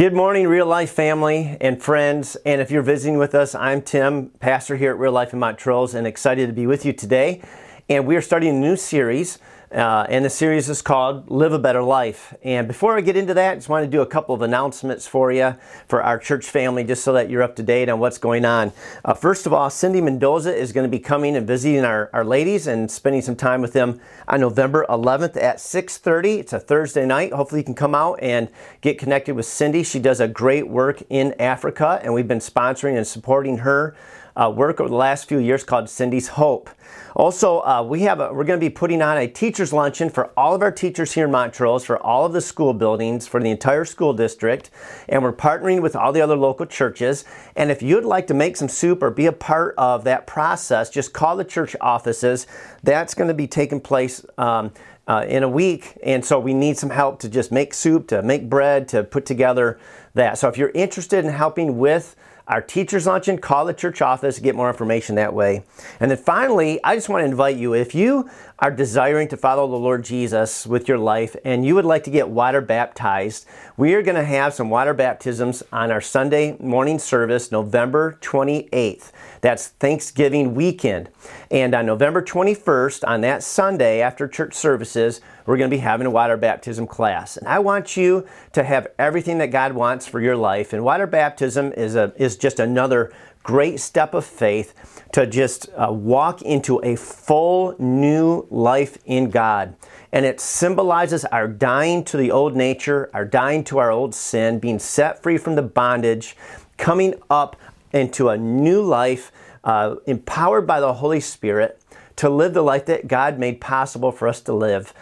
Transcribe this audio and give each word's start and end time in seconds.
Good 0.00 0.14
morning, 0.14 0.48
real 0.48 0.64
life 0.64 0.92
family 0.92 1.58
and 1.60 1.82
friends. 1.82 2.34
And 2.46 2.62
if 2.62 2.70
you're 2.70 2.80
visiting 2.80 3.18
with 3.18 3.34
us, 3.34 3.54
I'm 3.54 3.82
Tim, 3.82 4.30
pastor 4.40 4.78
here 4.78 4.92
at 4.92 4.98
Real 4.98 5.12
Life 5.12 5.34
in 5.34 5.38
Montrose, 5.38 5.92
and 5.92 6.06
excited 6.06 6.46
to 6.46 6.54
be 6.54 6.66
with 6.66 6.86
you 6.86 6.94
today. 6.94 7.42
And 7.90 8.06
we 8.06 8.16
are 8.16 8.22
starting 8.22 8.48
a 8.48 8.58
new 8.58 8.76
series 8.76 9.38
uh, 9.72 10.04
and 10.08 10.24
the 10.24 10.30
series 10.30 10.68
is 10.68 10.82
called 10.82 11.30
Live 11.30 11.52
a 11.52 11.58
Better 11.58 11.82
Life. 11.82 12.34
And 12.42 12.66
before 12.66 12.96
I 12.96 13.02
get 13.02 13.16
into 13.16 13.34
that, 13.34 13.52
I 13.52 13.54
just 13.54 13.68
want 13.68 13.84
to 13.84 13.90
do 13.90 14.00
a 14.00 14.06
couple 14.06 14.34
of 14.34 14.42
announcements 14.42 15.06
for 15.06 15.30
you, 15.30 15.54
for 15.86 16.02
our 16.02 16.18
church 16.18 16.46
family, 16.46 16.82
just 16.82 17.04
so 17.04 17.12
that 17.12 17.30
you're 17.30 17.42
up 17.42 17.54
to 17.56 17.62
date 17.62 17.88
on 17.88 18.00
what's 18.00 18.18
going 18.18 18.44
on. 18.44 18.72
Uh, 19.04 19.14
first 19.14 19.46
of 19.46 19.52
all, 19.52 19.70
Cindy 19.70 20.00
Mendoza 20.00 20.52
is 20.52 20.72
going 20.72 20.84
to 20.84 20.90
be 20.90 20.98
coming 20.98 21.36
and 21.36 21.46
visiting 21.46 21.84
our, 21.84 22.10
our 22.12 22.24
ladies 22.24 22.66
and 22.66 22.90
spending 22.90 23.22
some 23.22 23.36
time 23.36 23.62
with 23.62 23.72
them 23.72 24.00
on 24.26 24.40
November 24.40 24.84
11th 24.88 25.36
at 25.36 25.58
6.30. 25.58 26.38
It's 26.38 26.52
a 26.52 26.58
Thursday 26.58 27.06
night. 27.06 27.32
Hopefully 27.32 27.60
you 27.60 27.64
can 27.64 27.76
come 27.76 27.94
out 27.94 28.18
and 28.20 28.48
get 28.80 28.98
connected 28.98 29.36
with 29.36 29.46
Cindy. 29.46 29.84
She 29.84 30.00
does 30.00 30.18
a 30.18 30.26
great 30.26 30.66
work 30.66 31.00
in 31.10 31.32
Africa, 31.38 32.00
and 32.02 32.12
we've 32.12 32.26
been 32.26 32.38
sponsoring 32.40 32.96
and 32.96 33.06
supporting 33.06 33.58
her 33.58 33.94
uh, 34.40 34.48
work 34.48 34.80
over 34.80 34.88
the 34.88 34.94
last 34.94 35.28
few 35.28 35.38
years 35.38 35.64
called 35.64 35.88
Cindy's 35.88 36.28
Hope. 36.28 36.70
Also, 37.14 37.60
uh, 37.60 37.82
we 37.82 38.02
have 38.02 38.20
a, 38.20 38.32
we're 38.32 38.44
going 38.44 38.58
to 38.58 38.64
be 38.64 38.70
putting 38.70 39.02
on 39.02 39.18
a 39.18 39.26
teachers 39.26 39.72
luncheon 39.72 40.08
for 40.08 40.30
all 40.36 40.54
of 40.54 40.62
our 40.62 40.70
teachers 40.70 41.12
here 41.12 41.26
in 41.26 41.30
Montrose, 41.30 41.84
for 41.84 41.98
all 41.98 42.24
of 42.24 42.32
the 42.32 42.40
school 42.40 42.72
buildings, 42.72 43.26
for 43.26 43.40
the 43.40 43.50
entire 43.50 43.84
school 43.84 44.12
district, 44.12 44.70
and 45.08 45.22
we're 45.22 45.32
partnering 45.32 45.82
with 45.82 45.94
all 45.94 46.12
the 46.12 46.20
other 46.20 46.36
local 46.36 46.66
churches. 46.66 47.24
And 47.56 47.70
if 47.70 47.82
you'd 47.82 48.04
like 48.04 48.26
to 48.28 48.34
make 48.34 48.56
some 48.56 48.68
soup 48.68 49.02
or 49.02 49.10
be 49.10 49.26
a 49.26 49.32
part 49.32 49.74
of 49.76 50.04
that 50.04 50.26
process, 50.26 50.88
just 50.88 51.12
call 51.12 51.36
the 51.36 51.44
church 51.44 51.76
offices. 51.80 52.46
That's 52.82 53.14
going 53.14 53.28
to 53.28 53.34
be 53.34 53.46
taking 53.46 53.80
place. 53.80 54.24
Um, 54.38 54.72
uh, 55.08 55.24
in 55.26 55.42
a 55.42 55.48
week, 55.48 55.98
and 56.04 56.24
so 56.24 56.38
we 56.38 56.54
need 56.54 56.78
some 56.78 56.90
help 56.90 57.18
to 57.18 57.28
just 57.28 57.50
make 57.50 57.74
soup, 57.74 58.06
to 58.06 58.22
make 58.22 58.48
bread, 58.48 58.86
to 58.86 59.02
put 59.02 59.26
together 59.26 59.76
that. 60.14 60.38
So 60.38 60.46
if 60.46 60.56
you're 60.56 60.70
interested 60.70 61.24
in 61.24 61.32
helping 61.32 61.78
with 61.78 62.14
our 62.50 62.60
teacher's 62.60 63.06
luncheon, 63.06 63.38
call 63.38 63.64
the 63.64 63.72
church 63.72 64.02
office, 64.02 64.40
get 64.40 64.56
more 64.56 64.68
information 64.68 65.14
that 65.14 65.32
way. 65.32 65.62
And 66.00 66.10
then 66.10 66.18
finally, 66.18 66.82
I 66.82 66.96
just 66.96 67.08
want 67.08 67.22
to 67.22 67.24
invite 67.24 67.56
you 67.56 67.74
if 67.74 67.94
you 67.94 68.28
are 68.60 68.70
desiring 68.70 69.26
to 69.26 69.38
follow 69.38 69.66
the 69.66 69.76
Lord 69.76 70.04
Jesus 70.04 70.66
with 70.66 70.86
your 70.86 70.98
life 70.98 71.34
and 71.46 71.64
you 71.64 71.74
would 71.74 71.86
like 71.86 72.04
to 72.04 72.10
get 72.10 72.28
water 72.28 72.60
baptized, 72.60 73.46
we 73.78 73.94
are 73.94 74.02
going 74.02 74.16
to 74.16 74.24
have 74.24 74.52
some 74.52 74.68
water 74.68 74.92
baptisms 74.92 75.62
on 75.72 75.90
our 75.90 76.02
Sunday 76.02 76.58
morning 76.60 76.98
service, 76.98 77.50
November 77.50 78.18
28th. 78.20 79.12
That's 79.40 79.68
Thanksgiving 79.68 80.54
weekend. 80.54 81.08
And 81.50 81.74
on 81.74 81.86
November 81.86 82.20
21st, 82.20 83.08
on 83.08 83.22
that 83.22 83.42
Sunday 83.42 84.02
after 84.02 84.28
church 84.28 84.52
services, 84.52 85.22
we're 85.46 85.56
going 85.56 85.70
to 85.70 85.74
be 85.74 85.80
having 85.80 86.06
a 86.06 86.10
water 86.10 86.36
baptism 86.36 86.86
class. 86.86 87.38
And 87.38 87.48
I 87.48 87.60
want 87.60 87.96
you 87.96 88.26
to 88.52 88.62
have 88.62 88.88
everything 88.98 89.38
that 89.38 89.50
God 89.50 89.72
wants 89.72 90.06
for 90.06 90.20
your 90.20 90.36
life. 90.36 90.74
And 90.74 90.84
water 90.84 91.06
baptism 91.06 91.72
is, 91.72 91.96
a, 91.96 92.12
is 92.16 92.36
just 92.36 92.60
another 92.60 93.10
great 93.42 93.80
step 93.80 94.14
of 94.14 94.24
faith 94.24 95.04
to 95.12 95.26
just 95.26 95.68
uh, 95.76 95.92
walk 95.92 96.42
into 96.42 96.78
a 96.84 96.96
full 96.96 97.74
new 97.78 98.46
life 98.50 98.98
in 99.04 99.30
God. 99.30 99.74
And 100.12 100.26
it 100.26 100.40
symbolizes 100.40 101.24
our 101.26 101.48
dying 101.48 102.04
to 102.04 102.16
the 102.16 102.30
old 102.30 102.56
nature, 102.56 103.10
our 103.14 103.24
dying 103.24 103.64
to 103.64 103.78
our 103.78 103.90
old 103.90 104.14
sin, 104.14 104.58
being 104.58 104.78
set 104.78 105.22
free 105.22 105.38
from 105.38 105.54
the 105.54 105.62
bondage, 105.62 106.36
coming 106.76 107.14
up 107.28 107.56
into 107.92 108.28
a 108.28 108.36
new 108.36 108.82
life, 108.82 109.32
uh, 109.64 109.96
empowered 110.06 110.66
by 110.66 110.80
the 110.80 110.94
Holy 110.94 111.20
Spirit 111.20 111.80
to 112.16 112.28
live 112.28 112.54
the 112.54 112.62
life 112.62 112.86
that 112.86 113.08
God 113.08 113.38
made 113.38 113.60
possible 113.60 114.12
for 114.12 114.28
us 114.28 114.40
to 114.42 114.52
live 114.52 114.92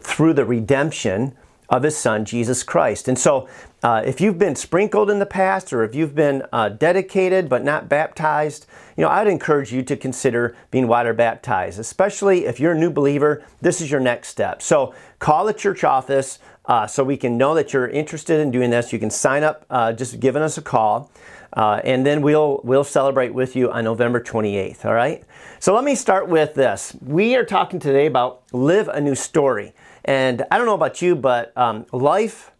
through 0.00 0.34
the 0.34 0.44
redemption 0.44 1.36
of 1.72 1.82
his 1.82 1.96
son, 1.96 2.26
Jesus 2.26 2.62
Christ. 2.62 3.08
And 3.08 3.18
so, 3.18 3.48
uh, 3.82 4.02
if 4.04 4.20
you've 4.20 4.38
been 4.38 4.54
sprinkled 4.54 5.10
in 5.10 5.18
the 5.18 5.26
past 5.26 5.72
or 5.72 5.82
if 5.82 5.94
you've 5.94 6.14
been 6.14 6.44
uh, 6.52 6.68
dedicated 6.68 7.48
but 7.48 7.64
not 7.64 7.88
baptized, 7.88 8.66
you 8.96 9.02
know, 9.02 9.08
I'd 9.08 9.26
encourage 9.26 9.72
you 9.72 9.82
to 9.82 9.96
consider 9.96 10.54
being 10.70 10.86
water 10.86 11.14
baptized, 11.14 11.80
especially 11.80 12.44
if 12.44 12.60
you're 12.60 12.72
a 12.72 12.78
new 12.78 12.90
believer. 12.90 13.42
This 13.62 13.80
is 13.80 13.90
your 13.90 14.00
next 14.00 14.28
step. 14.28 14.60
So, 14.60 14.94
call 15.18 15.46
the 15.46 15.54
church 15.54 15.82
office 15.82 16.38
uh, 16.66 16.86
so 16.86 17.02
we 17.02 17.16
can 17.16 17.38
know 17.38 17.54
that 17.54 17.72
you're 17.72 17.88
interested 17.88 18.38
in 18.38 18.50
doing 18.50 18.70
this. 18.70 18.92
You 18.92 18.98
can 18.98 19.10
sign 19.10 19.42
up 19.42 19.64
uh, 19.70 19.94
just 19.94 20.20
giving 20.20 20.42
us 20.42 20.58
a 20.58 20.62
call. 20.62 21.10
Uh, 21.54 21.80
and 21.84 22.06
then 22.06 22.22
we'll 22.22 22.60
we'll 22.64 22.84
celebrate 22.84 23.34
with 23.34 23.56
you 23.56 23.70
on 23.70 23.84
November 23.84 24.20
28th. 24.20 24.84
All 24.84 24.94
right. 24.94 25.24
So 25.58 25.74
let 25.74 25.84
me 25.84 25.94
start 25.94 26.28
with 26.28 26.54
this. 26.54 26.96
We 27.00 27.36
are 27.36 27.44
talking 27.44 27.78
today 27.78 28.06
about 28.06 28.42
live 28.52 28.88
a 28.88 29.00
new 29.00 29.14
story. 29.14 29.74
And 30.04 30.44
I 30.50 30.58
don't 30.58 30.66
know 30.66 30.74
about 30.74 31.02
you, 31.02 31.14
but 31.14 31.56
um, 31.56 31.86
life 31.92 32.50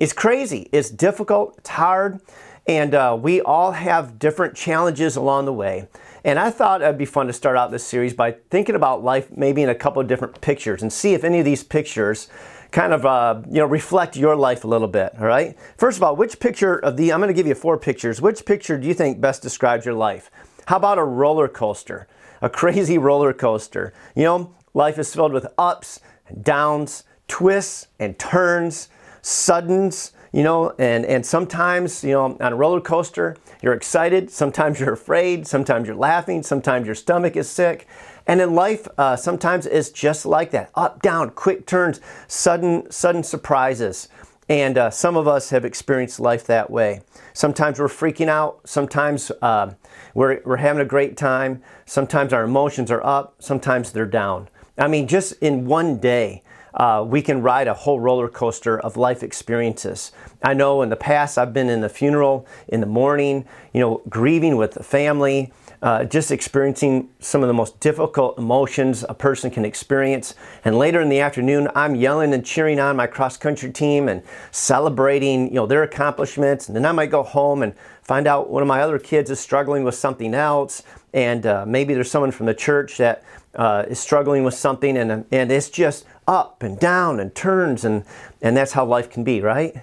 is 0.00 0.12
crazy. 0.12 0.68
It's 0.72 0.90
difficult, 0.90 1.54
it's 1.58 1.70
hard, 1.70 2.20
and 2.66 2.94
uh, 2.94 3.16
we 3.20 3.40
all 3.40 3.72
have 3.72 4.18
different 4.18 4.54
challenges 4.54 5.16
along 5.16 5.44
the 5.44 5.52
way. 5.52 5.88
And 6.24 6.38
I 6.38 6.50
thought 6.50 6.80
it'd 6.80 6.96
be 6.96 7.04
fun 7.04 7.26
to 7.26 7.32
start 7.32 7.56
out 7.56 7.70
this 7.70 7.84
series 7.84 8.14
by 8.14 8.32
thinking 8.50 8.74
about 8.74 9.04
life 9.04 9.30
maybe 9.36 9.62
in 9.62 9.68
a 9.68 9.74
couple 9.74 10.00
of 10.00 10.08
different 10.08 10.40
pictures 10.40 10.80
and 10.80 10.90
see 10.90 11.12
if 11.12 11.22
any 11.22 11.38
of 11.38 11.44
these 11.44 11.62
pictures 11.62 12.28
kind 12.70 12.92
of 12.92 13.04
uh, 13.04 13.40
you 13.46 13.58
know 13.58 13.66
reflect 13.66 14.16
your 14.16 14.34
life 14.34 14.64
a 14.64 14.66
little 14.66 14.88
bit 14.88 15.12
all 15.20 15.26
right? 15.26 15.56
First 15.76 15.98
of 15.98 16.02
all 16.02 16.16
which 16.16 16.40
picture 16.40 16.76
of 16.76 16.96
the 16.96 17.12
i'm 17.12 17.20
going 17.20 17.28
to 17.28 17.34
give 17.34 17.46
you 17.46 17.54
four 17.54 17.78
pictures. 17.78 18.22
Which 18.22 18.46
picture 18.46 18.78
do 18.78 18.88
you 18.88 18.94
think 18.94 19.20
best 19.20 19.42
describes 19.42 19.84
your 19.84 19.94
life? 19.94 20.30
How 20.66 20.76
about 20.76 20.98
a 20.98 21.04
roller 21.04 21.46
coaster? 21.46 22.08
A 22.40 22.48
crazy 22.48 22.96
roller 23.08 23.34
coaster? 23.34 23.92
You 24.16 24.24
know 24.24 24.54
life 24.72 24.98
is 24.98 25.14
filled 25.14 25.34
with 25.34 25.46
ups 25.58 26.00
downs, 26.42 27.04
twists 27.28 27.88
and 27.98 28.18
turns, 28.18 28.88
suddens, 29.22 30.12
you 30.32 30.42
know, 30.42 30.74
and, 30.78 31.06
and 31.06 31.24
sometimes, 31.24 32.02
you 32.02 32.10
know, 32.10 32.36
on 32.40 32.52
a 32.52 32.56
roller 32.56 32.80
coaster, 32.80 33.36
you're 33.62 33.72
excited, 33.72 34.30
sometimes 34.30 34.80
you're 34.80 34.92
afraid, 34.92 35.46
sometimes 35.46 35.86
you're 35.86 35.96
laughing, 35.96 36.42
sometimes 36.42 36.86
your 36.86 36.94
stomach 36.94 37.36
is 37.36 37.48
sick. 37.48 37.86
And 38.26 38.40
in 38.40 38.54
life, 38.54 38.88
uh, 38.98 39.16
sometimes 39.16 39.66
it's 39.66 39.90
just 39.90 40.26
like 40.26 40.50
that 40.50 40.70
up, 40.74 41.02
down, 41.02 41.30
quick 41.30 41.66
turns, 41.66 42.00
sudden, 42.26 42.90
sudden 42.90 43.22
surprises. 43.22 44.08
And 44.48 44.76
uh, 44.76 44.90
some 44.90 45.16
of 45.16 45.26
us 45.26 45.50
have 45.50 45.64
experienced 45.64 46.20
life 46.20 46.44
that 46.46 46.70
way. 46.70 47.00
Sometimes 47.32 47.78
we're 47.78 47.88
freaking 47.88 48.28
out. 48.28 48.60
Sometimes 48.64 49.30
uh, 49.40 49.72
we're, 50.14 50.40
we're 50.44 50.56
having 50.56 50.82
a 50.82 50.86
great 50.86 51.16
time. 51.16 51.62
Sometimes 51.86 52.32
our 52.32 52.44
emotions 52.44 52.90
are 52.90 53.04
up. 53.04 53.36
Sometimes 53.38 53.92
they're 53.92 54.04
down. 54.04 54.48
I 54.76 54.88
mean, 54.88 55.06
just 55.06 55.34
in 55.40 55.66
one 55.66 55.98
day, 55.98 56.42
uh, 56.74 57.04
we 57.06 57.22
can 57.22 57.40
ride 57.42 57.68
a 57.68 57.74
whole 57.74 58.00
roller 58.00 58.28
coaster 58.28 58.78
of 58.80 58.96
life 58.96 59.22
experiences. 59.22 60.10
I 60.42 60.54
know 60.54 60.82
in 60.82 60.88
the 60.88 60.96
past 60.96 61.38
I've 61.38 61.52
been 61.52 61.68
in 61.68 61.80
the 61.80 61.88
funeral 61.88 62.46
in 62.66 62.80
the 62.80 62.86
morning, 62.86 63.46
you 63.72 63.80
know, 63.80 64.02
grieving 64.08 64.56
with 64.56 64.72
the 64.72 64.82
family, 64.82 65.52
uh, 65.82 66.04
just 66.04 66.30
experiencing 66.30 67.10
some 67.20 67.42
of 67.42 67.48
the 67.48 67.54
most 67.54 67.78
difficult 67.80 68.38
emotions 68.38 69.04
a 69.08 69.14
person 69.14 69.50
can 69.50 69.64
experience. 69.64 70.34
And 70.64 70.78
later 70.78 71.00
in 71.00 71.08
the 71.08 71.20
afternoon, 71.20 71.68
I'm 71.74 71.94
yelling 71.94 72.32
and 72.32 72.44
cheering 72.44 72.80
on 72.80 72.96
my 72.96 73.06
cross 73.06 73.36
country 73.36 73.70
team 73.70 74.08
and 74.08 74.22
celebrating, 74.50 75.48
you 75.48 75.54
know, 75.54 75.66
their 75.66 75.82
accomplishments. 75.82 76.68
And 76.68 76.76
then 76.76 76.86
I 76.86 76.92
might 76.92 77.10
go 77.10 77.22
home 77.22 77.62
and 77.62 77.74
find 78.02 78.26
out 78.26 78.50
one 78.50 78.62
of 78.62 78.68
my 78.68 78.80
other 78.80 78.98
kids 78.98 79.30
is 79.30 79.40
struggling 79.40 79.84
with 79.84 79.94
something 79.94 80.34
else. 80.34 80.82
And 81.12 81.46
uh, 81.46 81.64
maybe 81.66 81.94
there's 81.94 82.10
someone 82.10 82.32
from 82.32 82.46
the 82.46 82.54
church 82.54 82.96
that 82.98 83.22
uh, 83.54 83.84
is 83.88 84.00
struggling 84.00 84.44
with 84.44 84.54
something, 84.54 84.96
and, 84.96 85.24
and 85.30 85.52
it's 85.52 85.70
just 85.70 86.06
up 86.26 86.62
and 86.62 86.78
down 86.78 87.20
and 87.20 87.34
turns, 87.34 87.84
and, 87.84 88.04
and 88.42 88.56
that's 88.56 88.72
how 88.72 88.84
life 88.84 89.08
can 89.10 89.22
be, 89.22 89.40
right? 89.40 89.76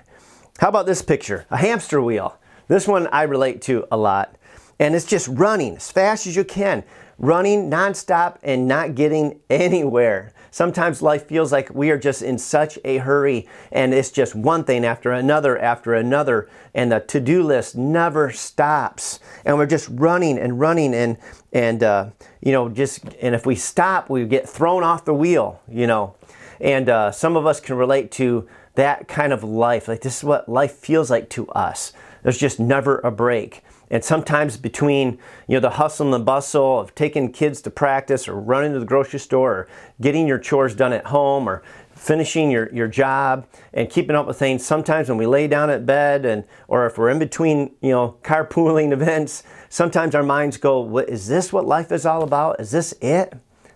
How 0.60 0.70
about 0.70 0.86
this 0.86 1.02
picture? 1.02 1.46
A 1.50 1.58
hamster 1.58 2.02
wheel. 2.02 2.38
This 2.68 2.88
one 2.88 3.08
I 3.08 3.24
relate 3.24 3.62
to 3.64 3.88
a 3.92 3.98
lot. 3.98 4.36
And 4.82 4.96
it's 4.96 5.06
just 5.06 5.28
running 5.28 5.76
as 5.76 5.92
fast 5.92 6.26
as 6.26 6.36
you 6.36 6.44
can, 6.44 6.84
running 7.20 7.70
nonstop 7.70 8.38
and 8.42 8.68
not 8.68 8.96
getting 8.96 9.40
anywhere. 9.50 10.34
Sometimes 10.50 11.04
life 11.04 11.28
feels 11.28 11.52
like 11.52 11.70
we 11.70 11.92
are 11.92 12.00
just 12.00 12.24
in 12.24 12.40
such 12.40 12.80
a 12.84 12.98
hurry 12.98 13.48
and 13.72 13.94
it's 13.94 14.10
just 14.10 14.34
one 14.34 14.64
thing 14.64 14.84
after 14.84 15.12
another 15.12 15.58
after 15.60 15.94
another 15.94 16.50
and 16.74 16.92
the 16.92 17.00
to-do 17.00 17.44
list 17.44 17.76
never 17.76 18.32
stops. 18.32 19.20
And 19.46 19.56
we're 19.56 19.68
just 19.68 19.88
running 19.92 20.40
and 20.40 20.60
running 20.60 20.96
and 20.96 21.18
and 21.54 21.84
uh, 21.84 22.10
you 22.42 22.52
know 22.52 22.68
just 22.68 23.06
and 23.22 23.36
if 23.36 23.46
we 23.46 23.56
stop 23.56 24.10
we 24.10 24.26
get 24.26 24.50
thrown 24.50 24.84
off 24.84 25.06
the 25.06 25.14
wheel 25.14 25.62
you 25.70 25.86
know. 25.86 26.16
And 26.60 26.90
uh, 26.90 27.12
some 27.12 27.38
of 27.38 27.46
us 27.46 27.60
can 27.60 27.76
relate 27.76 28.12
to 28.14 28.48
that 28.74 29.08
kind 29.08 29.32
of 29.32 29.44
life. 29.44 29.88
Like 29.88 30.02
this 30.02 30.18
is 30.18 30.24
what 30.24 30.50
life 30.50 30.72
feels 30.74 31.12
like 31.12 31.30
to 31.30 31.48
us. 31.50 31.94
There's 32.24 32.40
just 32.40 32.60
never 32.60 32.98
a 33.00 33.12
break 33.12 33.64
and 33.92 34.04
sometimes 34.04 34.56
between 34.58 35.20
you 35.48 35.58
know 35.58 35.60
the 35.60 35.72
hustle 35.72 36.08
and 36.08 36.14
the 36.14 36.26
bustle 36.26 36.80
of 36.80 36.96
taking 36.96 37.32
kids 37.32 37.62
to 37.62 37.70
practice 37.70 38.28
or 38.28 38.40
running 38.40 38.72
to 38.74 38.80
the 38.80 38.86
grocery 38.86 39.20
store 39.20 39.52
or 39.52 39.68
getting 40.00 40.26
your 40.26 40.40
chores 40.40 40.74
done 40.74 40.94
at 40.94 41.08
home 41.08 41.48
or 41.48 41.62
finishing 41.94 42.50
your, 42.50 42.74
your 42.74 42.88
job 42.88 43.46
and 43.74 43.90
keeping 43.92 44.16
up 44.16 44.26
with 44.26 44.40
things 44.40 44.66
sometimes 44.66 45.10
when 45.10 45.18
we 45.18 45.28
lay 45.28 45.48
down 45.48 45.70
at 45.70 45.86
bed 45.86 46.26
and 46.26 46.44
or 46.68 46.88
if 46.88 46.98
we're 46.98 47.10
in 47.10 47.20
between 47.20 47.70
you 47.82 47.92
know 47.92 48.18
carpooling 48.24 48.92
events 48.94 49.44
sometimes 49.70 50.16
our 50.16 50.24
minds 50.24 50.58
go 50.58 50.98
is 51.00 51.28
this 51.28 51.54
what 51.54 51.68
life 51.68 51.92
is 51.92 52.06
all 52.06 52.24
about? 52.24 52.60
Is 52.60 52.72
this 52.72 52.94
it? 53.02 53.34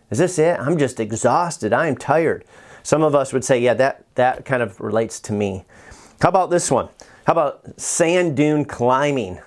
Is 0.09 0.17
this 0.17 0.39
it? 0.39 0.59
I'm 0.59 0.77
just 0.77 0.99
exhausted. 0.99 1.73
I 1.73 1.87
am 1.87 1.97
tired. 1.97 2.45
Some 2.83 3.03
of 3.03 3.15
us 3.15 3.33
would 3.33 3.43
say 3.43 3.59
yeah 3.59 3.73
that 3.75 4.05
that 4.15 4.45
kind 4.45 4.63
of 4.63 4.79
relates 4.79 5.19
to 5.21 5.33
me. 5.33 5.65
How 6.21 6.29
about 6.29 6.49
this 6.49 6.71
one? 6.71 6.87
How 7.27 7.33
about 7.33 7.79
sand 7.79 8.37
dune 8.37 8.63
climbing? 8.63 9.39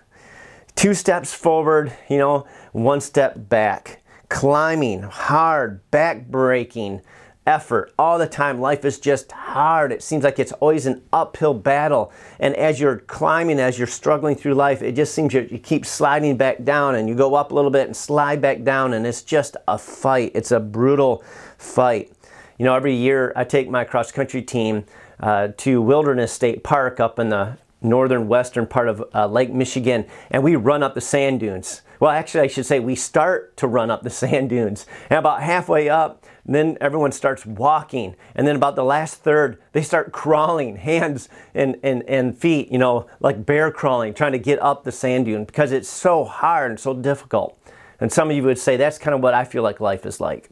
Two 0.79 0.95
steps 0.95 1.35
forward, 1.35 1.93
you 2.09 2.19
know, 2.19 2.47
one 2.71 3.01
step 3.01 3.49
back. 3.49 4.01
Climbing, 4.29 5.03
hard, 5.03 5.81
back 5.91 6.29
breaking 6.29 7.01
effort 7.49 7.93
all 7.99 8.17
the 8.17 8.29
time. 8.29 8.61
Life 8.61 8.85
is 8.85 9.01
just 9.01 9.33
hard. 9.33 9.91
It 9.91 10.05
seems 10.05 10.23
like 10.23 10.39
it's 10.39 10.53
always 10.53 10.87
an 10.87 11.03
uphill 11.13 11.53
battle. 11.53 12.13
And 12.39 12.55
as 12.55 12.79
you're 12.79 12.99
climbing, 12.99 13.59
as 13.59 13.77
you're 13.77 13.89
struggling 13.89 14.37
through 14.37 14.55
life, 14.55 14.81
it 14.81 14.93
just 14.93 15.13
seems 15.17 15.35
you, 15.35 15.47
keep 15.61 15.85
sliding 15.85 16.37
back 16.37 16.63
down 16.63 16.95
and 16.95 17.09
you 17.09 17.17
go 17.17 17.35
up 17.35 17.51
a 17.51 17.57
little 17.57 17.73
bit 17.73 17.89
and 17.89 17.97
slide 17.97 18.41
back 18.41 18.63
down. 18.63 18.93
And 18.93 19.05
it's 19.05 19.23
just 19.23 19.57
a 19.67 19.79
fight. 19.79 20.31
It's 20.33 20.53
a 20.53 20.61
brutal 20.61 21.25
fight. 21.57 22.13
You 22.57 22.67
know, 22.67 22.77
every 22.77 22.95
year 22.95 23.33
I 23.35 23.43
take 23.43 23.69
my 23.69 23.83
cross 23.83 24.13
country 24.13 24.43
team 24.43 24.85
uh, 25.19 25.49
to 25.57 25.83
Wilderness 25.83 26.31
State 26.31 26.63
Park 26.63 27.01
up 27.01 27.19
in 27.19 27.31
the 27.31 27.59
northern 27.81 28.29
western 28.29 28.67
part 28.67 28.89
of 28.89 29.05
uh, 29.15 29.27
Lake 29.27 29.53
Michigan, 29.53 30.07
and 30.31 30.43
we 30.43 30.57
run 30.57 30.83
up 30.83 30.95
the 30.95 31.01
sand 31.01 31.41
dunes. 31.41 31.83
Well, 32.01 32.11
actually, 32.11 32.43
I 32.43 32.47
should 32.47 32.67
say 32.67 32.79
we 32.79 32.95
start 32.95 33.57
to 33.57 33.67
run 33.67 33.91
up 33.91 34.03
the 34.03 34.11
sand 34.23 34.51
dunes. 34.51 34.87
And 35.11 35.19
about 35.19 35.43
halfway 35.43 35.89
up, 35.89 36.25
then 36.45 36.79
everyone 36.81 37.13
starts 37.13 37.45
walking. 37.45 38.17
And 38.35 38.47
then 38.47 38.57
about 38.57 38.77
the 38.77 38.85
last 38.85 39.17
third, 39.17 39.61
they 39.73 39.83
start 39.83 40.13
crawling, 40.13 40.77
hands 40.77 41.29
and, 41.55 41.79
and, 41.83 42.03
and 42.05 42.37
feet, 42.37 42.71
you 42.71 42.79
know, 42.79 43.07
like 43.21 43.45
bear 43.45 43.71
crawling, 43.71 44.15
trying 44.15 44.33
to 44.33 44.39
get 44.39 44.61
up 44.61 44.85
the 44.85 44.93
sand 44.93 45.27
dune 45.27 45.45
because 45.45 45.73
it's 45.73 45.89
so 45.89 46.25
hard 46.25 46.71
and 46.71 46.81
so 46.81 46.95
difficult. 46.95 47.59
And 48.01 48.13
some 48.13 48.31
of 48.31 48.37
you 48.37 48.45
would 48.45 48.59
say 48.59 48.77
that's 48.77 48.99
kind 48.99 49.15
of 49.15 49.21
what 49.21 49.35
I 49.35 49.45
feel 49.45 49.63
like 49.63 49.81
life 49.81 50.07
is 50.07 50.21
like. 50.21 50.51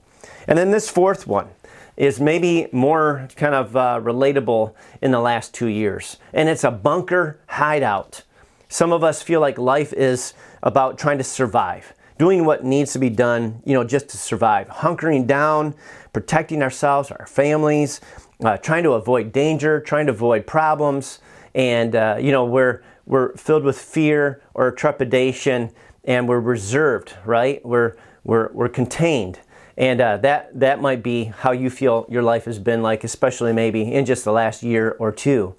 And 0.49 0.59
then 0.59 0.71
this 0.71 0.91
fourth 0.91 1.27
one 1.27 1.49
is 1.97 2.21
maybe 2.21 2.69
more 2.73 3.29
kind 3.37 3.55
of 3.55 3.77
uh, 3.77 4.01
relatable 4.03 4.75
in 5.01 5.11
the 5.11 5.21
last 5.21 5.55
two 5.55 5.67
years. 5.67 6.19
And 6.33 6.49
it's 6.49 6.65
a 6.65 6.71
bunker 6.71 7.41
hideout. 7.49 8.23
Some 8.69 8.93
of 8.93 9.03
us 9.03 9.23
feel 9.23 9.41
like 9.41 9.59
life 9.59 9.93
is 9.93 10.35
about 10.63 10.99
trying 10.99 11.19
to 11.19 11.25
survive, 11.25 11.95
doing 12.19 12.45
what 12.45 12.65
needs 12.65 12.93
to 12.93 12.99
be 12.99 13.09
done, 13.09 13.63
you 13.65 13.75
know, 13.75 13.85
just 13.85 14.09
to 14.11 14.19
survive, 14.19 14.69
hunkering 14.69 15.27
down, 15.27 15.75
protecting 16.13 16.63
ourselves, 16.63 17.11
our 17.11 17.27
families, 17.27 18.01
uh, 18.45 18.57
trying 18.59 18.83
to 18.83 18.93
avoid 18.93 19.33
danger, 19.33 19.81
trying 19.81 20.07
to 20.07 20.13
avoid 20.13 20.47
problems. 20.47 21.21
And, 21.55 21.95
uh, 21.95 22.17
you 22.21 22.33
know, 22.33 22.45
we're, 22.45 22.83
we're 23.07 23.35
filled 23.37 23.65
with 23.65 23.79
fear 23.79 24.43
or 24.53 24.73
trepidation 24.73 25.71
and 26.05 26.29
we're 26.29 26.41
reserved, 26.41 27.15
right? 27.25 27.65
We're, 27.65 27.97
we're, 28.25 28.51
we're 28.53 28.69
contained. 28.69 29.41
And 29.77 30.01
uh, 30.01 30.17
that, 30.19 30.59
that 30.59 30.81
might 30.81 31.03
be 31.03 31.25
how 31.25 31.53
you 31.53 31.69
feel 31.69 32.07
your 32.09 32.23
life 32.23 32.47
has 32.47 32.59
been 32.59 32.83
like, 32.83 33.05
especially 33.05 33.53
maybe 33.53 33.93
in 33.93 34.07
just 34.07 34.25
the 34.25 34.33
last 34.33 34.63
year 34.63 34.97
or 34.99 35.13
two. 35.13 35.55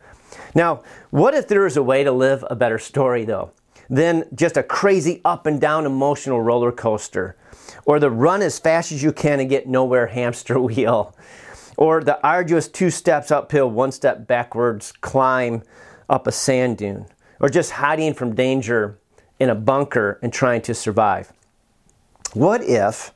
Now, 0.56 0.84
what 1.12 1.34
if 1.34 1.48
there 1.48 1.66
is 1.66 1.78
a 1.78 1.84
way 1.84 2.04
to 2.04 2.12
live 2.12 2.44
a 2.50 2.56
better 2.56 2.80
story, 2.80 3.26
though, 3.26 3.52
than 3.90 4.26
just 4.34 4.58
a 4.58 4.64
crazy 4.64 5.22
up 5.24 5.46
and 5.46 5.62
down 5.62 5.86
emotional 5.86 6.42
roller 6.42 6.72
coaster, 6.72 7.36
or 7.86 8.00
the 8.00 8.10
run 8.10 8.42
as 8.42 8.60
fast 8.60 8.92
as 8.92 9.04
you 9.04 9.12
can 9.12 9.40
and 9.40 9.50
get 9.50 9.68
nowhere 9.68 10.08
hamster 10.08 10.60
wheel, 10.60 11.16
or 11.78 12.04
the 12.04 12.20
arduous 12.26 12.68
two 12.68 12.90
steps 12.90 13.30
uphill, 13.30 13.70
one 13.70 13.92
step 13.92 14.26
backwards 14.26 14.92
climb 14.92 15.62
up 16.10 16.26
a 16.26 16.32
sand 16.32 16.78
dune, 16.78 17.06
or 17.40 17.50
just 17.50 17.72
hiding 17.72 18.14
from 18.14 18.34
danger 18.34 18.98
in 19.40 19.50
a 19.50 19.56
bunker 19.56 20.20
and 20.24 20.34
trying 20.34 20.62
to 20.62 20.74
survive? 20.74 21.32
What 22.34 22.64
if 22.64 23.14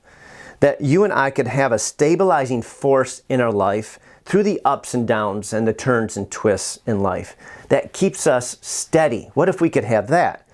that 0.61 0.79
you 0.79 1.03
and 1.03 1.11
I 1.11 1.31
could 1.31 1.47
have 1.47 1.71
a 1.71 1.79
stabilizing 1.79 2.61
force 2.61 3.23
in 3.27 3.41
our 3.41 3.51
life 3.51 3.99
through 4.25 4.43
the 4.43 4.61
ups 4.63 4.93
and 4.93 5.07
downs 5.07 5.51
and 5.51 5.67
the 5.67 5.73
turns 5.73 6.15
and 6.15 6.31
twists 6.31 6.79
in 6.85 7.01
life 7.01 7.35
that 7.69 7.93
keeps 7.93 8.25
us 8.25 8.57
steady. 8.61 9.31
What 9.33 9.49
if 9.49 9.59
we 9.59 9.69
could 9.69 9.83
have 9.83 10.07
that? 10.07 10.47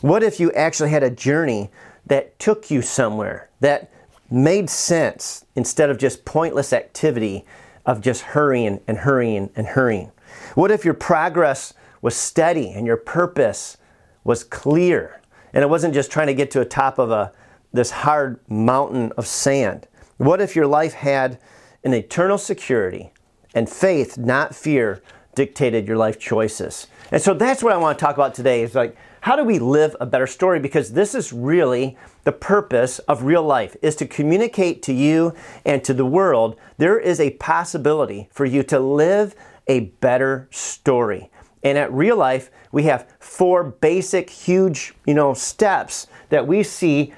What 0.00 0.24
if 0.24 0.40
you 0.40 0.50
actually 0.52 0.90
had 0.90 1.04
a 1.04 1.10
journey 1.10 1.70
that 2.06 2.38
took 2.40 2.70
you 2.70 2.82
somewhere 2.82 3.48
that 3.60 3.90
made 4.28 4.68
sense 4.68 5.44
instead 5.54 5.90
of 5.90 5.98
just 5.98 6.24
pointless 6.24 6.72
activity 6.72 7.44
of 7.86 8.00
just 8.00 8.22
hurrying 8.22 8.80
and 8.88 8.98
hurrying 8.98 9.50
and 9.54 9.68
hurrying? 9.68 10.10
What 10.56 10.72
if 10.72 10.84
your 10.84 10.94
progress 10.94 11.72
was 12.00 12.16
steady 12.16 12.70
and 12.72 12.84
your 12.84 12.96
purpose 12.96 13.76
was 14.24 14.42
clear 14.42 15.20
and 15.52 15.62
it 15.62 15.70
wasn't 15.70 15.94
just 15.94 16.10
trying 16.10 16.26
to 16.26 16.34
get 16.34 16.50
to 16.50 16.60
a 16.60 16.64
top 16.64 16.98
of 16.98 17.12
a 17.12 17.32
this 17.72 17.90
hard 17.90 18.38
mountain 18.48 19.12
of 19.16 19.26
sand? 19.26 19.88
What 20.18 20.40
if 20.40 20.54
your 20.54 20.66
life 20.66 20.92
had 20.92 21.38
an 21.84 21.94
eternal 21.94 22.38
security 22.38 23.12
and 23.54 23.68
faith, 23.68 24.16
not 24.16 24.54
fear, 24.54 25.02
dictated 25.34 25.86
your 25.88 25.96
life 25.96 26.18
choices? 26.18 26.86
And 27.10 27.20
so 27.20 27.34
that's 27.34 27.62
what 27.62 27.72
I 27.72 27.76
want 27.76 27.98
to 27.98 28.04
talk 28.04 28.14
about 28.14 28.34
today 28.34 28.62
is 28.62 28.74
like 28.74 28.96
how 29.20 29.36
do 29.36 29.44
we 29.44 29.60
live 29.60 29.94
a 30.00 30.06
better 30.06 30.26
story 30.26 30.58
because 30.58 30.92
this 30.92 31.14
is 31.14 31.32
really 31.32 31.96
the 32.24 32.32
purpose 32.32 32.98
of 33.00 33.22
real 33.22 33.42
life 33.42 33.76
is 33.80 33.94
to 33.96 34.06
communicate 34.06 34.82
to 34.82 34.92
you 34.92 35.34
and 35.64 35.84
to 35.84 35.94
the 35.94 36.04
world 36.06 36.56
there 36.78 36.98
is 36.98 37.20
a 37.20 37.30
possibility 37.30 38.28
for 38.32 38.44
you 38.44 38.62
to 38.64 38.80
live 38.80 39.34
a 39.68 39.80
better 39.80 40.48
story. 40.50 41.30
And 41.62 41.78
at 41.78 41.92
real 41.92 42.16
life, 42.16 42.50
we 42.72 42.84
have 42.84 43.08
four 43.20 43.62
basic 43.62 44.28
huge, 44.28 44.94
you 45.06 45.14
know, 45.14 45.34
steps 45.34 46.08
that 46.30 46.46
we 46.46 46.62
see 46.62 47.14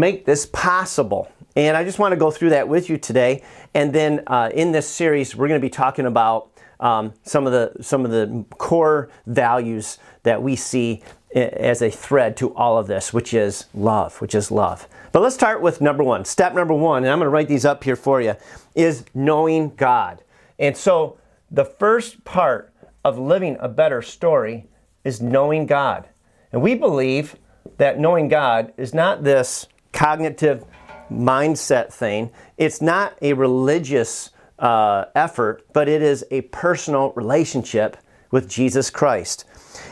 make 0.00 0.24
this 0.24 0.46
possible. 0.46 1.30
And 1.54 1.76
I 1.76 1.84
just 1.84 1.98
want 1.98 2.12
to 2.12 2.16
go 2.16 2.30
through 2.30 2.50
that 2.50 2.68
with 2.68 2.90
you 2.90 2.98
today. 2.98 3.42
And 3.74 3.92
then 3.92 4.22
uh, 4.26 4.50
in 4.54 4.72
this 4.72 4.88
series, 4.88 5.34
we're 5.34 5.48
going 5.48 5.60
to 5.60 5.64
be 5.64 5.70
talking 5.70 6.06
about 6.06 6.50
um, 6.80 7.14
some 7.22 7.46
of 7.46 7.52
the 7.52 7.82
some 7.82 8.04
of 8.04 8.10
the 8.10 8.44
core 8.58 9.08
values 9.26 9.98
that 10.24 10.42
we 10.42 10.56
see 10.56 11.02
as 11.34 11.82
a 11.82 11.90
thread 11.90 12.36
to 12.38 12.54
all 12.54 12.78
of 12.78 12.86
this, 12.86 13.12
which 13.12 13.34
is 13.34 13.66
love, 13.74 14.20
which 14.20 14.34
is 14.34 14.50
love. 14.50 14.88
But 15.12 15.20
let's 15.20 15.34
start 15.34 15.60
with 15.60 15.80
number 15.80 16.02
one. 16.02 16.24
Step 16.24 16.54
number 16.54 16.74
one, 16.74 17.04
and 17.04 17.12
I'm 17.12 17.18
going 17.18 17.26
to 17.26 17.30
write 17.30 17.48
these 17.48 17.64
up 17.64 17.84
here 17.84 17.96
for 17.96 18.20
you, 18.20 18.34
is 18.74 19.04
knowing 19.14 19.74
God. 19.76 20.22
And 20.58 20.76
so 20.76 21.18
the 21.50 21.64
first 21.64 22.24
part 22.24 22.72
of 23.04 23.18
living 23.18 23.56
a 23.60 23.68
better 23.68 24.02
story 24.02 24.66
is 25.04 25.20
knowing 25.20 25.66
God. 25.66 26.08
And 26.52 26.62
we 26.62 26.74
believe 26.74 27.36
that 27.78 27.98
knowing 27.98 28.28
God 28.28 28.72
is 28.76 28.94
not 28.94 29.24
this 29.24 29.66
cognitive 29.96 30.64
mindset 31.10 31.92
thing. 31.92 32.30
It's 32.58 32.82
not 32.82 33.16
a 33.22 33.32
religious 33.32 34.30
uh, 34.58 35.06
effort, 35.14 35.64
but 35.72 35.88
it 35.88 36.02
is 36.02 36.24
a 36.30 36.42
personal 36.42 37.12
relationship 37.16 37.96
with 38.30 38.48
Jesus 38.48 38.90
Christ. 38.90 39.46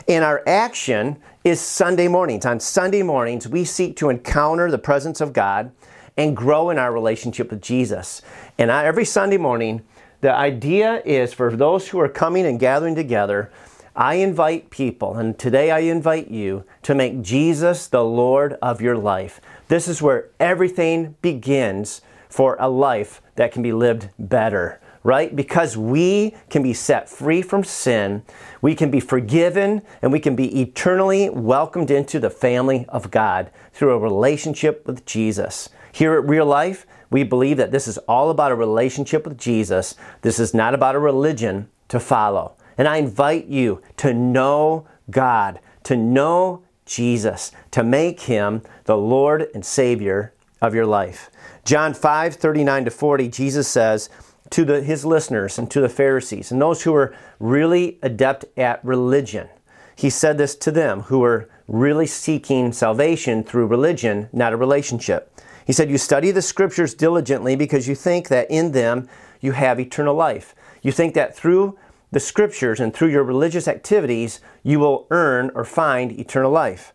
And 0.07 0.23
our 0.23 0.43
action 0.45 1.17
is 1.43 1.59
Sunday 1.59 2.07
mornings. 2.07 2.45
On 2.45 2.59
Sunday 2.59 3.01
mornings, 3.01 3.47
we 3.47 3.65
seek 3.65 3.95
to 3.97 4.09
encounter 4.09 4.69
the 4.69 4.77
presence 4.77 5.21
of 5.21 5.33
God 5.33 5.71
and 6.17 6.37
grow 6.37 6.69
in 6.69 6.77
our 6.77 6.93
relationship 6.93 7.49
with 7.49 7.61
Jesus. 7.61 8.21
And 8.57 8.69
every 8.69 9.05
Sunday 9.05 9.37
morning, 9.37 9.81
the 10.21 10.33
idea 10.33 11.01
is 11.03 11.33
for 11.33 11.55
those 11.55 11.87
who 11.87 11.99
are 11.99 12.09
coming 12.09 12.45
and 12.45 12.59
gathering 12.59 12.95
together, 12.95 13.51
I 13.95 14.15
invite 14.15 14.71
people, 14.71 15.15
and 15.15 15.39
today 15.39 15.71
I 15.71 15.79
invite 15.79 16.29
you 16.29 16.65
to 16.83 16.93
make 16.93 17.21
Jesus 17.21 17.87
the 17.87 18.03
Lord 18.03 18.57
of 18.61 18.81
your 18.81 18.97
life. 18.97 19.39
This 19.67 19.87
is 19.87 20.01
where 20.01 20.29
everything 20.39 21.15
begins 21.21 22.01
for 22.29 22.57
a 22.59 22.69
life 22.69 23.21
that 23.35 23.51
can 23.51 23.61
be 23.63 23.73
lived 23.73 24.09
better, 24.19 24.79
right? 25.03 25.35
Because 25.35 25.77
we 25.77 26.35
can 26.49 26.61
be 26.61 26.73
set 26.73 27.09
free 27.09 27.41
from 27.41 27.63
sin, 27.63 28.23
we 28.61 28.75
can 28.75 28.91
be 28.91 28.99
forgiven, 28.99 29.81
and 30.01 30.11
we 30.11 30.19
can 30.19 30.35
be 30.35 30.61
eternally 30.61 31.29
welcomed 31.29 31.91
into 31.91 32.19
the 32.19 32.29
family 32.29 32.85
of 32.89 33.11
God 33.11 33.49
through 33.71 33.93
a 33.93 33.99
relationship 33.99 34.85
with 34.85 35.05
Jesus. 35.05 35.69
Here 35.91 36.13
at 36.15 36.27
Real 36.27 36.45
Life, 36.45 36.85
we 37.09 37.23
believe 37.23 37.57
that 37.57 37.71
this 37.71 37.87
is 37.87 37.97
all 37.99 38.29
about 38.29 38.51
a 38.51 38.55
relationship 38.55 39.25
with 39.25 39.37
Jesus. 39.37 39.95
This 40.21 40.39
is 40.39 40.53
not 40.53 40.73
about 40.73 40.95
a 40.95 40.99
religion 40.99 41.69
to 41.87 41.99
follow. 41.99 42.55
And 42.77 42.87
I 42.87 42.97
invite 42.97 43.45
you 43.45 43.81
to 43.97 44.13
know 44.13 44.87
God, 45.09 45.59
to 45.83 45.95
know 45.95 46.63
Jesus, 46.85 47.51
to 47.71 47.83
make 47.83 48.21
him 48.21 48.61
the 48.85 48.97
Lord 48.97 49.47
and 49.53 49.65
Savior 49.65 50.33
of 50.61 50.73
your 50.73 50.85
life. 50.85 51.29
John 51.63 51.93
5 51.93 52.35
39 52.35 52.85
to 52.85 52.91
40, 52.91 53.27
Jesus 53.27 53.67
says 53.67 54.09
to 54.51 54.63
the, 54.63 54.81
his 54.81 55.05
listeners 55.05 55.57
and 55.57 55.69
to 55.71 55.81
the 55.81 55.89
Pharisees 55.89 56.51
and 56.51 56.61
those 56.61 56.83
who 56.83 56.91
were 56.91 57.15
really 57.39 57.99
adept 58.01 58.45
at 58.57 58.83
religion, 58.85 59.49
he 59.95 60.09
said 60.09 60.37
this 60.37 60.55
to 60.55 60.71
them 60.71 61.01
who 61.01 61.19
were 61.19 61.49
really 61.67 62.05
seeking 62.05 62.71
salvation 62.71 63.43
through 63.43 63.67
religion, 63.67 64.29
not 64.31 64.53
a 64.53 64.57
relationship. 64.57 65.31
He 65.65 65.73
said, 65.73 65.89
You 65.89 65.97
study 65.97 66.31
the 66.31 66.41
scriptures 66.41 66.93
diligently 66.93 67.55
because 67.55 67.87
you 67.87 67.95
think 67.95 68.27
that 68.27 68.49
in 68.51 68.71
them 68.71 69.09
you 69.41 69.53
have 69.53 69.79
eternal 69.79 70.15
life. 70.15 70.53
You 70.81 70.91
think 70.91 71.15
that 71.15 71.35
through 71.35 71.77
the 72.11 72.19
scriptures 72.19 72.79
and 72.79 72.93
through 72.93 73.09
your 73.09 73.23
religious 73.23 73.67
activities, 73.67 74.39
you 74.63 74.79
will 74.79 75.07
earn 75.09 75.51
or 75.55 75.65
find 75.65 76.11
eternal 76.11 76.51
life. 76.51 76.93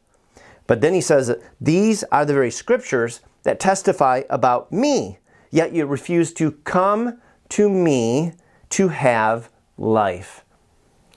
But 0.71 0.83
then 0.83 0.95
he 0.95 1.01
says 1.01 1.37
these 1.61 2.05
are 2.13 2.25
the 2.25 2.33
very 2.33 2.53
scriptures 2.53 3.23
that 3.43 3.59
testify 3.59 4.23
about 4.31 4.71
me, 4.71 5.19
yet 5.51 5.73
you 5.75 5.85
refuse 5.85 6.33
to 6.35 6.53
come 6.53 7.21
to 7.49 7.69
me 7.69 8.35
to 8.69 8.87
have 8.87 9.51
life. 9.77 10.45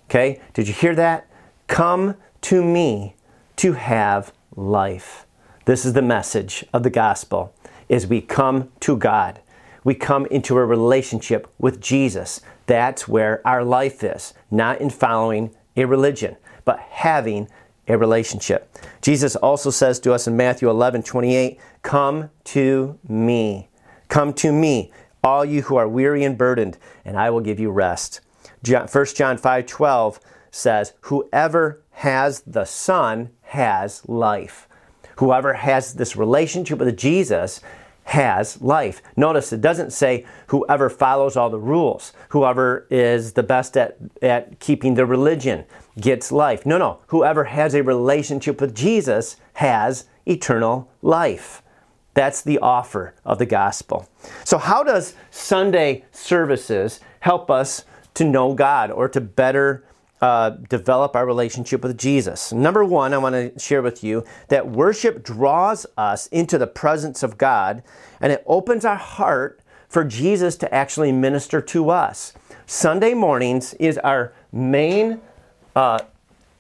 Okay? 0.06 0.42
Did 0.56 0.68
you 0.68 0.74
hear 0.74 0.96
that? 0.96 1.28
Come 1.68 2.16
to 2.42 2.64
me 2.64 3.16
to 3.58 3.74
have 3.74 4.34
life. 4.56 5.28
This 5.66 5.86
is 5.86 5.94
the 5.94 6.02
message 6.02 6.66
of 6.74 6.82
the 6.82 6.90
gospel 6.90 7.54
is 7.88 8.08
we 8.08 8.22
come 8.22 8.72
to 8.80 8.98
God. 8.98 9.40
We 9.84 9.94
come 9.94 10.26
into 10.32 10.58
a 10.58 10.66
relationship 10.66 11.48
with 11.60 11.80
Jesus. 11.80 12.42
That's 12.66 13.08
where 13.08 13.40
our 13.48 13.64
life 13.64 14.04
is, 14.04 14.34
not 14.50 14.82
in 14.82 14.90
following 14.90 15.54
a 15.78 15.86
religion, 15.86 16.38
but 16.66 16.80
having 16.80 17.50
a 17.88 17.98
relationship. 17.98 18.76
Jesus 19.02 19.36
also 19.36 19.70
says 19.70 20.00
to 20.02 20.14
us 20.14 20.28
in 20.28 20.38
Matthew 20.38 20.70
11 20.70 21.04
28, 21.04 21.60
Come 21.82 22.30
to 22.46 23.00
me. 23.08 23.70
Come 24.08 24.34
to 24.34 24.52
me, 24.52 24.92
all 25.24 25.44
you 25.44 25.64
who 25.64 25.76
are 25.76 25.88
weary 25.88 26.24
and 26.24 26.38
burdened, 26.38 26.78
and 27.04 27.18
I 27.18 27.30
will 27.30 27.42
give 27.42 27.60
you 27.60 27.72
rest. 27.72 28.22
1 28.66 28.88
John 29.16 29.38
5 29.38 29.66
12 29.66 30.20
says, 30.52 30.94
Whoever 31.02 31.84
has 31.92 32.42
the 32.42 32.66
Son 32.66 33.32
has 33.42 34.08
life. 34.08 34.68
Whoever 35.18 35.54
has 35.54 35.94
this 35.94 36.16
relationship 36.16 36.80
with 36.80 36.98
Jesus 36.98 37.62
has 38.06 38.62
life. 38.62 39.02
Notice 39.16 39.54
it 39.54 39.62
doesn't 39.62 39.94
say 39.94 40.26
whoever 40.48 40.90
follows 40.90 41.36
all 41.36 41.50
the 41.50 41.60
rules, 41.60 42.14
whoever 42.30 42.86
is 42.90 43.34
the 43.34 43.44
best 43.44 43.78
at, 43.78 43.98
at 44.22 44.60
keeping 44.60 44.96
the 44.96 45.06
religion 45.06 45.66
gets 46.00 46.32
life. 46.32 46.66
No, 46.66 46.78
no. 46.78 47.00
Whoever 47.08 47.46
has 47.46 47.74
a 47.74 47.84
relationship 47.84 48.60
with 48.60 48.76
Jesus 48.76 49.38
has 49.54 50.06
eternal 50.26 50.90
life. 51.02 51.62
That's 52.14 52.42
the 52.42 52.60
offer 52.60 53.16
of 53.26 53.40
the 53.40 53.46
gospel. 53.46 54.08
So, 54.44 54.58
how 54.58 54.84
does 54.84 55.16
Sunday 55.32 56.06
services 56.12 57.00
help 57.22 57.50
us 57.50 57.86
to 58.14 58.24
know 58.24 58.54
God 58.54 58.92
or 58.92 59.08
to 59.10 59.22
better 59.22 59.84
uh, 60.24 60.52
develop 60.70 61.18
our 61.18 61.26
relationship 61.26 61.84
with 61.84 61.98
Jesus. 61.98 62.54
Number 62.54 62.86
one, 62.86 63.14
I 63.14 63.18
want 63.18 63.36
to 63.36 63.60
share 63.60 63.82
with 63.82 64.06
you 64.06 64.24
that 64.48 64.70
worship 64.70 65.22
draws 65.22 65.86
us 65.98 66.28
into 66.28 66.58
the 66.58 66.66
presence 66.66 67.24
of 67.24 67.38
God 67.38 67.84
and 68.22 68.32
it 68.32 68.42
opens 68.48 68.86
our 68.86 68.96
heart 68.96 69.60
for 69.90 70.06
Jesus 70.06 70.56
to 70.56 70.74
actually 70.74 71.12
minister 71.12 71.60
to 71.60 71.90
us. 71.90 72.32
Sunday 72.66 73.14
mornings 73.14 73.74
is 73.74 73.98
our 73.98 74.32
main 74.54 75.20
uh, 75.76 76.00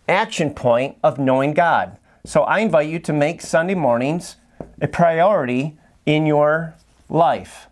action 0.10 0.54
point 0.54 0.98
of 1.02 1.18
knowing 1.18 1.54
God. 1.54 1.96
So 2.26 2.44
I 2.44 2.60
invite 2.60 2.90
you 2.90 3.00
to 3.00 3.14
make 3.14 3.40
Sunday 3.40 3.76
mornings 3.76 4.36
a 4.82 4.90
priority 4.90 5.78
in 6.06 6.26
your 6.26 6.74
life 7.08 7.68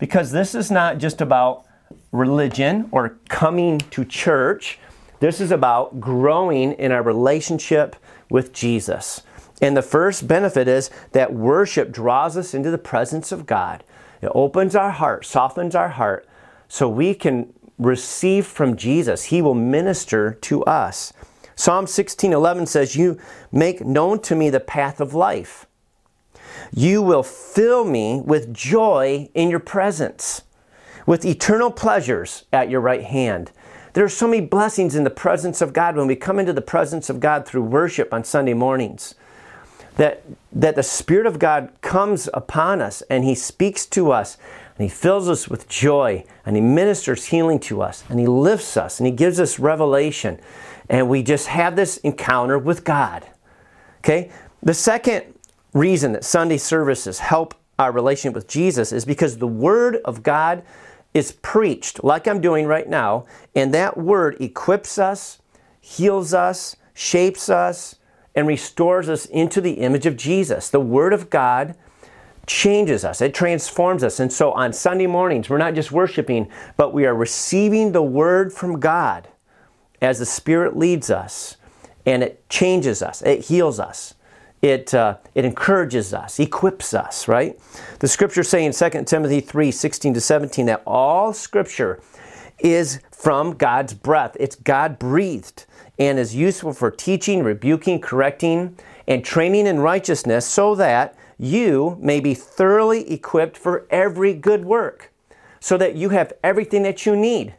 because 0.00 0.32
this 0.32 0.56
is 0.56 0.68
not 0.68 0.98
just 0.98 1.20
about 1.20 1.64
religion 2.10 2.88
or 2.90 3.18
coming 3.28 3.78
to 3.78 4.04
church 4.04 4.80
this 5.20 5.40
is 5.40 5.50
about 5.50 6.00
growing 6.00 6.72
in 6.72 6.92
our 6.92 7.02
relationship 7.02 7.96
with 8.30 8.52
Jesus. 8.52 9.22
And 9.60 9.76
the 9.76 9.82
first 9.82 10.28
benefit 10.28 10.68
is 10.68 10.90
that 11.12 11.34
worship 11.34 11.90
draws 11.90 12.36
us 12.36 12.54
into 12.54 12.70
the 12.70 12.78
presence 12.78 13.32
of 13.32 13.46
God. 13.46 13.82
It 14.22 14.30
opens 14.34 14.76
our 14.76 14.90
heart, 14.90 15.24
softens 15.24 15.74
our 15.74 15.88
heart, 15.90 16.26
so 16.68 16.88
we 16.88 17.14
can 17.14 17.52
receive 17.78 18.46
from 18.46 18.76
Jesus. 18.76 19.24
He 19.24 19.42
will 19.42 19.54
minister 19.54 20.32
to 20.42 20.64
us. 20.64 21.12
Psalm 21.56 21.86
16:11 21.86 22.66
says, 22.66 22.94
"You 22.94 23.18
make 23.50 23.84
known 23.84 24.20
to 24.20 24.36
me 24.36 24.50
the 24.50 24.60
path 24.60 25.00
of 25.00 25.14
life. 25.14 25.66
You 26.72 27.02
will 27.02 27.22
fill 27.22 27.84
me 27.84 28.20
with 28.24 28.52
joy 28.52 29.28
in 29.34 29.50
your 29.50 29.60
presence, 29.60 30.42
with 31.06 31.24
eternal 31.24 31.70
pleasures 31.70 32.44
at 32.52 32.70
your 32.70 32.80
right 32.80 33.04
hand." 33.04 33.50
There 33.98 34.04
are 34.04 34.08
so 34.08 34.28
many 34.28 34.46
blessings 34.46 34.94
in 34.94 35.02
the 35.02 35.10
presence 35.10 35.60
of 35.60 35.72
God 35.72 35.96
when 35.96 36.06
we 36.06 36.14
come 36.14 36.38
into 36.38 36.52
the 36.52 36.62
presence 36.62 37.10
of 37.10 37.18
God 37.18 37.44
through 37.44 37.64
worship 37.64 38.14
on 38.14 38.22
Sunday 38.22 38.54
mornings. 38.54 39.16
That, 39.96 40.22
that 40.52 40.76
the 40.76 40.84
Spirit 40.84 41.26
of 41.26 41.40
God 41.40 41.72
comes 41.80 42.28
upon 42.32 42.80
us 42.80 43.02
and 43.10 43.24
He 43.24 43.34
speaks 43.34 43.86
to 43.86 44.12
us 44.12 44.38
and 44.76 44.84
He 44.84 44.88
fills 44.88 45.28
us 45.28 45.48
with 45.48 45.68
joy 45.68 46.24
and 46.46 46.54
He 46.54 46.62
ministers 46.62 47.26
healing 47.26 47.58
to 47.58 47.82
us 47.82 48.04
and 48.08 48.20
He 48.20 48.28
lifts 48.28 48.76
us 48.76 49.00
and 49.00 49.06
He 49.08 49.12
gives 49.12 49.40
us 49.40 49.58
revelation. 49.58 50.38
And 50.88 51.08
we 51.08 51.24
just 51.24 51.48
have 51.48 51.74
this 51.74 51.96
encounter 51.96 52.56
with 52.56 52.84
God. 52.84 53.26
Okay? 54.04 54.30
The 54.62 54.74
second 54.74 55.24
reason 55.72 56.12
that 56.12 56.22
Sunday 56.22 56.58
services 56.58 57.18
help 57.18 57.52
our 57.80 57.90
relationship 57.90 58.36
with 58.36 58.46
Jesus 58.46 58.92
is 58.92 59.04
because 59.04 59.38
the 59.38 59.48
Word 59.48 59.96
of 60.04 60.22
God 60.22 60.62
is 61.14 61.32
preached, 61.32 62.04
like 62.04 62.26
I'm 62.26 62.40
doing 62.40 62.66
right 62.66 62.88
now, 62.88 63.26
and 63.54 63.72
that 63.74 63.96
word 63.96 64.36
equips 64.40 64.98
us, 64.98 65.40
heals 65.80 66.34
us, 66.34 66.76
shapes 66.94 67.48
us, 67.48 67.96
and 68.34 68.46
restores 68.46 69.08
us 69.08 69.26
into 69.26 69.60
the 69.60 69.74
image 69.74 70.06
of 70.06 70.16
Jesus. 70.16 70.70
The 70.70 70.80
Word 70.80 71.12
of 71.12 71.28
God 71.30 71.74
changes 72.46 73.04
us, 73.04 73.20
it 73.20 73.34
transforms 73.34 74.04
us. 74.04 74.20
And 74.20 74.32
so 74.32 74.52
on 74.52 74.72
Sunday 74.72 75.06
mornings, 75.06 75.50
we're 75.50 75.58
not 75.58 75.74
just 75.74 75.92
worshiping, 75.92 76.48
but 76.76 76.94
we 76.94 77.04
are 77.04 77.14
receiving 77.14 77.92
the 77.92 78.02
Word 78.02 78.52
from 78.52 78.80
God 78.80 79.28
as 80.00 80.18
the 80.18 80.26
Spirit 80.26 80.76
leads 80.76 81.10
us, 81.10 81.56
and 82.06 82.22
it 82.22 82.48
changes 82.48 83.02
us, 83.02 83.22
it 83.22 83.46
heals 83.46 83.80
us 83.80 84.14
it, 84.62 84.92
uh, 84.94 85.16
it 85.34 85.44
encourages 85.44 86.12
us, 86.12 86.40
equips 86.40 86.94
us, 86.94 87.28
right? 87.28 87.58
The 88.00 88.08
scripture 88.08 88.42
saying 88.42 88.66
in 88.66 88.72
2 88.72 89.04
Timothy 89.04 89.40
3 89.40 89.70
16 89.70 90.14
to 90.14 90.20
17 90.20 90.66
that 90.66 90.82
all 90.86 91.32
scripture 91.32 92.00
is 92.58 93.00
from 93.12 93.54
God's 93.54 93.94
breath. 93.94 94.36
It's 94.40 94.56
God 94.56 94.98
breathed 94.98 95.66
and 95.98 96.18
is 96.18 96.34
useful 96.34 96.72
for 96.72 96.90
teaching, 96.90 97.42
rebuking, 97.42 98.00
correcting, 98.00 98.76
and 99.06 99.24
training 99.24 99.66
in 99.66 99.80
righteousness 99.80 100.46
so 100.46 100.74
that 100.74 101.16
you 101.38 101.96
may 102.00 102.20
be 102.20 102.34
thoroughly 102.34 103.10
equipped 103.10 103.56
for 103.56 103.86
every 103.90 104.34
good 104.34 104.64
work, 104.64 105.12
so 105.60 105.76
that 105.78 105.94
you 105.94 106.10
have 106.10 106.32
everything 106.42 106.82
that 106.82 107.06
you 107.06 107.14
need 107.14 107.54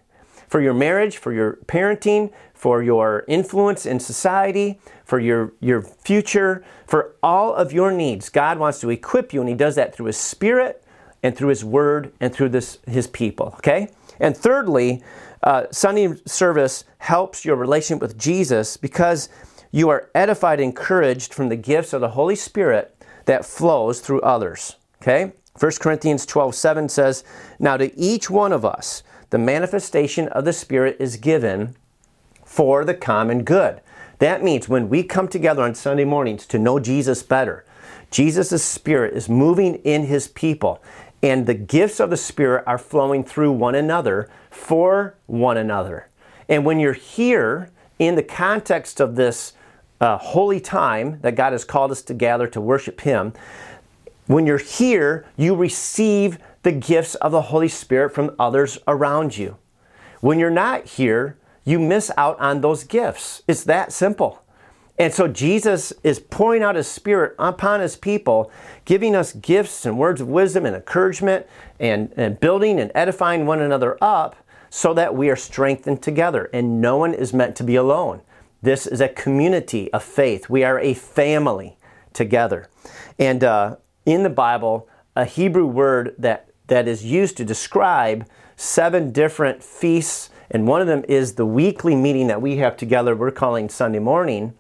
for 0.48 0.60
your 0.60 0.74
marriage, 0.74 1.18
for 1.18 1.32
your 1.32 1.58
parenting, 1.68 2.32
for 2.60 2.84
your 2.84 3.24
influence 3.30 3.86
in 3.86 4.02
society, 4.02 4.82
for 5.06 5.18
your, 5.18 5.54
your 5.62 5.82
future, 5.82 6.62
for 6.86 7.16
all 7.24 7.56
of 7.56 7.72
your 7.72 7.90
needs. 7.90 8.28
God 8.28 8.60
wants 8.60 8.82
to 8.82 8.90
equip 8.90 9.32
you, 9.32 9.40
and 9.40 9.48
He 9.48 9.56
does 9.56 9.76
that 9.76 9.96
through 9.96 10.08
His 10.08 10.18
Spirit 10.18 10.84
and 11.24 11.38
through 11.38 11.48
His 11.48 11.64
Word 11.64 12.12
and 12.20 12.34
through 12.34 12.50
this, 12.50 12.80
His 12.86 13.08
people. 13.08 13.54
Okay? 13.60 13.88
And 14.20 14.36
thirdly, 14.36 15.02
uh, 15.42 15.68
Sunday 15.72 16.16
service 16.26 16.84
helps 16.98 17.46
your 17.46 17.56
relationship 17.56 18.02
with 18.02 18.18
Jesus 18.18 18.76
because 18.76 19.30
you 19.72 19.88
are 19.88 20.10
edified, 20.14 20.60
encouraged 20.60 21.34
from 21.34 21.48
the 21.48 21.56
gifts 21.56 21.94
of 21.94 22.02
the 22.02 22.10
Holy 22.10 22.36
Spirit 22.36 22.94
that 23.24 23.46
flows 23.46 24.02
through 24.02 24.20
others. 24.20 24.76
Okay? 25.02 25.32
1 25.58 25.72
Corinthians 25.80 26.26
12 26.26 26.54
7 26.54 26.90
says, 26.90 27.24
Now 27.58 27.78
to 27.78 27.98
each 27.98 28.30
one 28.30 28.52
of 28.52 28.66
us, 28.66 29.02
the 29.30 29.38
manifestation 29.38 30.28
of 30.28 30.44
the 30.44 30.52
Spirit 30.52 30.98
is 31.00 31.16
given 31.16 31.78
for 32.50 32.84
the 32.84 32.96
common 32.96 33.44
good. 33.44 33.80
That 34.18 34.44
means 34.44 34.68
when 34.68 34.90
we 34.90 35.04
come 35.04 35.28
together 35.28 35.62
on 35.62 35.76
Sunday 35.76 36.04
mornings 36.04 36.48
to 36.48 36.58
know 36.58 36.80
Jesus 36.80 37.22
better, 37.22 37.64
Jesus' 38.10 38.66
Spirit 38.66 39.14
is 39.14 39.30
moving 39.30 39.76
in 39.76 40.08
His 40.08 40.28
people, 40.28 40.82
and 41.22 41.46
the 41.46 41.54
gifts 41.54 42.00
of 42.00 42.10
the 42.10 42.18
Spirit 42.18 42.64
are 42.66 42.80
flowing 42.80 43.24
through 43.24 43.52
one 43.52 43.76
another 43.76 44.32
for 44.50 45.14
one 45.28 45.58
another. 45.58 46.08
And 46.50 46.66
when 46.66 46.80
you're 46.80 46.94
here 46.94 47.70
in 48.00 48.16
the 48.16 48.24
context 48.24 49.00
of 49.00 49.16
this 49.16 49.54
uh, 50.02 50.18
holy 50.18 50.60
time 50.60 51.20
that 51.22 51.36
God 51.36 51.52
has 51.52 51.64
called 51.64 51.92
us 51.92 52.02
to 52.02 52.16
gather 52.16 52.48
to 52.48 52.60
worship 52.60 53.02
Him, 53.02 53.32
when 54.26 54.48
you're 54.48 54.58
here, 54.58 55.24
you 55.38 55.56
receive 55.56 56.40
the 56.64 56.72
gifts 56.72 57.14
of 57.16 57.32
the 57.32 57.44
Holy 57.44 57.68
Spirit 57.68 58.10
from 58.10 58.36
others 58.40 58.80
around 58.88 59.38
you. 59.38 59.58
When 60.20 60.40
you're 60.40 60.50
not 60.50 60.86
here, 60.86 61.38
you 61.70 61.80
miss 61.80 62.12
out 62.18 62.40
on 62.40 62.62
those 62.62 62.84
gifts. 62.84 63.44
It's 63.48 63.64
that 63.66 63.92
simple. 63.92 64.42
And 64.98 65.14
so 65.14 65.28
Jesus 65.28 65.94
is 66.04 66.20
pouring 66.20 66.62
out 66.62 66.76
his 66.76 66.88
spirit 66.88 67.36
upon 67.40 67.80
his 67.80 67.96
people, 67.96 68.52
giving 68.84 69.16
us 69.16 69.32
gifts 69.32 69.86
and 69.86 69.98
words 69.98 70.20
of 70.20 70.28
wisdom 70.28 70.66
and 70.66 70.76
encouragement 70.76 71.46
and, 71.80 72.12
and 72.18 72.40
building 72.40 72.80
and 72.80 72.92
edifying 72.94 73.46
one 73.46 73.62
another 73.62 73.98
up 74.02 74.36
so 74.70 74.94
that 74.94 75.16
we 75.16 75.30
are 75.30 75.38
strengthened 75.38 76.02
together. 76.02 76.50
And 76.54 76.82
no 76.82 76.98
one 76.98 77.14
is 77.14 77.34
meant 77.34 77.56
to 77.58 77.64
be 77.64 77.76
alone. 77.76 78.22
This 78.62 78.86
is 78.86 79.00
a 79.00 79.08
community 79.08 79.92
of 79.94 80.04
faith. 80.04 80.50
We 80.50 80.66
are 80.66 80.80
a 80.80 80.94
family 80.94 81.78
together. 82.12 82.68
And 83.18 83.42
uh, 83.42 83.78
in 84.06 84.24
the 84.24 84.30
Bible, 84.30 84.90
a 85.16 85.24
Hebrew 85.24 85.66
word 85.66 86.14
that, 86.18 86.50
that 86.68 86.90
is 86.90 87.06
used 87.06 87.38
to 87.38 87.46
describe 87.46 88.28
seven 88.58 89.12
different 89.14 89.64
feasts 89.64 90.30
and 90.52 90.68
one 90.68 90.82
of 90.82 90.88
them 90.88 91.04
is 91.08 91.34
the 91.34 91.46
weekly 91.46 91.96
meeting 91.96 92.28
that 92.28 92.42
we 92.42 92.58
have 92.58 92.76
together, 92.76 93.16
we're 93.16 93.32
calling 93.32 93.70
Sunday 93.70 94.00
morning, 94.00 94.54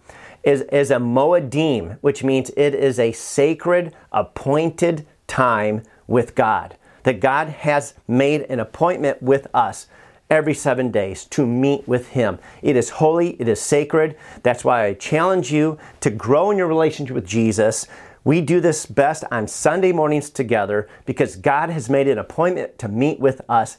is, 0.43 0.61
is 0.71 0.91
a 0.91 0.95
moedim, 0.95 1.97
which 2.01 2.23
means 2.23 2.51
it 2.55 2.73
is 2.73 2.99
a 2.99 3.11
sacred, 3.11 3.93
appointed 4.11 5.05
time 5.27 5.83
with 6.07 6.35
God. 6.35 6.75
That 7.03 7.19
God 7.19 7.49
has 7.49 7.93
made 8.07 8.41
an 8.43 8.59
appointment 8.59 9.21
with 9.21 9.47
us 9.53 9.87
every 10.29 10.53
seven 10.53 10.91
days 10.91 11.25
to 11.25 11.45
meet 11.45 11.87
with 11.87 12.09
Him. 12.09 12.37
It 12.61 12.75
is 12.75 12.89
holy, 12.91 13.31
it 13.41 13.47
is 13.47 13.59
sacred. 13.59 14.15
That's 14.43 14.63
why 14.63 14.85
I 14.85 14.93
challenge 14.93 15.51
you 15.51 15.77
to 16.01 16.09
grow 16.09 16.51
in 16.51 16.57
your 16.57 16.67
relationship 16.67 17.15
with 17.15 17.25
Jesus. 17.25 17.87
We 18.23 18.41
do 18.41 18.59
this 18.59 18.85
best 18.85 19.23
on 19.31 19.47
Sunday 19.47 19.91
mornings 19.91 20.29
together 20.29 20.87
because 21.05 21.35
God 21.35 21.69
has 21.69 21.89
made 21.89 22.07
an 22.07 22.19
appointment 22.19 22.77
to 22.79 22.87
meet 22.87 23.19
with 23.19 23.41
us 23.49 23.77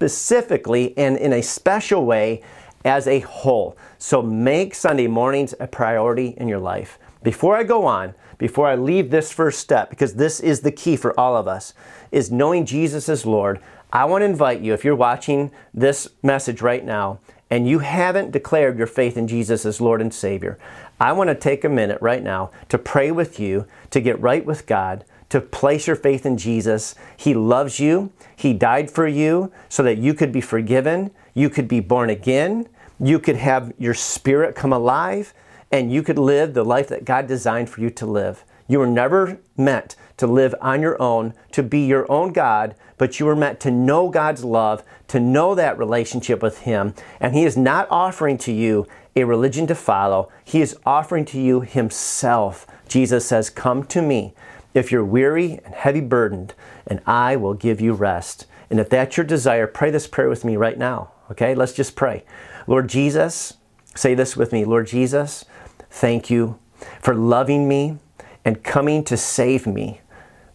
specifically 0.00 0.96
and 0.96 1.18
in 1.18 1.34
a 1.34 1.42
special 1.42 2.06
way 2.06 2.42
as 2.86 3.06
a 3.06 3.20
whole. 3.20 3.76
So 3.98 4.22
make 4.22 4.74
Sunday 4.74 5.06
mornings 5.06 5.54
a 5.60 5.66
priority 5.66 6.28
in 6.38 6.48
your 6.48 6.58
life. 6.58 6.98
Before 7.22 7.54
I 7.54 7.64
go 7.64 7.84
on, 7.84 8.14
before 8.38 8.66
I 8.66 8.76
leave 8.76 9.10
this 9.10 9.30
first 9.30 9.60
step, 9.60 9.90
because 9.90 10.14
this 10.14 10.40
is 10.40 10.62
the 10.62 10.72
key 10.72 10.96
for 10.96 11.18
all 11.20 11.36
of 11.36 11.46
us, 11.46 11.74
is 12.10 12.30
knowing 12.30 12.64
Jesus 12.64 13.10
as 13.10 13.26
Lord. 13.26 13.60
I 13.92 14.06
want 14.06 14.22
to 14.22 14.26
invite 14.26 14.62
you, 14.62 14.72
if 14.72 14.86
you're 14.86 14.96
watching 14.96 15.50
this 15.74 16.08
message 16.22 16.62
right 16.62 16.82
now 16.82 17.20
and 17.50 17.68
you 17.68 17.80
haven't 17.80 18.30
declared 18.30 18.78
your 18.78 18.86
faith 18.86 19.18
in 19.18 19.28
Jesus 19.28 19.66
as 19.66 19.82
Lord 19.82 20.00
and 20.00 20.14
Savior, 20.14 20.58
I 20.98 21.12
want 21.12 21.28
to 21.28 21.34
take 21.34 21.62
a 21.62 21.68
minute 21.68 21.98
right 22.00 22.22
now 22.22 22.52
to 22.70 22.78
pray 22.78 23.10
with 23.10 23.38
you, 23.38 23.66
to 23.90 24.00
get 24.00 24.18
right 24.18 24.46
with 24.46 24.64
God, 24.64 25.04
to 25.30 25.40
place 25.40 25.86
your 25.86 25.96
faith 25.96 26.26
in 26.26 26.36
Jesus. 26.36 26.94
He 27.16 27.34
loves 27.34 27.80
you. 27.80 28.12
He 28.36 28.52
died 28.52 28.90
for 28.90 29.06
you 29.06 29.50
so 29.68 29.82
that 29.82 29.98
you 29.98 30.12
could 30.12 30.32
be 30.32 30.40
forgiven, 30.40 31.10
you 31.34 31.48
could 31.48 31.68
be 31.68 31.80
born 31.80 32.10
again, 32.10 32.68
you 32.98 33.18
could 33.18 33.36
have 33.36 33.72
your 33.78 33.94
spirit 33.94 34.54
come 34.54 34.72
alive, 34.72 35.32
and 35.72 35.90
you 35.90 36.02
could 36.02 36.18
live 36.18 36.52
the 36.52 36.64
life 36.64 36.88
that 36.88 37.04
God 37.04 37.26
designed 37.26 37.70
for 37.70 37.80
you 37.80 37.90
to 37.90 38.06
live. 38.06 38.44
You 38.66 38.78
were 38.78 38.86
never 38.86 39.40
meant 39.56 39.96
to 40.18 40.26
live 40.26 40.54
on 40.60 40.82
your 40.82 41.00
own, 41.00 41.34
to 41.52 41.62
be 41.62 41.80
your 41.86 42.10
own 42.10 42.32
God, 42.32 42.74
but 42.98 43.18
you 43.18 43.26
were 43.26 43.36
meant 43.36 43.58
to 43.60 43.70
know 43.70 44.10
God's 44.10 44.44
love, 44.44 44.84
to 45.08 45.18
know 45.18 45.54
that 45.54 45.78
relationship 45.78 46.42
with 46.42 46.60
Him. 46.60 46.94
And 47.18 47.34
He 47.34 47.44
is 47.44 47.56
not 47.56 47.88
offering 47.90 48.36
to 48.38 48.52
you 48.52 48.86
a 49.16 49.24
religion 49.24 49.66
to 49.68 49.74
follow, 49.74 50.30
He 50.44 50.60
is 50.60 50.76
offering 50.84 51.24
to 51.26 51.40
you 51.40 51.62
Himself. 51.62 52.66
Jesus 52.86 53.26
says, 53.26 53.50
Come 53.50 53.84
to 53.86 54.02
me 54.02 54.34
if 54.74 54.92
you're 54.92 55.04
weary 55.04 55.60
and 55.64 55.74
heavy 55.74 56.00
burdened, 56.00 56.54
and 56.86 57.00
I 57.06 57.36
will 57.36 57.54
give 57.54 57.80
you 57.80 57.92
rest. 57.92 58.46
And 58.68 58.78
if 58.78 58.88
that's 58.88 59.16
your 59.16 59.26
desire, 59.26 59.66
pray 59.66 59.90
this 59.90 60.06
prayer 60.06 60.28
with 60.28 60.44
me 60.44 60.56
right 60.56 60.78
now. 60.78 61.12
Okay, 61.30 61.54
let's 61.54 61.72
just 61.72 61.96
pray. 61.96 62.24
Lord 62.66 62.88
Jesus, 62.88 63.54
say 63.94 64.14
this 64.14 64.36
with 64.36 64.52
me 64.52 64.64
Lord 64.64 64.86
Jesus, 64.86 65.44
thank 65.90 66.30
you 66.30 66.58
for 67.00 67.14
loving 67.14 67.68
me 67.68 67.98
and 68.44 68.62
coming 68.62 69.04
to 69.04 69.16
save 69.16 69.66
me 69.66 70.00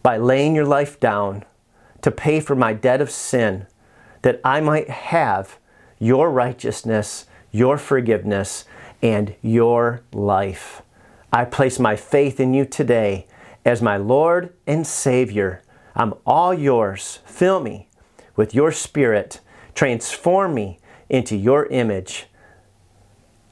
by 0.02 0.16
laying 0.16 0.54
your 0.54 0.64
life 0.64 0.98
down 0.98 1.44
to 2.02 2.10
pay 2.10 2.40
for 2.40 2.54
my 2.54 2.72
debt 2.72 3.00
of 3.00 3.10
sin, 3.10 3.66
that 4.22 4.40
I 4.44 4.60
might 4.60 4.88
have 4.88 5.58
your 5.98 6.30
righteousness, 6.30 7.26
your 7.50 7.78
forgiveness, 7.78 8.64
and 9.02 9.34
your 9.42 10.02
life. 10.12 10.82
I 11.32 11.44
place 11.44 11.78
my 11.78 11.96
faith 11.96 12.38
in 12.40 12.54
you 12.54 12.64
today 12.64 13.26
as 13.66 13.82
my 13.82 13.96
Lord 13.96 14.54
and 14.66 14.86
Savior. 14.86 15.60
I'm 15.96 16.14
all 16.24 16.54
yours. 16.54 17.18
Fill 17.26 17.60
me 17.60 17.88
with 18.36 18.54
your 18.54 18.70
Spirit. 18.70 19.40
Transform 19.74 20.54
me 20.54 20.78
into 21.10 21.36
your 21.36 21.66
image. 21.66 22.26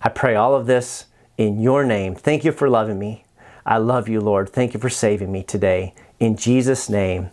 I 0.01 0.11
pray 0.11 0.37
all 0.37 0.55
of 0.55 0.67
this 0.67 1.07
in 1.37 1.61
your 1.61 1.85
name. 1.85 2.15
Thank 2.15 2.45
you 2.45 2.53
for 2.53 2.71
loving 2.71 2.99
me. 2.99 3.25
I 3.67 3.79
love 3.79 4.09
you, 4.09 4.21
Lord. 4.21 4.51
Thank 4.51 4.73
you 4.73 4.79
for 4.79 4.91
saving 4.91 5.33
me 5.33 5.43
today. 5.43 5.95
In 6.21 6.37
Jesus' 6.37 6.89
name, 6.89 7.31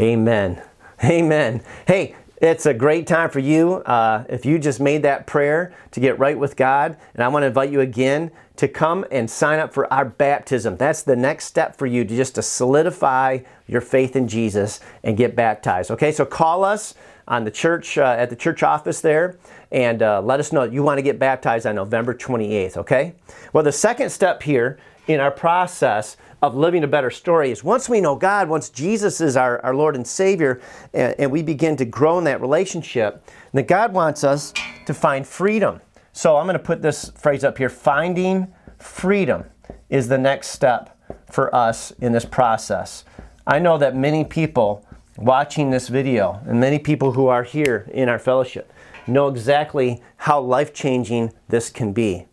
amen. 0.00 0.60
Amen. 1.04 1.62
Hey, 1.86 2.16
it's 2.38 2.66
a 2.66 2.74
great 2.74 3.06
time 3.06 3.30
for 3.30 3.38
you 3.38 3.76
uh, 3.76 4.24
if 4.28 4.44
you 4.44 4.58
just 4.58 4.80
made 4.80 5.02
that 5.02 5.26
prayer 5.26 5.72
to 5.92 6.00
get 6.00 6.18
right 6.18 6.38
with 6.38 6.56
God. 6.56 6.96
And 7.14 7.22
I 7.22 7.28
want 7.28 7.42
to 7.44 7.46
invite 7.46 7.70
you 7.70 7.80
again 7.80 8.30
to 8.56 8.68
come 8.68 9.04
and 9.10 9.30
sign 9.30 9.58
up 9.58 9.72
for 9.72 9.90
our 9.92 10.04
baptism. 10.04 10.76
That's 10.76 11.02
the 11.02 11.16
next 11.16 11.44
step 11.46 11.76
for 11.76 11.86
you 11.86 12.04
to 12.04 12.16
just 12.16 12.34
to 12.34 12.42
solidify 12.42 13.40
your 13.66 13.80
faith 13.80 14.16
in 14.16 14.28
Jesus 14.28 14.80
and 15.02 15.16
get 15.16 15.34
baptized. 15.34 15.90
Okay, 15.90 16.12
so 16.12 16.24
call 16.24 16.64
us 16.64 16.94
on 17.28 17.44
the 17.44 17.50
church 17.50 17.98
uh, 17.98 18.16
at 18.18 18.30
the 18.30 18.36
church 18.36 18.62
office 18.62 19.00
there 19.00 19.36
and 19.72 20.02
uh, 20.02 20.20
let 20.20 20.38
us 20.38 20.52
know 20.52 20.62
you 20.64 20.82
want 20.82 20.98
to 20.98 21.02
get 21.02 21.18
baptized 21.18 21.66
on 21.66 21.74
November 21.74 22.14
28th. 22.14 22.76
Okay. 22.76 23.14
Well, 23.52 23.64
the 23.64 23.72
second 23.72 24.10
step 24.10 24.42
here 24.42 24.78
in 25.06 25.20
our 25.20 25.30
process 25.30 26.16
of 26.46 26.54
living 26.54 26.84
a 26.84 26.86
better 26.86 27.10
story 27.10 27.50
is 27.50 27.64
once 27.64 27.88
we 27.88 28.00
know 28.00 28.16
God, 28.16 28.48
once 28.48 28.68
Jesus 28.68 29.20
is 29.20 29.36
our, 29.36 29.64
our 29.64 29.74
Lord 29.74 29.96
and 29.96 30.06
Savior, 30.06 30.60
and, 30.94 31.14
and 31.18 31.30
we 31.30 31.42
begin 31.42 31.76
to 31.76 31.84
grow 31.84 32.18
in 32.18 32.24
that 32.24 32.40
relationship, 32.40 33.28
that 33.52 33.66
God 33.66 33.92
wants 33.92 34.24
us 34.24 34.52
to 34.86 34.94
find 34.94 35.26
freedom. 35.26 35.80
So 36.12 36.36
I'm 36.36 36.46
going 36.46 36.54
to 36.54 36.62
put 36.62 36.82
this 36.82 37.10
phrase 37.10 37.44
up 37.44 37.58
here 37.58 37.68
finding 37.68 38.52
freedom 38.78 39.44
is 39.90 40.08
the 40.08 40.18
next 40.18 40.48
step 40.48 40.96
for 41.30 41.54
us 41.54 41.90
in 42.00 42.12
this 42.12 42.24
process. 42.24 43.04
I 43.46 43.58
know 43.58 43.78
that 43.78 43.94
many 43.94 44.24
people 44.24 44.86
watching 45.16 45.70
this 45.70 45.88
video 45.88 46.40
and 46.46 46.60
many 46.60 46.78
people 46.78 47.12
who 47.12 47.26
are 47.26 47.42
here 47.42 47.88
in 47.92 48.08
our 48.08 48.18
fellowship 48.18 48.72
know 49.06 49.28
exactly 49.28 50.02
how 50.16 50.40
life 50.40 50.72
changing 50.74 51.32
this 51.48 51.70
can 51.70 51.92
be. 51.92 52.26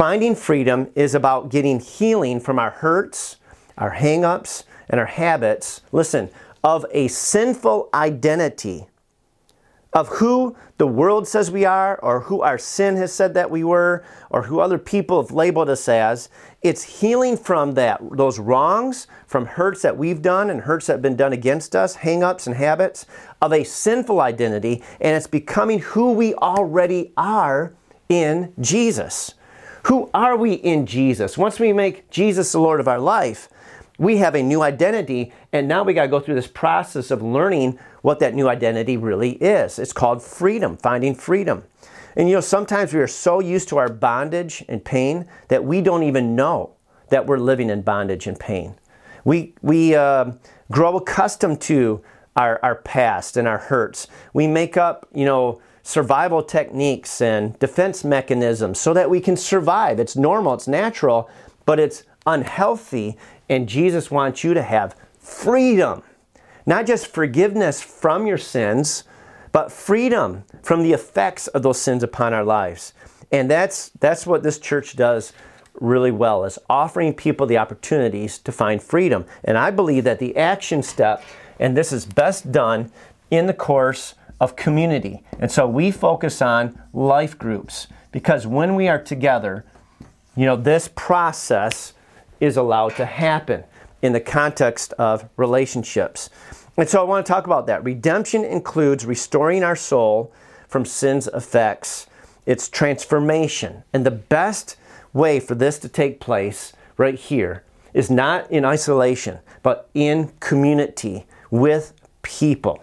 Finding 0.00 0.34
freedom 0.34 0.88
is 0.94 1.14
about 1.14 1.50
getting 1.50 1.78
healing 1.78 2.40
from 2.40 2.58
our 2.58 2.70
hurts, 2.70 3.36
our 3.76 3.90
hang-ups, 3.90 4.64
and 4.88 4.98
our 4.98 5.04
habits. 5.04 5.82
Listen, 5.92 6.30
of 6.64 6.86
a 6.90 7.06
sinful 7.08 7.90
identity 7.92 8.86
of 9.92 10.08
who 10.08 10.56
the 10.78 10.86
world 10.86 11.28
says 11.28 11.50
we 11.50 11.66
are, 11.66 11.98
or 11.98 12.20
who 12.20 12.40
our 12.40 12.56
sin 12.56 12.96
has 12.96 13.12
said 13.12 13.34
that 13.34 13.50
we 13.50 13.62
were, 13.62 14.02
or 14.30 14.44
who 14.44 14.58
other 14.60 14.78
people 14.78 15.20
have 15.20 15.32
labeled 15.32 15.68
us 15.68 15.86
as. 15.86 16.30
It's 16.62 17.00
healing 17.00 17.36
from 17.36 17.74
that, 17.74 18.00
those 18.10 18.38
wrongs, 18.38 19.06
from 19.26 19.44
hurts 19.44 19.82
that 19.82 19.98
we've 19.98 20.22
done 20.22 20.48
and 20.48 20.62
hurts 20.62 20.86
that 20.86 20.94
have 20.94 21.02
been 21.02 21.14
done 21.14 21.34
against 21.34 21.76
us, 21.76 21.98
hangups 21.98 22.46
and 22.46 22.56
habits 22.56 23.04
of 23.42 23.52
a 23.52 23.64
sinful 23.64 24.18
identity, 24.22 24.82
and 24.98 25.14
it's 25.14 25.26
becoming 25.26 25.80
who 25.80 26.12
we 26.12 26.32
already 26.36 27.12
are 27.18 27.74
in 28.08 28.54
Jesus. 28.58 29.34
Who 29.84 30.10
are 30.12 30.36
we 30.36 30.54
in 30.54 30.86
Jesus? 30.86 31.38
Once 31.38 31.58
we 31.58 31.72
make 31.72 32.10
Jesus 32.10 32.52
the 32.52 32.60
Lord 32.60 32.80
of 32.80 32.88
our 32.88 32.98
life, 32.98 33.48
we 33.98 34.16
have 34.18 34.34
a 34.34 34.42
new 34.42 34.62
identity, 34.62 35.32
and 35.52 35.68
now 35.68 35.82
we 35.82 35.92
got 35.92 36.02
to 36.02 36.08
go 36.08 36.20
through 36.20 36.34
this 36.34 36.46
process 36.46 37.10
of 37.10 37.22
learning 37.22 37.78
what 38.02 38.18
that 38.20 38.34
new 38.34 38.48
identity 38.48 38.96
really 38.96 39.32
is. 39.32 39.78
It's 39.78 39.92
called 39.92 40.22
freedom, 40.22 40.76
finding 40.76 41.14
freedom. 41.14 41.64
And 42.16 42.28
you 42.28 42.34
know, 42.34 42.40
sometimes 42.40 42.92
we 42.92 43.00
are 43.00 43.06
so 43.06 43.40
used 43.40 43.68
to 43.68 43.76
our 43.76 43.88
bondage 43.88 44.64
and 44.68 44.84
pain 44.84 45.26
that 45.48 45.64
we 45.64 45.80
don't 45.80 46.02
even 46.02 46.34
know 46.34 46.74
that 47.10 47.26
we're 47.26 47.38
living 47.38 47.70
in 47.70 47.82
bondage 47.82 48.26
and 48.26 48.38
pain. 48.38 48.74
We, 49.24 49.54
we 49.62 49.94
uh, 49.94 50.32
grow 50.72 50.96
accustomed 50.96 51.60
to 51.62 52.02
our, 52.36 52.58
our 52.62 52.76
past 52.76 53.36
and 53.36 53.46
our 53.46 53.58
hurts. 53.58 54.08
We 54.32 54.46
make 54.46 54.76
up, 54.76 55.08
you 55.12 55.24
know, 55.24 55.60
survival 55.90 56.42
techniques 56.42 57.20
and 57.20 57.58
defense 57.58 58.04
mechanisms 58.04 58.78
so 58.78 58.94
that 58.94 59.10
we 59.10 59.20
can 59.20 59.36
survive. 59.36 59.98
It's 59.98 60.16
normal, 60.16 60.54
it's 60.54 60.68
natural, 60.68 61.28
but 61.66 61.80
it's 61.80 62.04
unhealthy 62.26 63.16
and 63.48 63.68
Jesus 63.68 64.10
wants 64.10 64.44
you 64.44 64.54
to 64.54 64.62
have 64.62 64.94
freedom. 65.18 66.02
Not 66.64 66.86
just 66.86 67.08
forgiveness 67.08 67.82
from 67.82 68.26
your 68.26 68.38
sins, 68.38 69.02
but 69.50 69.72
freedom 69.72 70.44
from 70.62 70.84
the 70.84 70.92
effects 70.92 71.48
of 71.48 71.64
those 71.64 71.80
sins 71.80 72.04
upon 72.04 72.32
our 72.32 72.44
lives. 72.44 72.92
And 73.32 73.50
that's, 73.50 73.88
that's 73.98 74.26
what 74.26 74.44
this 74.44 74.58
church 74.58 74.94
does 74.94 75.32
really 75.80 76.12
well, 76.12 76.44
is 76.44 76.58
offering 76.68 77.14
people 77.14 77.46
the 77.46 77.58
opportunities 77.58 78.38
to 78.38 78.52
find 78.52 78.80
freedom. 78.80 79.24
And 79.42 79.58
I 79.58 79.72
believe 79.72 80.04
that 80.04 80.20
the 80.20 80.36
action 80.36 80.84
step, 80.84 81.24
and 81.58 81.76
this 81.76 81.92
is 81.92 82.06
best 82.06 82.52
done 82.52 82.92
in 83.30 83.46
the 83.46 83.54
course 83.54 84.14
of 84.40 84.56
community. 84.56 85.22
And 85.38 85.50
so 85.50 85.68
we 85.68 85.90
focus 85.90 86.40
on 86.40 86.80
life 86.92 87.38
groups 87.38 87.86
because 88.10 88.46
when 88.46 88.74
we 88.74 88.88
are 88.88 89.00
together, 89.00 89.64
you 90.36 90.46
know, 90.46 90.56
this 90.56 90.88
process 90.94 91.92
is 92.40 92.56
allowed 92.56 92.96
to 92.96 93.04
happen 93.04 93.64
in 94.02 94.12
the 94.12 94.20
context 94.20 94.92
of 94.94 95.28
relationships. 95.36 96.30
And 96.76 96.88
so 96.88 97.00
I 97.00 97.04
want 97.04 97.26
to 97.26 97.30
talk 97.30 97.46
about 97.46 97.66
that. 97.66 97.84
Redemption 97.84 98.44
includes 98.44 99.04
restoring 99.04 99.62
our 99.62 99.76
soul 99.76 100.32
from 100.66 100.84
sin's 100.84 101.26
effects, 101.28 102.06
it's 102.46 102.68
transformation. 102.68 103.82
And 103.92 104.06
the 104.06 104.10
best 104.10 104.76
way 105.12 105.40
for 105.40 105.54
this 105.54 105.78
to 105.80 105.88
take 105.88 106.20
place 106.20 106.72
right 106.96 107.16
here 107.16 107.64
is 107.92 108.08
not 108.10 108.50
in 108.50 108.64
isolation, 108.64 109.40
but 109.62 109.90
in 109.94 110.32
community 110.40 111.26
with 111.50 111.92
people. 112.22 112.82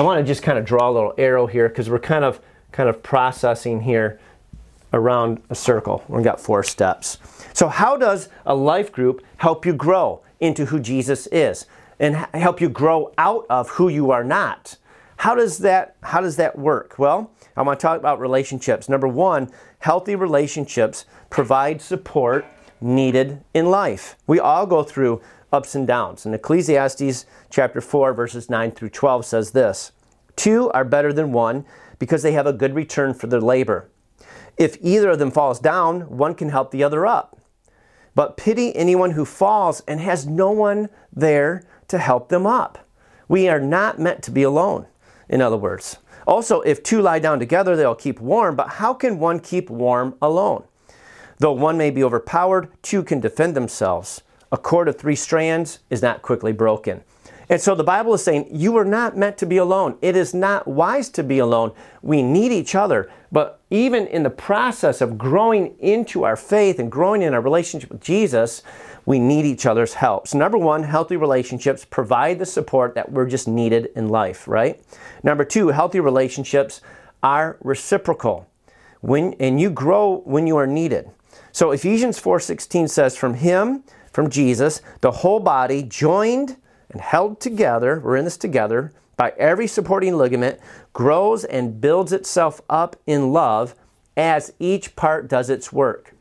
I 0.00 0.02
want 0.02 0.18
to 0.18 0.24
just 0.24 0.42
kind 0.42 0.58
of 0.58 0.64
draw 0.64 0.88
a 0.88 0.92
little 0.92 1.12
arrow 1.18 1.46
here 1.46 1.68
because 1.68 1.90
we're 1.90 1.98
kind 1.98 2.24
of 2.24 2.40
kind 2.72 2.88
of 2.88 3.02
processing 3.02 3.82
here 3.82 4.18
around 4.94 5.42
a 5.50 5.54
circle. 5.54 6.02
We've 6.08 6.24
got 6.24 6.40
four 6.40 6.62
steps. 6.62 7.18
So, 7.52 7.68
how 7.68 7.98
does 7.98 8.30
a 8.46 8.54
life 8.54 8.92
group 8.92 9.22
help 9.36 9.66
you 9.66 9.74
grow 9.74 10.22
into 10.40 10.64
who 10.64 10.80
Jesus 10.80 11.26
is 11.26 11.66
and 11.98 12.16
help 12.32 12.62
you 12.62 12.70
grow 12.70 13.12
out 13.18 13.44
of 13.50 13.68
who 13.72 13.90
you 13.90 14.10
are 14.10 14.24
not? 14.24 14.78
how 15.20 15.34
does 15.34 15.58
that 15.58 15.96
how 16.02 16.22
does 16.22 16.36
that 16.36 16.58
work? 16.58 16.94
Well, 16.98 17.30
I 17.54 17.60
want 17.60 17.78
to 17.78 17.82
talk 17.82 17.98
about 17.98 18.20
relationships. 18.20 18.88
Number 18.88 19.06
1, 19.06 19.50
healthy 19.80 20.16
relationships 20.16 21.04
provide 21.28 21.82
support 21.82 22.46
needed 22.80 23.42
in 23.52 23.66
life. 23.66 24.16
We 24.26 24.40
all 24.40 24.64
go 24.64 24.82
through 24.82 25.20
ups 25.52 25.74
and 25.74 25.86
downs. 25.86 26.26
And 26.26 26.34
Ecclesiastes 26.34 27.26
chapter 27.50 27.80
4 27.80 28.12
verses 28.14 28.50
9 28.50 28.72
through 28.72 28.90
12 28.90 29.24
says 29.24 29.50
this: 29.52 29.92
Two 30.36 30.70
are 30.70 30.84
better 30.84 31.12
than 31.12 31.32
one 31.32 31.64
because 31.98 32.22
they 32.22 32.32
have 32.32 32.46
a 32.46 32.52
good 32.52 32.74
return 32.74 33.14
for 33.14 33.26
their 33.26 33.40
labor. 33.40 33.90
If 34.56 34.76
either 34.80 35.10
of 35.10 35.18
them 35.18 35.30
falls 35.30 35.60
down, 35.60 36.02
one 36.16 36.34
can 36.34 36.50
help 36.50 36.70
the 36.70 36.84
other 36.84 37.06
up. 37.06 37.38
But 38.14 38.36
pity 38.36 38.74
anyone 38.74 39.12
who 39.12 39.24
falls 39.24 39.80
and 39.88 40.00
has 40.00 40.26
no 40.26 40.50
one 40.50 40.88
there 41.12 41.62
to 41.88 41.98
help 41.98 42.28
them 42.28 42.46
up. 42.46 42.86
We 43.28 43.48
are 43.48 43.60
not 43.60 43.98
meant 43.98 44.22
to 44.24 44.30
be 44.30 44.42
alone, 44.42 44.86
in 45.28 45.40
other 45.40 45.56
words. 45.56 45.98
Also, 46.26 46.60
if 46.62 46.82
two 46.82 47.00
lie 47.00 47.18
down 47.18 47.38
together, 47.38 47.76
they'll 47.76 47.94
keep 47.94 48.20
warm, 48.20 48.56
but 48.56 48.68
how 48.68 48.92
can 48.92 49.18
one 49.18 49.40
keep 49.40 49.70
warm 49.70 50.14
alone? 50.20 50.64
Though 51.38 51.52
one 51.52 51.78
may 51.78 51.90
be 51.90 52.04
overpowered, 52.04 52.68
two 52.82 53.02
can 53.02 53.20
defend 53.20 53.56
themselves. 53.56 54.22
A 54.52 54.58
cord 54.58 54.88
of 54.88 54.98
three 54.98 55.16
strands 55.16 55.78
is 55.90 56.02
not 56.02 56.22
quickly 56.22 56.52
broken. 56.52 57.02
And 57.50 57.60
so 57.60 57.74
the 57.74 57.84
Bible 57.84 58.14
is 58.14 58.22
saying 58.22 58.46
you 58.52 58.76
are 58.76 58.84
not 58.84 59.16
meant 59.16 59.36
to 59.38 59.46
be 59.46 59.56
alone. 59.56 59.98
It 60.00 60.14
is 60.14 60.32
not 60.32 60.68
wise 60.68 61.08
to 61.10 61.24
be 61.24 61.40
alone. 61.40 61.72
We 62.00 62.22
need 62.22 62.52
each 62.52 62.76
other. 62.76 63.10
But 63.32 63.60
even 63.70 64.06
in 64.06 64.22
the 64.22 64.30
process 64.30 65.00
of 65.00 65.18
growing 65.18 65.76
into 65.80 66.22
our 66.22 66.36
faith 66.36 66.78
and 66.78 66.90
growing 66.90 67.22
in 67.22 67.34
our 67.34 67.40
relationship 67.40 67.90
with 67.90 68.00
Jesus, 68.00 68.62
we 69.04 69.18
need 69.18 69.44
each 69.46 69.66
other's 69.66 69.94
help. 69.94 70.28
So, 70.28 70.38
number 70.38 70.58
one, 70.58 70.84
healthy 70.84 71.16
relationships 71.16 71.84
provide 71.84 72.38
the 72.38 72.46
support 72.46 72.94
that 72.94 73.10
we're 73.10 73.26
just 73.26 73.48
needed 73.48 73.90
in 73.96 74.08
life, 74.08 74.46
right? 74.46 74.80
Number 75.24 75.44
two, 75.44 75.68
healthy 75.68 75.98
relationships 75.98 76.80
are 77.22 77.56
reciprocal. 77.62 78.46
When, 79.00 79.34
and 79.40 79.60
you 79.60 79.70
grow 79.70 80.22
when 80.24 80.46
you 80.46 80.56
are 80.56 80.66
needed. 80.66 81.10
So 81.50 81.72
Ephesians 81.72 82.20
4:16 82.20 82.88
says 82.88 83.16
from 83.16 83.34
him, 83.34 83.82
from 84.12 84.30
Jesus, 84.30 84.82
the 85.00 85.10
whole 85.10 85.40
body 85.40 85.82
joined 85.82 86.56
and 86.90 87.00
held 87.00 87.40
together, 87.40 88.00
we're 88.00 88.16
in 88.16 88.24
this 88.24 88.36
together, 88.36 88.92
by 89.16 89.32
every 89.38 89.66
supporting 89.66 90.16
ligament, 90.16 90.58
grows 90.92 91.44
and 91.44 91.80
builds 91.80 92.12
itself 92.12 92.60
up 92.68 92.96
in 93.06 93.32
love 93.32 93.74
as 94.16 94.52
each 94.58 94.96
part 94.96 95.28
does 95.28 95.50
its 95.50 95.72
work. 95.72 96.14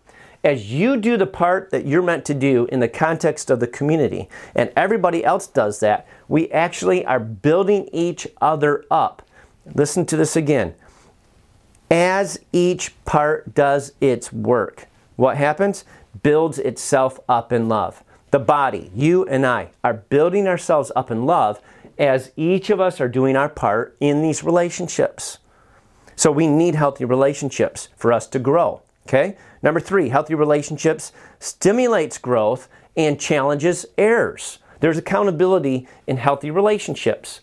As 0.44 0.72
you 0.72 0.96
do 0.96 1.18
the 1.18 1.26
part 1.26 1.72
that 1.72 1.86
you're 1.86 2.02
meant 2.02 2.24
to 2.26 2.34
do 2.34 2.66
in 2.72 2.80
the 2.80 2.88
context 2.88 3.50
of 3.50 3.60
the 3.60 3.68
community, 3.68 4.30
and 4.56 4.72
everybody 4.76 5.24
else 5.26 5.48
does 5.48 5.80
that, 5.82 6.08
we 6.28 6.50
actually 6.52 7.06
are 7.06 7.20
building 7.20 7.90
each 7.92 8.28
other 8.42 8.86
up. 8.90 9.22
Listen 9.74 10.06
to 10.06 10.16
this 10.16 10.36
again. 10.36 10.76
As 11.92 12.40
each 12.54 12.94
part 13.04 13.54
does 13.54 13.94
its 14.00 14.32
work, 14.32 14.88
what 15.16 15.36
happens? 15.36 15.84
Builds 16.24 16.60
itself 16.60 17.20
up 17.28 17.52
in 17.52 17.70
love 17.70 18.04
the 18.32 18.40
body, 18.40 18.92
you 18.94 19.26
and 19.26 19.46
I, 19.46 19.72
are 19.84 19.94
building 19.94 20.48
ourselves 20.48 20.92
up 20.96 21.10
in 21.10 21.26
love 21.26 21.60
as 21.98 22.32
each 22.36 22.70
of 22.70 22.80
us 22.80 23.02
are 23.02 23.10
doing 23.10 23.36
our 23.36 23.50
part 23.50 23.98
in 24.00 24.22
these 24.22 24.44
relationships. 24.44 25.40
So 26.16 26.32
we 26.32 26.48
need 26.48 26.76
healthy 26.76 27.06
relationships 27.06 27.90
for 27.98 28.14
us 28.14 28.28
to 28.28 28.40
grow. 28.40 28.82
Okay? 29.08 29.38
Number 29.62 29.80
three, 29.80 30.10
healthy 30.10 30.36
relationships 30.36 31.12
stimulates 31.40 32.18
growth 32.18 32.70
and 32.96 33.20
challenges 33.20 33.86
errors. 33.98 34.60
There's 34.80 34.98
accountability 34.98 35.88
in 36.08 36.18
healthy 36.18 36.52
relationships. 36.52 37.42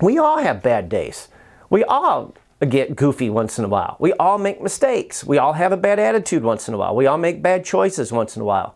We 0.00 0.18
all 0.18 0.38
have 0.38 0.62
bad 0.62 0.88
days. 0.88 1.28
We 1.70 1.82
all 1.84 2.34
get 2.60 2.96
goofy 2.96 3.28
once 3.28 3.58
in 3.58 3.64
a 3.64 3.68
while. 3.68 3.96
We 3.98 4.12
all 4.14 4.38
make 4.38 4.62
mistakes. 4.62 5.24
We 5.24 5.38
all 5.38 5.54
have 5.54 5.72
a 5.72 5.76
bad 5.76 5.98
attitude 5.98 6.42
once 6.42 6.68
in 6.68 6.74
a 6.74 6.78
while. 6.78 6.94
We 6.94 7.06
all 7.06 7.18
make 7.18 7.42
bad 7.42 7.64
choices 7.64 8.12
once 8.12 8.36
in 8.36 8.42
a 8.42 8.44
while. 8.44 8.74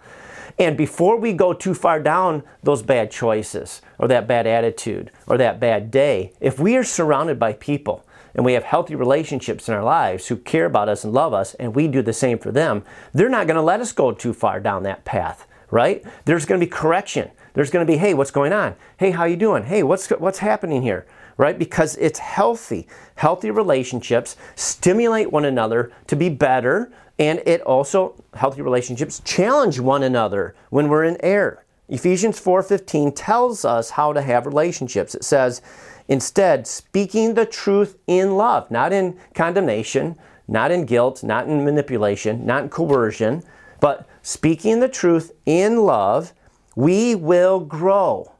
And 0.59 0.77
before 0.77 1.17
we 1.17 1.33
go 1.33 1.53
too 1.53 1.75
far 1.75 2.01
down 2.01 2.43
those 2.63 2.83
bad 2.83 3.11
choices 3.11 3.81
or 3.99 4.09
that 4.09 4.27
bad 4.27 4.47
attitude 4.47 5.13
or 5.27 5.39
that 5.39 5.61
bad 5.61 5.91
day, 5.91 6.33
if 6.41 6.59
we 6.59 6.77
are 6.77 6.83
surrounded 6.85 7.39
by 7.39 7.53
people 7.53 8.05
and 8.35 8.45
we 8.45 8.55
have 8.55 8.65
healthy 8.65 8.97
relationships 8.97 9.69
in 9.69 9.75
our 9.75 9.85
lives 9.85 10.27
who 10.27 10.37
care 10.37 10.65
about 10.65 10.89
us 10.89 11.05
and 11.05 11.13
love 11.13 11.33
us 11.33 11.55
and 11.55 11.75
we 11.75 11.87
do 11.87 12.03
the 12.03 12.13
same 12.13 12.39
for 12.39 12.51
them, 12.51 12.83
they're 13.15 13.29
not 13.29 13.47
going 13.47 13.57
to 13.57 13.63
let 13.63 13.81
us 13.81 13.93
go 13.93 14.11
too 14.11 14.33
far 14.33 14.59
down 14.59 14.83
that 14.83 15.05
path, 15.05 15.47
right? 15.71 16.05
There's 16.25 16.45
going 16.45 16.61
to 16.61 16.67
be 16.67 16.71
correction. 16.71 17.31
There's 17.55 17.71
going 17.71 17.87
to 17.87 17.91
be, 17.91 17.99
"Hey, 17.99 18.15
what's 18.15 18.31
going 18.31 18.53
on? 18.53 18.77
Hey, 18.99 19.11
how 19.11 19.25
you 19.25 19.37
doing? 19.37 19.65
Hey, 19.65 19.83
what's 19.83 20.09
what's 20.11 20.39
happening 20.39 20.83
here?" 20.83 21.07
Right? 21.39 21.59
Because 21.59 21.97
it's 21.97 22.19
healthy. 22.19 22.87
Healthy 23.15 23.53
relationships 23.53 24.37
stimulate 24.57 25.33
one 25.33 25.47
another 25.47 25.91
to 26.09 26.17
be 26.17 26.29
better, 26.29 26.93
and 27.19 27.41
it 27.47 27.63
also, 27.63 28.23
healthy 28.35 28.61
relationships, 28.61 29.23
challenge 29.25 29.81
one 29.81 30.03
another 30.03 30.55
when 30.69 30.89
we're 30.89 31.05
in 31.05 31.17
error. 31.25 31.65
Ephesians 31.89 32.39
4:15 32.39 33.13
tells 33.13 33.65
us 33.65 33.91
how 33.91 34.13
to 34.13 34.21
have 34.21 34.45
relationships. 34.45 35.15
It 35.15 35.25
says, 35.25 35.63
instead, 36.07 36.67
speaking 36.67 37.35
the 37.35 37.47
truth 37.47 37.97
in 38.07 38.37
love, 38.37 38.71
not 38.71 38.93
in 38.93 39.17
condemnation, 39.33 40.17
not 40.49 40.71
in 40.71 40.85
guilt, 40.85 41.23
not 41.23 41.47
in 41.47 41.65
manipulation, 41.65 42.45
not 42.45 42.65
in 42.65 42.69
coercion, 42.69 43.43
but 43.81 44.07
speaking 44.23 44.81
the 44.81 44.89
truth 44.89 45.33
in 45.47 45.83
love, 45.83 46.35
we 46.75 47.15
will 47.15 47.61
grow 47.61 48.33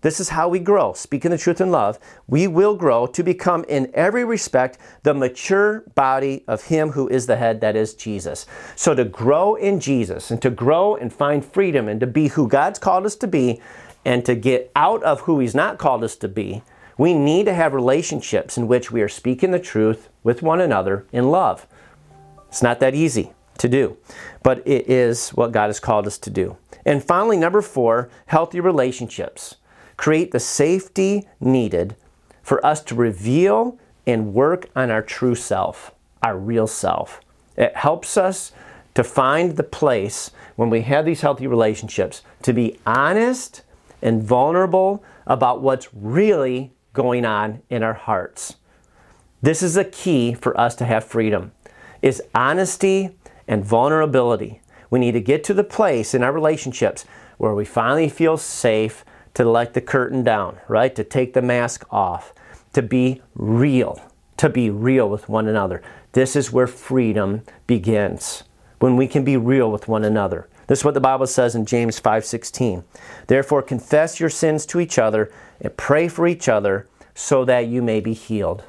this 0.00 0.20
is 0.20 0.28
how 0.28 0.48
we 0.48 0.60
grow. 0.60 0.92
Speaking 0.92 1.32
the 1.32 1.38
truth 1.38 1.60
in 1.60 1.72
love, 1.72 1.98
we 2.28 2.46
will 2.46 2.76
grow 2.76 3.06
to 3.08 3.22
become, 3.24 3.64
in 3.64 3.90
every 3.94 4.24
respect, 4.24 4.78
the 5.02 5.12
mature 5.12 5.80
body 5.96 6.44
of 6.46 6.64
Him 6.64 6.90
who 6.90 7.08
is 7.08 7.26
the 7.26 7.36
head, 7.36 7.60
that 7.60 7.74
is 7.74 7.94
Jesus. 7.94 8.46
So, 8.76 8.94
to 8.94 9.04
grow 9.04 9.56
in 9.56 9.80
Jesus 9.80 10.30
and 10.30 10.40
to 10.42 10.50
grow 10.50 10.94
and 10.94 11.12
find 11.12 11.44
freedom 11.44 11.88
and 11.88 11.98
to 11.98 12.06
be 12.06 12.28
who 12.28 12.46
God's 12.46 12.78
called 12.78 13.06
us 13.06 13.16
to 13.16 13.26
be 13.26 13.60
and 14.04 14.24
to 14.24 14.36
get 14.36 14.70
out 14.76 15.02
of 15.02 15.22
who 15.22 15.40
He's 15.40 15.54
not 15.54 15.78
called 15.78 16.04
us 16.04 16.14
to 16.16 16.28
be, 16.28 16.62
we 16.96 17.14
need 17.14 17.46
to 17.46 17.54
have 17.54 17.74
relationships 17.74 18.56
in 18.56 18.68
which 18.68 18.92
we 18.92 19.02
are 19.02 19.08
speaking 19.08 19.50
the 19.50 19.58
truth 19.58 20.08
with 20.22 20.42
one 20.42 20.60
another 20.60 21.06
in 21.12 21.30
love. 21.30 21.66
It's 22.48 22.62
not 22.62 22.80
that 22.80 22.94
easy 22.94 23.32
to 23.58 23.68
do, 23.68 23.96
but 24.42 24.66
it 24.66 24.88
is 24.88 25.30
what 25.30 25.52
God 25.52 25.66
has 25.66 25.80
called 25.80 26.06
us 26.06 26.18
to 26.18 26.30
do. 26.30 26.56
And 26.84 27.04
finally, 27.04 27.36
number 27.36 27.60
four, 27.60 28.08
healthy 28.26 28.60
relationships 28.60 29.56
create 29.98 30.30
the 30.30 30.40
safety 30.40 31.28
needed 31.40 31.94
for 32.42 32.64
us 32.64 32.82
to 32.84 32.94
reveal 32.94 33.78
and 34.06 34.32
work 34.32 34.70
on 34.74 34.90
our 34.90 35.02
true 35.02 35.34
self, 35.34 35.92
our 36.22 36.38
real 36.38 36.66
self. 36.66 37.20
It 37.58 37.76
helps 37.76 38.16
us 38.16 38.52
to 38.94 39.04
find 39.04 39.56
the 39.56 39.62
place 39.62 40.30
when 40.56 40.70
we 40.70 40.80
have 40.82 41.04
these 41.04 41.20
healthy 41.20 41.46
relationships 41.46 42.22
to 42.42 42.54
be 42.54 42.78
honest 42.86 43.62
and 44.00 44.22
vulnerable 44.22 45.04
about 45.26 45.60
what's 45.60 45.92
really 45.92 46.72
going 46.94 47.26
on 47.26 47.60
in 47.68 47.82
our 47.82 47.92
hearts. 47.92 48.56
This 49.42 49.62
is 49.62 49.76
a 49.76 49.84
key 49.84 50.32
for 50.32 50.58
us 50.58 50.74
to 50.76 50.86
have 50.86 51.04
freedom 51.04 51.52
is 52.00 52.22
honesty 52.32 53.10
and 53.48 53.64
vulnerability. 53.64 54.60
We 54.88 55.00
need 55.00 55.12
to 55.12 55.20
get 55.20 55.42
to 55.44 55.54
the 55.54 55.64
place 55.64 56.14
in 56.14 56.22
our 56.22 56.32
relationships 56.32 57.04
where 57.38 57.54
we 57.54 57.64
finally 57.64 58.08
feel 58.08 58.36
safe 58.36 59.04
to 59.38 59.48
let 59.48 59.72
the 59.72 59.80
curtain 59.80 60.24
down, 60.24 60.58
right? 60.66 60.96
To 60.96 61.04
take 61.04 61.32
the 61.32 61.40
mask 61.40 61.84
off, 61.92 62.34
to 62.72 62.82
be 62.82 63.22
real, 63.36 64.02
to 64.36 64.48
be 64.48 64.68
real 64.68 65.08
with 65.08 65.28
one 65.28 65.46
another. 65.46 65.80
This 66.10 66.34
is 66.34 66.52
where 66.52 66.66
freedom 66.66 67.42
begins. 67.68 68.42
When 68.80 68.96
we 68.96 69.06
can 69.06 69.22
be 69.22 69.36
real 69.36 69.70
with 69.70 69.86
one 69.86 70.02
another. 70.02 70.48
This 70.66 70.80
is 70.80 70.84
what 70.84 70.94
the 70.94 71.00
Bible 71.00 71.28
says 71.28 71.54
in 71.54 71.66
James 71.66 72.00
5:16. 72.00 72.82
Therefore 73.28 73.62
confess 73.62 74.18
your 74.18 74.28
sins 74.28 74.66
to 74.66 74.80
each 74.80 74.98
other 74.98 75.30
and 75.60 75.76
pray 75.76 76.08
for 76.08 76.26
each 76.26 76.48
other 76.48 76.88
so 77.14 77.44
that 77.44 77.68
you 77.68 77.80
may 77.80 78.00
be 78.00 78.14
healed. 78.14 78.64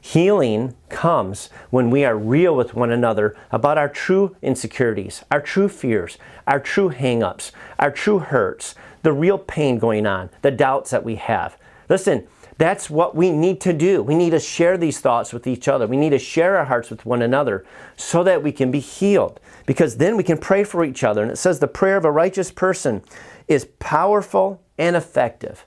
Healing 0.00 0.74
comes 0.88 1.50
when 1.68 1.90
we 1.90 2.02
are 2.02 2.16
real 2.16 2.56
with 2.56 2.74
one 2.74 2.90
another 2.90 3.36
about 3.52 3.76
our 3.76 3.90
true 3.90 4.36
insecurities, 4.40 5.22
our 5.30 5.42
true 5.42 5.68
fears, 5.68 6.16
our 6.46 6.60
true 6.60 6.88
hangups, 6.88 7.50
our 7.78 7.90
true 7.90 8.20
hurts, 8.20 8.74
the 9.04 9.12
real 9.12 9.38
pain 9.38 9.78
going 9.78 10.06
on, 10.06 10.30
the 10.42 10.50
doubts 10.50 10.90
that 10.90 11.04
we 11.04 11.14
have. 11.14 11.56
Listen, 11.88 12.26
that's 12.56 12.88
what 12.88 13.14
we 13.14 13.30
need 13.30 13.60
to 13.60 13.72
do. 13.72 14.02
We 14.02 14.14
need 14.14 14.30
to 14.30 14.40
share 14.40 14.76
these 14.76 15.00
thoughts 15.00 15.32
with 15.32 15.46
each 15.46 15.68
other. 15.68 15.86
We 15.86 15.96
need 15.96 16.10
to 16.10 16.18
share 16.18 16.56
our 16.56 16.64
hearts 16.64 16.90
with 16.90 17.04
one 17.04 17.20
another 17.20 17.64
so 17.96 18.24
that 18.24 18.42
we 18.42 18.50
can 18.50 18.70
be 18.70 18.80
healed. 18.80 19.40
Because 19.66 19.96
then 19.96 20.16
we 20.16 20.22
can 20.22 20.38
pray 20.38 20.64
for 20.64 20.84
each 20.84 21.04
other. 21.04 21.22
And 21.22 21.30
it 21.30 21.36
says 21.36 21.58
the 21.58 21.68
prayer 21.68 21.96
of 21.96 22.04
a 22.04 22.10
righteous 22.10 22.50
person 22.50 23.02
is 23.46 23.66
powerful 23.78 24.62
and 24.78 24.96
effective. 24.96 25.66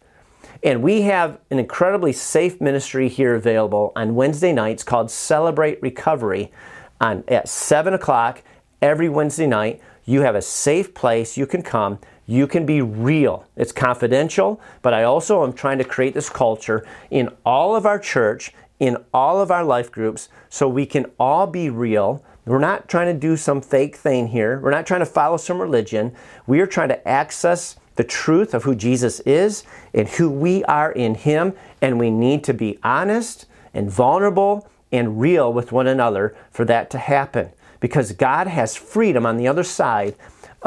And 0.63 0.81
we 0.81 1.01
have 1.03 1.39
an 1.51 1.59
incredibly 1.59 2.13
safe 2.13 2.59
ministry 2.59 3.09
here 3.09 3.35
available 3.35 3.91
on 3.95 4.15
Wednesday 4.15 4.53
nights 4.53 4.83
called 4.83 5.11
Celebrate 5.11 5.81
Recovery 5.81 6.51
on, 6.99 7.23
at 7.27 7.47
7 7.47 7.93
o'clock 7.93 8.41
every 8.81 9.09
Wednesday 9.09 9.45
night. 9.45 9.81
You 10.05 10.21
have 10.21 10.35
a 10.35 10.41
safe 10.41 10.93
place 10.93 11.37
you 11.37 11.45
can 11.45 11.61
come 11.61 11.99
you 12.27 12.45
can 12.45 12.65
be 12.65 12.81
real. 12.81 13.47
It's 13.55 13.71
confidential, 13.71 14.61
but 14.81 14.93
I 14.93 15.03
also 15.03 15.43
am 15.43 15.53
trying 15.53 15.77
to 15.77 15.83
create 15.85 16.13
this 16.13 16.29
culture 16.29 16.85
in 17.09 17.29
all 17.45 17.75
of 17.75 17.85
our 17.85 17.97
church, 17.97 18.53
in 18.79 18.97
all 19.13 19.41
of 19.41 19.49
our 19.49 19.63
life 19.63 19.91
groups, 19.91 20.27
so 20.49 20.67
we 20.67 20.85
can 20.85 21.05
all 21.17 21.47
be 21.47 21.69
real. 21.69 22.23
We're 22.45 22.59
not 22.59 22.87
trying 22.87 23.13
to 23.13 23.19
do 23.19 23.37
some 23.37 23.61
fake 23.61 23.95
thing 23.95 24.27
here. 24.27 24.59
We're 24.59 24.71
not 24.71 24.85
trying 24.85 24.99
to 24.99 25.05
follow 25.05 25.37
some 25.37 25.59
religion. 25.59 26.13
We 26.45 26.59
are 26.59 26.67
trying 26.67 26.89
to 26.89 27.07
access 27.07 27.77
the 27.95 28.03
truth 28.03 28.53
of 28.53 28.63
who 28.63 28.75
Jesus 28.75 29.19
is 29.21 29.63
and 29.93 30.07
who 30.07 30.29
we 30.29 30.63
are 30.65 30.91
in 30.91 31.15
Him, 31.15 31.53
and 31.81 31.99
we 31.99 32.11
need 32.11 32.43
to 32.43 32.53
be 32.53 32.77
honest 32.83 33.45
and 33.73 33.89
vulnerable 33.89 34.69
and 34.91 35.19
real 35.19 35.51
with 35.51 35.71
one 35.71 35.87
another 35.87 36.35
for 36.51 36.65
that 36.65 36.89
to 36.91 36.97
happen. 36.97 37.51
Because 37.79 38.11
God 38.11 38.47
has 38.47 38.75
freedom 38.75 39.25
on 39.25 39.37
the 39.37 39.47
other 39.47 39.63
side 39.63 40.15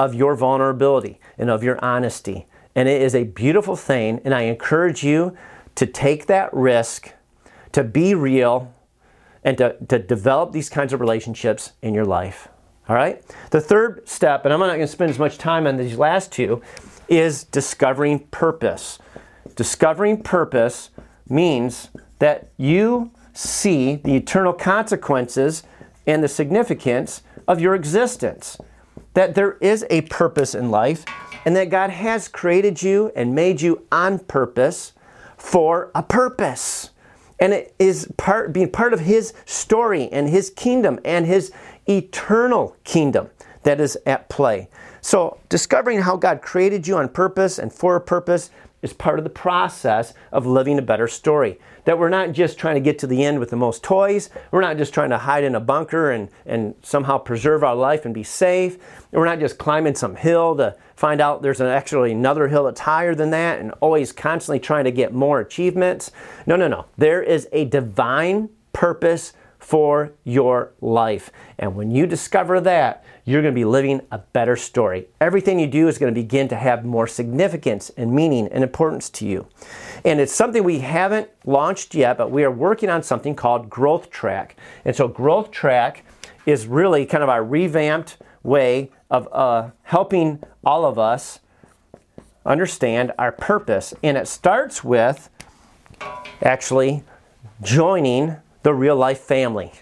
of 0.00 0.14
your 0.14 0.34
vulnerability 0.34 1.20
and 1.36 1.50
of 1.50 1.62
your 1.62 1.78
honesty. 1.84 2.46
And 2.74 2.88
it 2.88 3.02
is 3.02 3.14
a 3.14 3.24
beautiful 3.24 3.76
thing, 3.76 4.18
and 4.24 4.34
I 4.34 4.42
encourage 4.42 5.04
you 5.04 5.36
to 5.74 5.84
take 5.84 6.24
that 6.24 6.48
risk, 6.54 7.12
to 7.72 7.84
be 7.84 8.14
real, 8.14 8.72
and 9.44 9.58
to, 9.58 9.76
to 9.88 9.98
develop 9.98 10.52
these 10.52 10.70
kinds 10.70 10.94
of 10.94 11.02
relationships 11.02 11.72
in 11.82 11.92
your 11.92 12.06
life. 12.06 12.48
All 12.88 12.96
right? 12.96 13.22
The 13.50 13.60
third 13.60 14.08
step, 14.08 14.46
and 14.46 14.54
I'm 14.54 14.60
not 14.60 14.68
going 14.68 14.80
to 14.80 14.86
spend 14.86 15.10
as 15.10 15.18
much 15.18 15.36
time 15.36 15.66
on 15.66 15.76
these 15.76 15.98
last 15.98 16.32
two, 16.32 16.62
is 17.06 17.44
discovering 17.44 18.20
purpose. 18.30 18.98
Discovering 19.54 20.22
purpose 20.22 20.88
means 21.28 21.90
that 22.20 22.48
you 22.56 23.10
see 23.34 23.96
the 23.96 24.16
eternal 24.16 24.54
consequences 24.54 25.62
and 26.06 26.24
the 26.24 26.28
significance 26.28 27.22
of 27.46 27.60
your 27.60 27.74
existence. 27.74 28.56
That 29.14 29.34
there 29.34 29.56
is 29.60 29.84
a 29.90 30.02
purpose 30.02 30.54
in 30.54 30.70
life, 30.70 31.04
and 31.44 31.56
that 31.56 31.70
God 31.70 31.90
has 31.90 32.28
created 32.28 32.82
you 32.82 33.12
and 33.16 33.34
made 33.34 33.60
you 33.60 33.86
on 33.90 34.18
purpose 34.18 34.92
for 35.36 35.90
a 35.94 36.02
purpose. 36.02 36.90
And 37.38 37.52
it 37.52 37.74
is 37.78 38.12
part 38.16 38.52
being 38.52 38.70
part 38.70 38.92
of 38.92 39.00
his 39.00 39.32
story 39.46 40.10
and 40.12 40.28
his 40.28 40.50
kingdom 40.50 41.00
and 41.04 41.26
his 41.26 41.50
eternal 41.88 42.76
kingdom 42.84 43.30
that 43.62 43.80
is 43.80 43.98
at 44.06 44.28
play. 44.28 44.68
So, 45.00 45.38
discovering 45.48 46.02
how 46.02 46.16
God 46.16 46.42
created 46.42 46.86
you 46.86 46.96
on 46.96 47.08
purpose 47.08 47.58
and 47.58 47.72
for 47.72 47.96
a 47.96 48.00
purpose 48.00 48.50
is 48.82 48.92
part 48.92 49.18
of 49.18 49.24
the 49.24 49.30
process 49.30 50.14
of 50.32 50.46
living 50.46 50.78
a 50.78 50.82
better 50.82 51.08
story. 51.08 51.58
That 51.84 51.98
we're 51.98 52.08
not 52.08 52.32
just 52.32 52.58
trying 52.58 52.76
to 52.76 52.80
get 52.80 52.98
to 53.00 53.06
the 53.06 53.24
end 53.24 53.38
with 53.38 53.50
the 53.50 53.56
most 53.56 53.82
toys. 53.82 54.30
We're 54.50 54.60
not 54.60 54.76
just 54.76 54.94
trying 54.94 55.10
to 55.10 55.18
hide 55.18 55.44
in 55.44 55.54
a 55.54 55.60
bunker 55.60 56.10
and, 56.10 56.28
and 56.46 56.74
somehow 56.82 57.18
preserve 57.18 57.64
our 57.64 57.74
life 57.74 58.04
and 58.04 58.14
be 58.14 58.22
safe. 58.22 58.78
We're 59.12 59.24
not 59.24 59.40
just 59.40 59.58
climbing 59.58 59.94
some 59.94 60.16
hill 60.16 60.56
to 60.56 60.76
find 60.96 61.20
out 61.20 61.42
there's 61.42 61.60
an 61.60 61.66
actually 61.66 62.12
another 62.12 62.48
hill 62.48 62.64
that's 62.64 62.80
higher 62.80 63.14
than 63.14 63.30
that 63.30 63.58
and 63.58 63.72
always 63.80 64.12
constantly 64.12 64.60
trying 64.60 64.84
to 64.84 64.92
get 64.92 65.12
more 65.12 65.40
achievements. 65.40 66.10
No, 66.46 66.56
no, 66.56 66.68
no. 66.68 66.86
There 66.96 67.22
is 67.22 67.48
a 67.52 67.64
divine 67.64 68.50
purpose 68.72 69.32
for 69.60 70.12
your 70.24 70.72
life. 70.80 71.30
And 71.58 71.76
when 71.76 71.90
you 71.90 72.06
discover 72.06 72.60
that, 72.62 73.04
you're 73.24 73.42
going 73.42 73.54
to 73.54 73.58
be 73.58 73.64
living 73.64 74.00
a 74.10 74.18
better 74.18 74.56
story. 74.56 75.06
Everything 75.20 75.60
you 75.60 75.66
do 75.66 75.86
is 75.86 75.98
going 75.98 76.12
to 76.12 76.20
begin 76.20 76.48
to 76.48 76.56
have 76.56 76.84
more 76.84 77.06
significance 77.06 77.90
and 77.96 78.12
meaning 78.12 78.48
and 78.48 78.64
importance 78.64 79.08
to 79.10 79.26
you. 79.26 79.46
And 80.04 80.18
it's 80.18 80.32
something 80.34 80.64
we 80.64 80.78
haven't 80.78 81.28
launched 81.44 81.94
yet, 81.94 82.18
but 82.18 82.30
we 82.30 82.42
are 82.42 82.50
working 82.50 82.88
on 82.88 83.02
something 83.02 83.34
called 83.36 83.70
Growth 83.70 84.10
Track. 84.10 84.56
And 84.84 84.96
so, 84.96 85.06
Growth 85.06 85.50
Track 85.50 86.04
is 86.46 86.66
really 86.66 87.04
kind 87.06 87.22
of 87.22 87.28
our 87.28 87.44
revamped 87.44 88.16
way 88.42 88.90
of 89.10 89.28
uh, 89.30 89.70
helping 89.82 90.42
all 90.64 90.84
of 90.86 90.98
us 90.98 91.40
understand 92.46 93.12
our 93.18 93.30
purpose. 93.30 93.92
And 94.02 94.16
it 94.16 94.26
starts 94.26 94.82
with 94.82 95.28
actually 96.42 97.04
joining 97.62 98.36
the 98.62 98.74
real 98.74 98.96
life 98.96 99.20
family. 99.20 99.72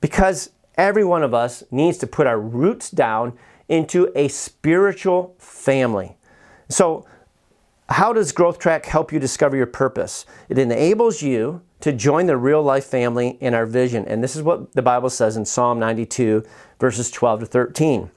Because 0.00 0.50
every 0.76 1.04
one 1.04 1.22
of 1.22 1.34
us 1.34 1.62
needs 1.70 1.98
to 1.98 2.06
put 2.06 2.26
our 2.26 2.40
roots 2.40 2.90
down 2.90 3.38
into 3.68 4.10
a 4.14 4.28
spiritual 4.28 5.34
family. 5.38 6.16
So, 6.68 7.06
how 7.88 8.12
does 8.12 8.32
Growth 8.32 8.58
Track 8.58 8.86
help 8.86 9.12
you 9.12 9.18
discover 9.18 9.56
your 9.56 9.66
purpose? 9.66 10.24
It 10.48 10.58
enables 10.58 11.20
you 11.20 11.62
to 11.80 11.92
join 11.92 12.26
the 12.26 12.36
real 12.36 12.62
life 12.62 12.84
family 12.86 13.36
in 13.40 13.54
our 13.54 13.66
vision. 13.66 14.06
And 14.06 14.22
this 14.22 14.36
is 14.36 14.42
what 14.42 14.72
the 14.72 14.82
Bible 14.82 15.10
says 15.10 15.36
in 15.36 15.44
Psalm 15.44 15.78
92, 15.78 16.44
verses 16.78 17.10
12 17.10 17.40
to 17.40 17.46
13. 17.46 18.10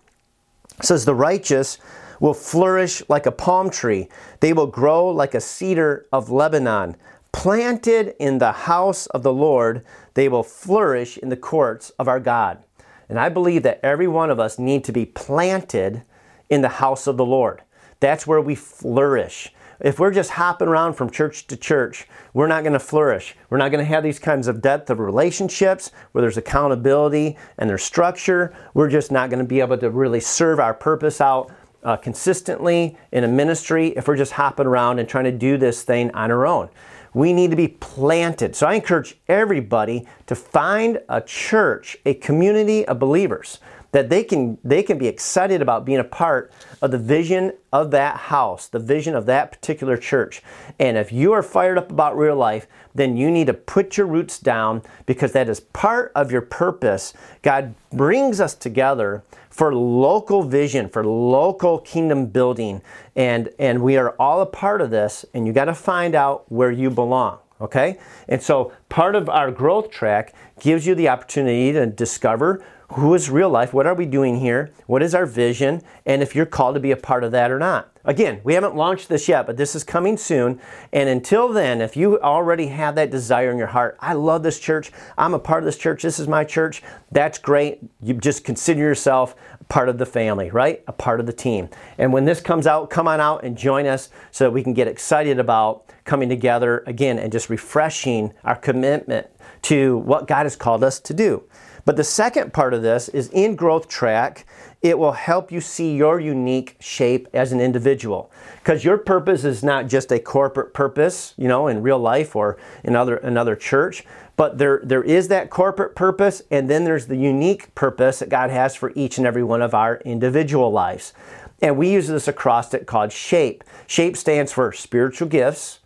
It 0.80 0.86
says, 0.86 1.04
The 1.04 1.16
righteous 1.16 1.78
will 2.20 2.34
flourish 2.34 3.02
like 3.10 3.26
a 3.26 3.32
palm 3.32 3.70
tree, 3.70 4.08
they 4.40 4.54
will 4.54 4.68
grow 4.68 5.08
like 5.08 5.34
a 5.34 5.42
cedar 5.42 6.06
of 6.14 6.30
Lebanon. 6.30 6.96
Planted 7.36 8.16
in 8.18 8.38
the 8.38 8.54
house 8.54 9.08
of 9.08 9.22
the 9.22 9.34
Lord, 9.34 9.86
they 10.14 10.30
will 10.30 10.42
flourish 10.42 11.18
in 11.18 11.28
the 11.28 11.36
courts 11.36 11.92
of 12.00 12.08
our 12.08 12.20
God. 12.20 12.64
And 13.10 13.20
I 13.20 13.28
believe 13.28 13.62
that 13.64 13.82
every 13.84 14.08
one 14.08 14.30
of 14.30 14.40
us 14.40 14.58
need 14.58 14.86
to 14.86 14.94
be 14.94 15.06
planted 15.06 16.04
in 16.50 16.62
the 16.62 16.70
house 16.70 17.08
of 17.08 17.18
the 17.18 17.26
Lord. 17.26 17.62
That's 18.00 18.26
where 18.26 18.40
we 18.40 18.56
flourish. 18.56 19.54
If 19.82 20.00
we're 20.00 20.14
just 20.14 20.32
hopping 20.32 20.70
around 20.70 20.94
from 20.94 21.10
church 21.10 21.46
to 21.48 21.58
church, 21.58 22.08
we're 22.34 22.48
not 22.48 22.64
going 22.64 22.72
to 22.72 22.80
flourish. 22.80 23.36
We're 23.50 23.58
not 23.58 23.70
going 23.70 23.84
to 23.84 23.92
have 23.94 24.02
these 24.02 24.18
kinds 24.18 24.48
of 24.48 24.62
depth 24.62 24.90
of 24.90 25.00
relationships 25.00 25.92
where 26.14 26.22
there's 26.22 26.38
accountability 26.38 27.38
and 27.58 27.70
there's 27.70 27.84
structure. 27.84 28.56
We're 28.74 28.90
just 28.90 29.12
not 29.12 29.30
going 29.30 29.44
to 29.44 29.48
be 29.48 29.60
able 29.60 29.78
to 29.80 29.90
really 29.90 30.22
serve 30.22 30.62
our 30.62 30.74
purpose 30.74 31.20
out 31.20 31.52
uh, 31.84 31.98
consistently 31.98 32.98
in 33.12 33.26
a 33.26 33.28
ministry 33.28 33.90
if 33.90 34.08
we're 34.08 34.16
just 34.16 34.32
hopping 34.32 34.66
around 34.66 35.00
and 35.00 35.08
trying 35.08 35.26
to 35.26 35.32
do 35.34 35.58
this 35.58 35.84
thing 35.84 36.12
on 36.12 36.32
our 36.32 36.48
own. 36.48 36.70
We 37.16 37.34
need 37.34 37.50
to 37.50 37.58
be 37.58 37.70
planted. 37.70 38.56
So 38.56 38.68
I 38.68 38.76
encourage 38.76 39.18
everybody 39.28 40.06
to 40.28 40.36
find 40.36 41.00
a 41.10 41.22
church, 41.22 41.98
a 42.06 42.14
community 42.14 42.86
of 42.86 43.00
believers 43.00 43.60
that 43.96 44.10
they 44.10 44.26
can 44.26 44.58
they 44.62 44.84
can 44.84 44.98
be 44.98 45.08
excited 45.08 45.62
about 45.62 45.86
being 45.86 46.00
a 46.00 46.04
part 46.04 46.52
of 46.82 46.92
the 46.92 46.98
vision 46.98 47.54
of 47.72 47.92
that 47.92 48.18
house, 48.18 48.68
the 48.68 48.78
vision 48.78 49.16
of 49.16 49.26
that 49.26 49.54
particular 49.54 49.96
church. 49.96 50.44
And 50.78 50.98
if 50.98 51.14
you 51.14 51.32
are 51.32 51.42
fired 51.42 51.78
up 51.78 51.90
about 51.90 52.18
real 52.18 52.36
life, 52.36 52.68
then 52.94 53.16
you 53.16 53.32
need 53.32 53.48
to 53.48 53.54
put 53.54 53.96
your 53.96 54.06
roots 54.06 54.38
down 54.38 54.82
because 55.06 55.32
that 55.32 55.48
is 55.48 55.62
part 55.62 56.12
of 56.14 56.30
your 56.30 56.42
purpose. 56.42 57.14
God 57.42 57.74
brings 57.90 58.42
us 58.42 58.54
together 58.54 59.24
for 59.56 59.74
local 59.74 60.44
vision, 60.44 60.90
for 60.90 61.06
local 61.06 61.80
kingdom 61.80 62.26
building. 62.26 62.82
And, 63.16 63.50
and 63.58 63.82
we 63.82 63.96
are 63.96 64.10
all 64.20 64.42
a 64.42 64.46
part 64.46 64.82
of 64.82 64.92
this, 64.92 65.26
and 65.34 65.48
you 65.48 65.54
got 65.54 65.66
to 65.66 65.74
find 65.74 66.14
out 66.14 66.52
where 66.52 66.72
you 66.72 66.90
belong. 66.90 67.40
Okay? 67.62 67.98
And 68.28 68.44
so 68.44 68.74
part 68.90 69.16
of 69.16 69.30
our 69.30 69.52
growth 69.52 69.90
track 69.90 70.36
gives 70.60 70.86
you 70.86 70.94
the 70.94 71.08
opportunity 71.08 71.72
to 71.72 71.86
discover 71.86 72.66
who 72.96 73.14
is 73.14 73.30
real 73.30 73.50
life, 73.50 73.74
what 73.74 73.88
are 73.88 73.96
we 73.96 74.06
doing 74.06 74.42
here, 74.42 74.72
what 74.88 75.02
is 75.02 75.16
our 75.16 75.26
vision, 75.26 75.82
and 76.06 76.22
if 76.22 76.36
you're 76.36 76.46
called 76.46 76.76
to 76.76 76.82
be 76.82 76.92
a 76.92 76.98
part 76.98 77.24
of 77.24 77.32
that 77.32 77.50
or 77.50 77.58
not. 77.58 77.95
Again, 78.06 78.40
we 78.44 78.54
haven't 78.54 78.76
launched 78.76 79.10
this 79.10 79.28
yet, 79.28 79.48
but 79.48 79.58
this 79.58 79.76
is 79.76 79.84
coming 79.84 80.16
soon. 80.16 80.62
And 80.94 81.10
until 81.10 81.52
then, 81.52 81.82
if 81.82 81.98
you 81.98 82.20
already 82.22 82.68
have 82.68 82.96
that 82.96 83.10
desire 83.10 83.52
in 83.52 83.58
your 83.58 83.68
heart, 83.68 83.98
I 84.00 84.14
love 84.14 84.44
this 84.44 84.60
church, 84.60 84.92
I'm 85.18 85.34
a 85.34 85.40
part 85.40 85.64
of 85.64 85.66
this 85.66 85.78
church, 85.78 86.04
this 86.04 86.20
is 86.20 86.28
my 86.28 86.44
church, 86.44 86.84
that's 87.12 87.40
great. 87.40 87.80
You 88.02 88.14
just 88.14 88.44
consider 88.44 88.80
yourself 88.80 89.36
part 89.70 89.90
of 89.90 89.98
the 89.98 90.06
family, 90.06 90.52
right? 90.52 90.84
A 90.88 90.94
part 90.94 91.20
of 91.20 91.26
the 91.26 91.34
team. 91.34 91.70
And 91.98 92.14
when 92.14 92.26
this 92.26 92.42
comes 92.42 92.68
out, 92.68 92.90
come 92.90 93.08
on 93.08 93.20
out 93.20 93.44
and 93.44 93.58
join 93.58 93.88
us 93.88 94.10
so 94.32 94.44
that 94.46 94.52
we 94.52 94.64
can 94.64 94.74
get 94.74 94.88
excited 94.88 95.40
about 95.40 95.92
coming 96.04 96.30
together 96.30 96.84
again 96.86 97.18
and 97.18 97.32
just 97.32 97.50
refreshing 97.50 98.34
our 98.44 98.56
commitment 98.56 99.28
to 99.64 99.98
what 99.98 100.28
God 100.28 100.44
has 100.44 100.56
called 100.56 100.84
us 100.84 101.00
to 101.00 101.14
do. 101.14 101.44
But 101.86 101.98
the 101.98 102.04
second 102.04 102.54
part 102.54 102.74
of 102.74 102.82
this 102.82 103.10
is 103.10 103.30
in 103.30 103.56
Growth 103.56 103.88
Track, 103.88 104.46
it 104.82 104.98
will 104.98 105.14
help 105.14 105.52
you 105.52 105.62
see 105.62 105.96
your 105.96 106.20
unique 106.20 106.76
shape 106.80 107.28
as 107.34 107.52
an 107.52 107.60
individual. 107.60 108.32
Because 108.58 108.84
your 108.84 108.98
purpose 108.98 109.44
is 109.44 109.64
not 109.64 109.88
just 109.88 110.12
a 110.12 110.20
corporate 110.20 110.74
purpose, 110.74 111.34
you 111.38 111.48
know, 111.48 111.68
in 111.68 111.82
real 111.82 112.00
life 112.00 112.36
or 112.36 112.58
in 112.84 112.96
other 112.96 113.18
another 113.18 113.56
church, 113.56 114.04
but 114.36 114.58
there, 114.58 114.82
there 114.84 115.04
is 115.04 115.30
that 115.30 115.50
corporate 115.50 115.96
purpose, 115.96 116.42
and 116.52 116.70
then 116.70 116.84
there's 116.84 117.08
the 117.08 117.16
unique 117.16 117.74
purpose 117.74 118.20
that 118.20 118.30
God 118.30 118.50
has 118.50 118.76
for 118.76 118.92
each 118.96 119.18
and 119.18 119.26
every 119.26 119.44
one 119.44 119.62
of 119.62 119.74
our 119.74 119.98
individual 119.98 120.72
lives. 120.72 121.14
And 121.62 121.78
we 121.78 121.92
use 121.92 122.08
this 122.08 122.28
acrostic 122.28 122.86
called 122.86 123.12
SHAPE. 123.12 123.64
SHAPE 123.88 124.18
stands 124.18 124.52
for 124.52 124.72
spiritual 124.74 125.30
gifts, 125.30 125.80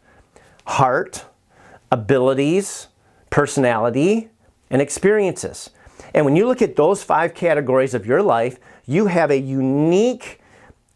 heart, 0.65 1.25
abilities, 1.91 2.87
personality, 3.29 4.29
and 4.69 4.81
experiences. 4.81 5.69
And 6.13 6.25
when 6.25 6.35
you 6.35 6.47
look 6.47 6.61
at 6.61 6.75
those 6.75 7.03
five 7.03 7.35
categories 7.35 7.93
of 7.93 8.05
your 8.05 8.23
life, 8.23 8.59
you 8.89 9.05
have 9.05 9.29
a 9.29 9.39
unique 9.39 10.41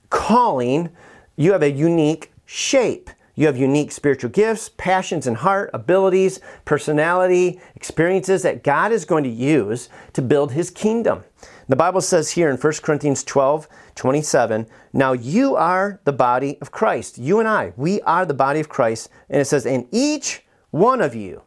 calling, 0.10 0.90
you 1.36 1.52
have 1.52 1.62
a 1.62 1.72
unique 1.72 2.32
shape. 2.46 3.12
You 3.36 3.48
have 3.48 3.58
unique 3.58 3.92
spiritual 3.92 4.30
gifts, 4.30 4.70
passions 4.78 5.26
and 5.26 5.38
heart, 5.38 5.72
abilities, 5.74 6.40
personality, 6.66 7.60
experiences 7.76 8.44
that 8.44 8.64
God 8.64 8.92
is 8.92 9.06
going 9.06 9.24
to 9.24 9.30
use 9.30 9.90
to 10.14 10.22
build 10.22 10.52
His 10.52 10.70
kingdom. 10.70 11.24
The 11.68 11.76
Bible 11.76 12.02
says 12.02 12.32
here 12.32 12.50
in 12.50 12.58
1 12.58 12.74
Corinthians 12.84 13.24
12, 13.24 13.68
27, 13.96 14.68
now 14.92 15.14
you 15.14 15.56
are 15.56 16.00
the 16.04 16.14
body 16.14 16.60
of 16.62 16.72
Christ. 16.72 17.18
You 17.18 17.40
and 17.40 17.48
I, 17.48 17.74
we 17.76 18.02
are 18.02 18.26
the 18.26 18.36
body 18.36 18.60
of 18.60 18.70
Christ. 18.70 19.10
And 19.30 19.42
it 19.42 19.46
says, 19.46 19.66
and 19.66 19.88
each 19.92 20.46
one 20.70 21.02
of 21.02 21.16
you 21.16 21.42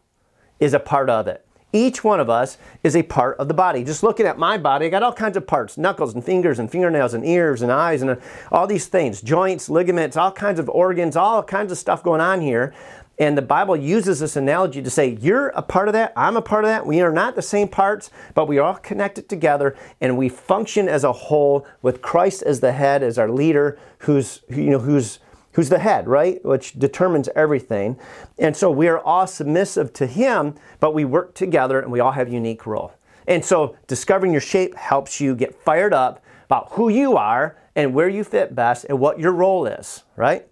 is 0.58 0.74
a 0.74 0.80
part 0.80 1.08
of 1.08 1.28
it. 1.28 1.45
Each 1.72 2.04
one 2.04 2.20
of 2.20 2.30
us 2.30 2.58
is 2.82 2.96
a 2.96 3.02
part 3.02 3.36
of 3.38 3.48
the 3.48 3.54
body. 3.54 3.84
Just 3.84 4.02
looking 4.02 4.26
at 4.26 4.38
my 4.38 4.56
body, 4.56 4.86
I 4.86 4.88
got 4.88 5.02
all 5.02 5.12
kinds 5.12 5.36
of 5.36 5.46
parts 5.46 5.76
knuckles 5.76 6.14
and 6.14 6.24
fingers 6.24 6.58
and 6.58 6.70
fingernails 6.70 7.12
and 7.12 7.24
ears 7.26 7.60
and 7.60 7.72
eyes 7.72 8.02
and 8.02 8.12
uh, 8.12 8.16
all 8.52 8.66
these 8.66 8.86
things 8.86 9.20
joints, 9.20 9.68
ligaments, 9.68 10.16
all 10.16 10.32
kinds 10.32 10.58
of 10.58 10.68
organs, 10.68 11.16
all 11.16 11.42
kinds 11.42 11.72
of 11.72 11.78
stuff 11.78 12.02
going 12.02 12.20
on 12.20 12.40
here. 12.40 12.72
And 13.18 13.36
the 13.36 13.42
Bible 13.42 13.76
uses 13.76 14.20
this 14.20 14.36
analogy 14.36 14.82
to 14.82 14.90
say, 14.90 15.16
You're 15.20 15.48
a 15.48 15.62
part 15.62 15.88
of 15.88 15.94
that, 15.94 16.12
I'm 16.16 16.36
a 16.36 16.42
part 16.42 16.64
of 16.64 16.68
that. 16.68 16.86
We 16.86 17.00
are 17.00 17.12
not 17.12 17.34
the 17.34 17.42
same 17.42 17.68
parts, 17.68 18.10
but 18.34 18.46
we 18.46 18.58
are 18.58 18.62
all 18.62 18.74
connected 18.74 19.28
together 19.28 19.74
and 20.00 20.16
we 20.16 20.28
function 20.28 20.88
as 20.88 21.02
a 21.02 21.12
whole 21.12 21.66
with 21.82 22.02
Christ 22.02 22.42
as 22.42 22.60
the 22.60 22.72
head, 22.72 23.02
as 23.02 23.18
our 23.18 23.30
leader, 23.30 23.78
who's, 24.00 24.42
you 24.48 24.70
know, 24.70 24.78
who's, 24.78 25.18
who's 25.56 25.70
the 25.70 25.78
head, 25.78 26.06
right? 26.06 26.44
Which 26.44 26.74
determines 26.74 27.30
everything. 27.34 27.98
And 28.38 28.54
so 28.54 28.70
we 28.70 28.88
are 28.88 29.00
all 29.00 29.26
submissive 29.26 29.90
to 29.94 30.06
Him, 30.06 30.54
but 30.80 30.92
we 30.92 31.06
work 31.06 31.34
together 31.34 31.80
and 31.80 31.90
we 31.90 31.98
all 31.98 32.12
have 32.12 32.30
unique 32.30 32.66
role. 32.66 32.92
And 33.26 33.42
so 33.42 33.74
discovering 33.86 34.32
your 34.32 34.42
shape 34.42 34.76
helps 34.76 35.18
you 35.18 35.34
get 35.34 35.54
fired 35.54 35.94
up 35.94 36.22
about 36.44 36.72
who 36.72 36.90
you 36.90 37.16
are 37.16 37.56
and 37.74 37.94
where 37.94 38.08
you 38.08 38.22
fit 38.22 38.54
best 38.54 38.84
and 38.90 39.00
what 39.00 39.18
your 39.18 39.32
role 39.32 39.66
is, 39.66 40.04
right? 40.14 40.46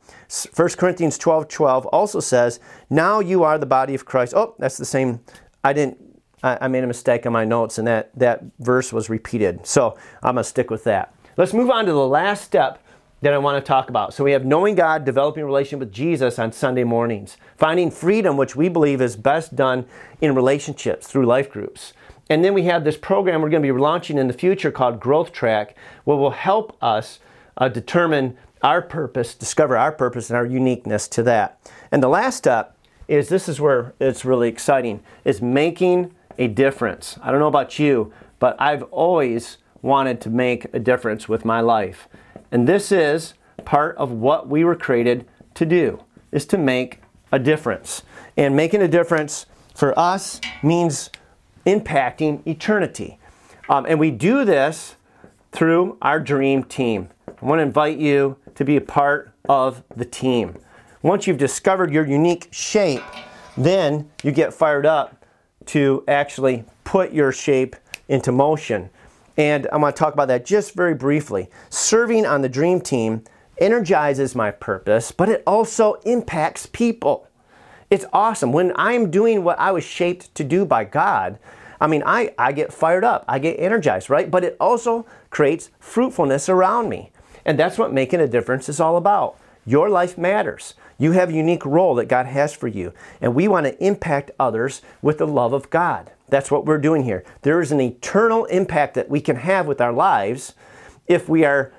1 0.56 0.68
Corinthians 0.70 1.18
12 1.18 1.48
12 1.48 1.86
also 1.86 2.18
says, 2.18 2.58
Now 2.88 3.20
you 3.20 3.44
are 3.44 3.58
the 3.58 3.66
body 3.66 3.94
of 3.94 4.06
Christ. 4.06 4.32
Oh, 4.34 4.54
that's 4.58 4.78
the 4.78 4.86
same. 4.86 5.20
I 5.62 5.74
didn't, 5.74 5.98
I, 6.42 6.66
made 6.68 6.82
a 6.82 6.86
mistake 6.86 7.26
in 7.26 7.32
my 7.32 7.44
notes 7.44 7.76
and 7.76 7.86
that, 7.86 8.10
that 8.18 8.42
verse 8.58 8.90
was 8.90 9.10
repeated. 9.10 9.66
So 9.66 9.98
I'm 10.22 10.34
going 10.34 10.44
to 10.44 10.48
stick 10.48 10.70
with 10.70 10.84
that. 10.84 11.14
Let's 11.36 11.52
move 11.52 11.70
on 11.70 11.84
to 11.86 11.92
the 11.92 12.06
last 12.06 12.44
step 12.44 12.83
that 13.20 13.32
I 13.32 13.38
want 13.38 13.62
to 13.62 13.66
talk 13.66 13.88
about. 13.88 14.12
So 14.12 14.24
we 14.24 14.32
have 14.32 14.44
knowing 14.44 14.74
God, 14.74 15.04
developing 15.04 15.42
a 15.42 15.46
relation 15.46 15.78
with 15.78 15.92
Jesus 15.92 16.38
on 16.38 16.52
Sunday 16.52 16.84
mornings, 16.84 17.36
finding 17.56 17.90
freedom, 17.90 18.36
which 18.36 18.54
we 18.54 18.68
believe 18.68 19.00
is 19.00 19.16
best 19.16 19.56
done 19.56 19.86
in 20.20 20.34
relationships 20.34 21.06
through 21.06 21.24
life 21.26 21.50
groups. 21.50 21.94
And 22.28 22.44
then 22.44 22.54
we 22.54 22.64
have 22.64 22.84
this 22.84 22.96
program 22.96 23.42
we're 23.42 23.50
going 23.50 23.62
to 23.62 23.72
be 23.72 23.78
launching 23.78 24.18
in 24.18 24.28
the 24.28 24.34
future 24.34 24.70
called 24.70 25.00
Growth 25.00 25.32
Track, 25.32 25.76
where 26.04 26.16
will 26.16 26.30
help 26.30 26.76
us 26.82 27.18
uh, 27.56 27.68
determine 27.68 28.36
our 28.62 28.80
purpose, 28.80 29.34
discover 29.34 29.76
our 29.76 29.92
purpose 29.92 30.30
and 30.30 30.36
our 30.36 30.46
uniqueness 30.46 31.06
to 31.08 31.22
that. 31.22 31.60
And 31.92 32.02
the 32.02 32.08
last 32.08 32.36
step 32.36 32.76
is 33.08 33.28
this 33.28 33.48
is 33.48 33.60
where 33.60 33.92
it's 34.00 34.24
really 34.24 34.48
exciting 34.48 35.02
is 35.24 35.42
making 35.42 36.14
a 36.38 36.48
difference. 36.48 37.18
I 37.22 37.30
don't 37.30 37.40
know 37.40 37.46
about 37.46 37.78
you, 37.78 38.12
but 38.38 38.60
I've 38.60 38.82
always 38.84 39.58
wanted 39.82 40.20
to 40.22 40.30
make 40.30 40.66
a 40.72 40.78
difference 40.78 41.28
with 41.28 41.44
my 41.44 41.60
life. 41.60 42.08
And 42.54 42.68
this 42.68 42.92
is 42.92 43.34
part 43.64 43.96
of 43.96 44.12
what 44.12 44.48
we 44.48 44.62
were 44.62 44.76
created 44.76 45.26
to 45.54 45.66
do 45.66 46.04
is 46.30 46.46
to 46.46 46.56
make 46.56 47.00
a 47.32 47.38
difference. 47.40 48.04
And 48.36 48.54
making 48.54 48.80
a 48.80 48.86
difference 48.86 49.46
for 49.74 49.98
us 49.98 50.40
means 50.62 51.10
impacting 51.66 52.46
eternity. 52.46 53.18
Um, 53.68 53.86
and 53.88 53.98
we 53.98 54.12
do 54.12 54.44
this 54.44 54.94
through 55.50 55.98
our 56.00 56.20
dream 56.20 56.62
team. 56.62 57.08
I 57.26 57.44
want 57.44 57.58
to 57.58 57.64
invite 57.64 57.98
you 57.98 58.36
to 58.54 58.64
be 58.64 58.76
a 58.76 58.80
part 58.80 59.32
of 59.48 59.82
the 59.96 60.04
team. 60.04 60.56
Once 61.02 61.26
you've 61.26 61.38
discovered 61.38 61.92
your 61.92 62.06
unique 62.06 62.46
shape, 62.52 63.02
then 63.56 64.08
you 64.22 64.30
get 64.30 64.54
fired 64.54 64.86
up 64.86 65.26
to 65.66 66.04
actually 66.06 66.64
put 66.84 67.12
your 67.12 67.32
shape 67.32 67.74
into 68.06 68.30
motion. 68.30 68.90
And 69.36 69.66
I'm 69.72 69.80
going 69.80 69.92
to 69.92 69.98
talk 69.98 70.14
about 70.14 70.28
that 70.28 70.44
just 70.44 70.74
very 70.74 70.94
briefly. 70.94 71.50
Serving 71.70 72.24
on 72.26 72.42
the 72.42 72.48
dream 72.48 72.80
team 72.80 73.24
energizes 73.58 74.34
my 74.34 74.50
purpose, 74.50 75.10
but 75.12 75.28
it 75.28 75.42
also 75.46 75.94
impacts 76.04 76.66
people. 76.66 77.28
It's 77.90 78.04
awesome. 78.12 78.52
When 78.52 78.72
I'm 78.76 79.10
doing 79.10 79.44
what 79.44 79.58
I 79.58 79.72
was 79.72 79.84
shaped 79.84 80.34
to 80.36 80.44
do 80.44 80.64
by 80.64 80.84
God, 80.84 81.38
I 81.80 81.86
mean, 81.86 82.02
I, 82.06 82.32
I 82.38 82.52
get 82.52 82.72
fired 82.72 83.04
up, 83.04 83.24
I 83.28 83.38
get 83.38 83.58
energized, 83.58 84.08
right? 84.08 84.30
But 84.30 84.44
it 84.44 84.56
also 84.58 85.06
creates 85.30 85.70
fruitfulness 85.80 86.48
around 86.48 86.88
me. 86.88 87.10
And 87.44 87.58
that's 87.58 87.76
what 87.76 87.92
making 87.92 88.20
a 88.20 88.28
difference 88.28 88.68
is 88.68 88.80
all 88.80 88.96
about. 88.96 89.38
Your 89.66 89.90
life 89.90 90.16
matters. 90.16 90.74
You 90.98 91.12
have 91.12 91.30
a 91.30 91.34
unique 91.34 91.64
role 91.66 91.94
that 91.96 92.06
God 92.06 92.26
has 92.26 92.54
for 92.54 92.68
you. 92.68 92.92
And 93.20 93.34
we 93.34 93.48
want 93.48 93.66
to 93.66 93.84
impact 93.84 94.30
others 94.38 94.82
with 95.02 95.18
the 95.18 95.26
love 95.26 95.52
of 95.52 95.70
God. 95.70 96.10
That's 96.34 96.50
what 96.50 96.66
we're 96.66 96.78
doing 96.78 97.04
here. 97.04 97.22
There 97.42 97.60
is 97.60 97.70
an 97.70 97.80
eternal 97.80 98.46
impact 98.46 98.94
that 98.94 99.08
we 99.08 99.20
can 99.20 99.36
have 99.36 99.68
with 99.68 99.80
our 99.80 99.92
lives 99.92 100.54
if 101.06 101.28
we 101.28 101.44
are 101.44 101.72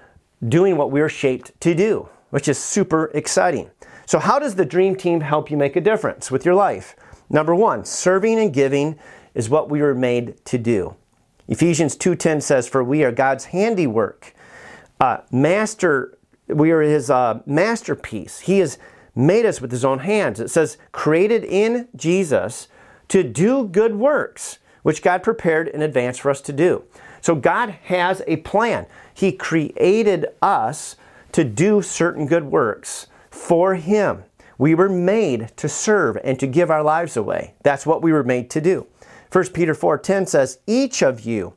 doing 0.47 0.77
what 0.77 0.91
we're 0.91 1.09
shaped 1.09 1.59
to 1.59 1.75
do, 1.75 2.07
which 2.29 2.47
is 2.47 2.57
super 2.57 3.11
exciting. 3.13 3.69
So, 4.05 4.17
how 4.17 4.39
does 4.39 4.55
the 4.55 4.63
dream 4.63 4.95
team 4.95 5.19
help 5.19 5.51
you 5.51 5.57
make 5.57 5.75
a 5.75 5.81
difference 5.81 6.31
with 6.31 6.45
your 6.45 6.55
life? 6.55 6.95
Number 7.29 7.53
one, 7.53 7.83
serving 7.83 8.39
and 8.39 8.53
giving 8.53 8.97
is 9.33 9.49
what 9.49 9.69
we 9.69 9.81
were 9.81 9.93
made 9.93 10.45
to 10.45 10.57
do. 10.57 10.95
Ephesians 11.49 11.97
2:10 11.97 12.39
says, 12.39 12.65
"For 12.65 12.81
we 12.81 13.03
are 13.03 13.11
God's 13.11 13.45
handiwork, 13.45 14.33
uh, 15.01 15.17
master. 15.33 16.17
We 16.47 16.71
are 16.71 16.79
His 16.79 17.09
uh, 17.09 17.41
masterpiece. 17.45 18.39
He 18.39 18.59
has 18.59 18.77
made 19.13 19.45
us 19.45 19.59
with 19.59 19.71
His 19.71 19.83
own 19.83 19.99
hands." 19.99 20.39
It 20.39 20.49
says, 20.49 20.77
"Created 20.93 21.43
in 21.43 21.89
Jesus 21.93 22.69
to 23.09 23.23
do 23.23 23.65
good 23.67 23.95
works, 23.95 24.59
which 24.83 25.01
God 25.01 25.23
prepared 25.23 25.67
in 25.67 25.81
advance 25.81 26.17
for 26.17 26.29
us 26.29 26.41
to 26.41 26.53
do." 26.53 26.83
So 27.21 27.35
God 27.35 27.75
has 27.85 28.21
a 28.27 28.37
plan. 28.37 28.85
He 29.13 29.31
created 29.31 30.27
us 30.41 30.95
to 31.31 31.43
do 31.43 31.81
certain 31.81 32.27
good 32.27 32.51
works 32.51 33.07
for 33.29 33.75
Him. 33.75 34.23
We 34.57 34.73
were 34.73 34.89
made 34.89 35.51
to 35.57 35.67
serve 35.67 36.17
and 36.23 36.39
to 36.39 36.47
give 36.47 36.71
our 36.71 36.83
lives 36.83 37.17
away. 37.17 37.55
That's 37.63 37.85
what 37.85 38.01
we 38.01 38.13
were 38.13 38.23
made 38.23 38.49
to 38.51 38.61
do. 38.61 38.85
1 39.29 39.53
Peter 39.53 39.73
4:10 39.73 40.25
says, 40.27 40.59
"Each 40.65 41.01
of 41.01 41.21
you, 41.21 41.53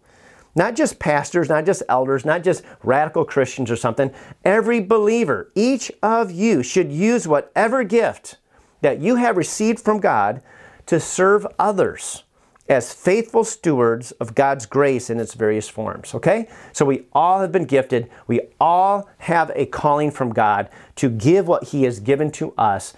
not 0.57 0.75
just 0.75 0.99
pastors, 0.99 1.49
not 1.49 1.65
just 1.65 1.85
elders, 1.89 2.25
not 2.25 2.43
just 2.43 2.65
radical 2.83 3.25
Christians 3.25 3.71
or 3.71 3.77
something, 3.77 4.11
every 4.45 4.81
believer, 4.81 5.49
each 5.55 5.93
of 6.03 6.33
you 6.33 6.63
should 6.63 6.91
use 6.91 7.29
whatever 7.29 7.85
gift 7.85 8.37
that 8.81 8.99
you 8.99 9.17
have 9.17 9.37
received 9.37 9.79
from 9.79 10.01
God 10.01 10.41
to 10.89 10.99
serve 10.99 11.47
others 11.59 12.25
as 12.69 12.93
faithful 12.93 13.45
stewards 13.45 14.13
of 14.13 14.35
God's 14.35 14.67
grace 14.67 15.09
in 15.09 15.19
its 15.19 15.35
various 15.35 15.69
forms. 15.69 16.15
Okay? 16.15 16.49
So 16.73 16.85
we 16.85 17.07
all 17.15 17.41
have 17.41 17.51
been 17.51 17.65
gifted. 17.65 18.11
We 18.27 18.41
all 18.61 19.09
have 19.19 19.51
a 19.55 19.67
calling 19.67 20.11
from 20.11 20.35
God 20.35 20.69
to 20.97 21.09
give 21.09 21.49
what 21.49 21.65
He 21.65 21.85
has 21.85 22.01
given 22.01 22.31
to 22.33 22.53
us 22.59 22.93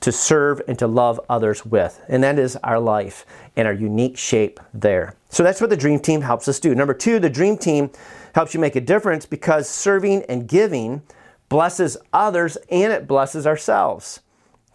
to 0.00 0.12
serve 0.12 0.62
and 0.68 0.78
to 0.78 0.86
love 0.86 1.20
others 1.28 1.66
with. 1.66 2.00
And 2.08 2.22
that 2.22 2.38
is 2.38 2.56
our 2.56 2.78
life 2.78 3.26
and 3.56 3.66
our 3.66 3.74
unique 3.74 4.16
shape 4.16 4.60
there. 4.72 5.14
So 5.28 5.42
that's 5.42 5.60
what 5.60 5.70
the 5.70 5.76
Dream 5.76 6.00
Team 6.00 6.22
helps 6.22 6.48
us 6.48 6.60
do. 6.60 6.74
Number 6.74 6.94
two, 6.94 7.18
the 7.18 7.30
Dream 7.30 7.58
Team 7.58 7.90
helps 8.34 8.54
you 8.54 8.60
make 8.60 8.76
a 8.76 8.80
difference 8.80 9.26
because 9.26 9.68
serving 9.68 10.22
and 10.24 10.48
giving 10.48 11.02
blesses 11.48 11.96
others 12.12 12.56
and 12.70 12.92
it 12.92 13.06
blesses 13.06 13.46
ourselves. 13.46 14.20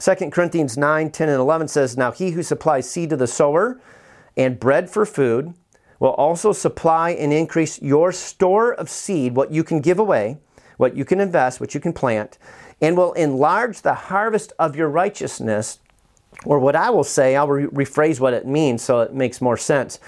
2 0.01 0.31
Corinthians 0.31 0.79
9, 0.79 1.11
10, 1.11 1.29
and 1.29 1.39
11 1.39 1.67
says, 1.67 1.95
Now 1.95 2.11
he 2.11 2.31
who 2.31 2.41
supplies 2.41 2.89
seed 2.89 3.11
to 3.11 3.15
the 3.15 3.27
sower, 3.27 3.79
and 4.35 4.59
bread 4.59 4.89
for 4.89 5.05
food 5.05 5.53
will 5.99 6.13
also 6.13 6.51
supply 6.51 7.11
and 7.11 7.31
increase 7.31 7.79
your 7.83 8.11
store 8.11 8.73
of 8.73 8.89
seed, 8.89 9.35
what 9.35 9.51
you 9.51 9.63
can 9.63 9.79
give 9.79 9.99
away, 9.99 10.39
what 10.77 10.97
you 10.97 11.05
can 11.05 11.19
invest, 11.19 11.59
what 11.59 11.75
you 11.75 11.79
can 11.79 11.93
plant, 11.93 12.39
and 12.81 12.97
will 12.97 13.13
enlarge 13.13 13.83
the 13.83 13.93
harvest 13.93 14.53
of 14.57 14.75
your 14.75 14.89
righteousness. 14.89 15.77
Or 16.45 16.57
what 16.57 16.75
I 16.75 16.89
will 16.89 17.03
say, 17.03 17.35
I'll 17.35 17.47
re- 17.47 17.67
rephrase 17.67 18.19
what 18.19 18.33
it 18.33 18.47
means 18.47 18.81
so 18.81 19.01
it 19.01 19.13
makes 19.13 19.39
more 19.39 19.57
sense. 19.57 19.99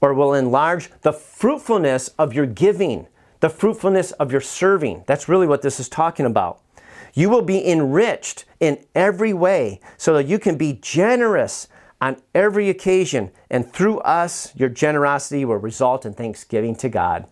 Or 0.00 0.14
will 0.14 0.32
enlarge 0.32 0.88
the 1.02 1.12
fruitfulness 1.12 2.08
of 2.18 2.32
your 2.32 2.46
giving, 2.46 3.08
the 3.40 3.50
fruitfulness 3.50 4.12
of 4.12 4.32
your 4.32 4.40
serving. 4.40 5.04
That's 5.06 5.28
really 5.28 5.46
what 5.46 5.60
this 5.60 5.78
is 5.78 5.90
talking 5.90 6.24
about. 6.24 6.62
You 7.12 7.28
will 7.28 7.42
be 7.42 7.64
enriched 7.66 8.44
in 8.64 8.84
every 8.94 9.32
way 9.32 9.80
so 9.96 10.14
that 10.14 10.26
you 10.26 10.38
can 10.38 10.56
be 10.56 10.78
generous 10.80 11.68
on 12.00 12.20
every 12.34 12.68
occasion, 12.68 13.30
and 13.50 13.72
through 13.72 13.98
us, 14.00 14.54
your 14.54 14.68
generosity 14.68 15.44
will 15.44 15.56
result 15.56 16.04
in 16.04 16.12
thanksgiving 16.12 16.76
to 16.76 16.88
God. 16.88 17.26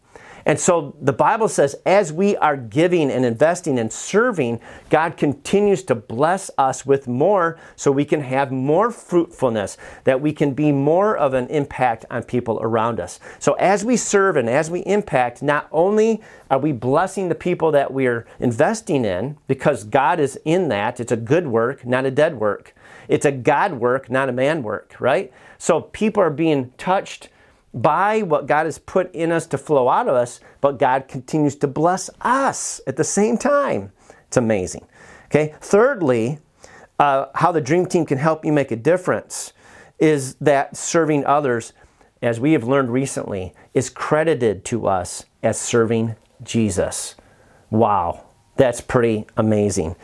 And 0.44 0.58
so 0.58 0.96
the 1.00 1.12
Bible 1.12 1.48
says, 1.48 1.76
as 1.86 2.12
we 2.12 2.36
are 2.36 2.56
giving 2.56 3.10
and 3.10 3.24
investing 3.24 3.78
and 3.78 3.92
serving, 3.92 4.60
God 4.90 5.16
continues 5.16 5.82
to 5.84 5.94
bless 5.94 6.50
us 6.58 6.84
with 6.84 7.06
more 7.06 7.58
so 7.76 7.92
we 7.92 8.04
can 8.04 8.22
have 8.22 8.50
more 8.50 8.90
fruitfulness, 8.90 9.76
that 10.04 10.20
we 10.20 10.32
can 10.32 10.54
be 10.54 10.72
more 10.72 11.16
of 11.16 11.34
an 11.34 11.46
impact 11.48 12.04
on 12.10 12.24
people 12.24 12.58
around 12.62 13.00
us. 13.00 13.20
So 13.38 13.54
as 13.54 13.84
we 13.84 13.96
serve 13.96 14.36
and 14.36 14.48
as 14.48 14.70
we 14.70 14.80
impact, 14.80 15.42
not 15.42 15.68
only 15.70 16.20
are 16.50 16.58
we 16.58 16.72
blessing 16.72 17.28
the 17.28 17.34
people 17.34 17.70
that 17.72 17.92
we're 17.92 18.26
investing 18.40 19.04
in, 19.04 19.38
because 19.46 19.84
God 19.84 20.20
is 20.20 20.38
in 20.44 20.68
that, 20.68 21.00
it's 21.00 21.12
a 21.12 21.16
good 21.16 21.46
work, 21.46 21.86
not 21.86 22.04
a 22.04 22.10
dead 22.10 22.38
work. 22.38 22.74
It's 23.08 23.26
a 23.26 23.32
God 23.32 23.74
work, 23.74 24.10
not 24.10 24.28
a 24.28 24.32
man 24.32 24.62
work, 24.62 24.94
right? 24.98 25.32
So 25.58 25.80
people 25.80 26.22
are 26.22 26.30
being 26.30 26.72
touched 26.78 27.28
by 27.74 28.22
what 28.22 28.46
God 28.46 28.66
has 28.66 28.78
put 28.78 29.14
in 29.14 29.32
us 29.32 29.46
to 29.48 29.58
flow 29.58 29.88
out 29.88 30.08
of 30.08 30.14
us, 30.14 30.40
but 30.60 30.78
God 30.78 31.08
continues 31.08 31.56
to 31.56 31.66
bless 31.66 32.10
us 32.20 32.80
at 32.86 32.96
the 32.96 33.04
same 33.04 33.38
time. 33.38 33.92
It's 34.26 34.36
amazing. 34.36 34.86
Okay. 35.26 35.54
Thirdly, 35.60 36.38
uh, 36.98 37.26
how 37.34 37.52
the 37.52 37.60
dream 37.60 37.86
team 37.86 38.04
can 38.04 38.18
help 38.18 38.44
you 38.44 38.52
make 38.52 38.70
a 38.70 38.76
difference 38.76 39.52
is 39.98 40.34
that 40.36 40.76
serving 40.76 41.24
others, 41.24 41.72
as 42.20 42.38
we 42.38 42.52
have 42.52 42.64
learned 42.64 42.90
recently, 42.90 43.54
is 43.72 43.88
credited 43.88 44.64
to 44.66 44.86
us 44.86 45.24
as 45.42 45.58
serving 45.58 46.16
Jesus. 46.42 47.14
Wow, 47.70 48.26
that's 48.56 48.80
pretty 48.80 49.26
amazing. 49.36 49.96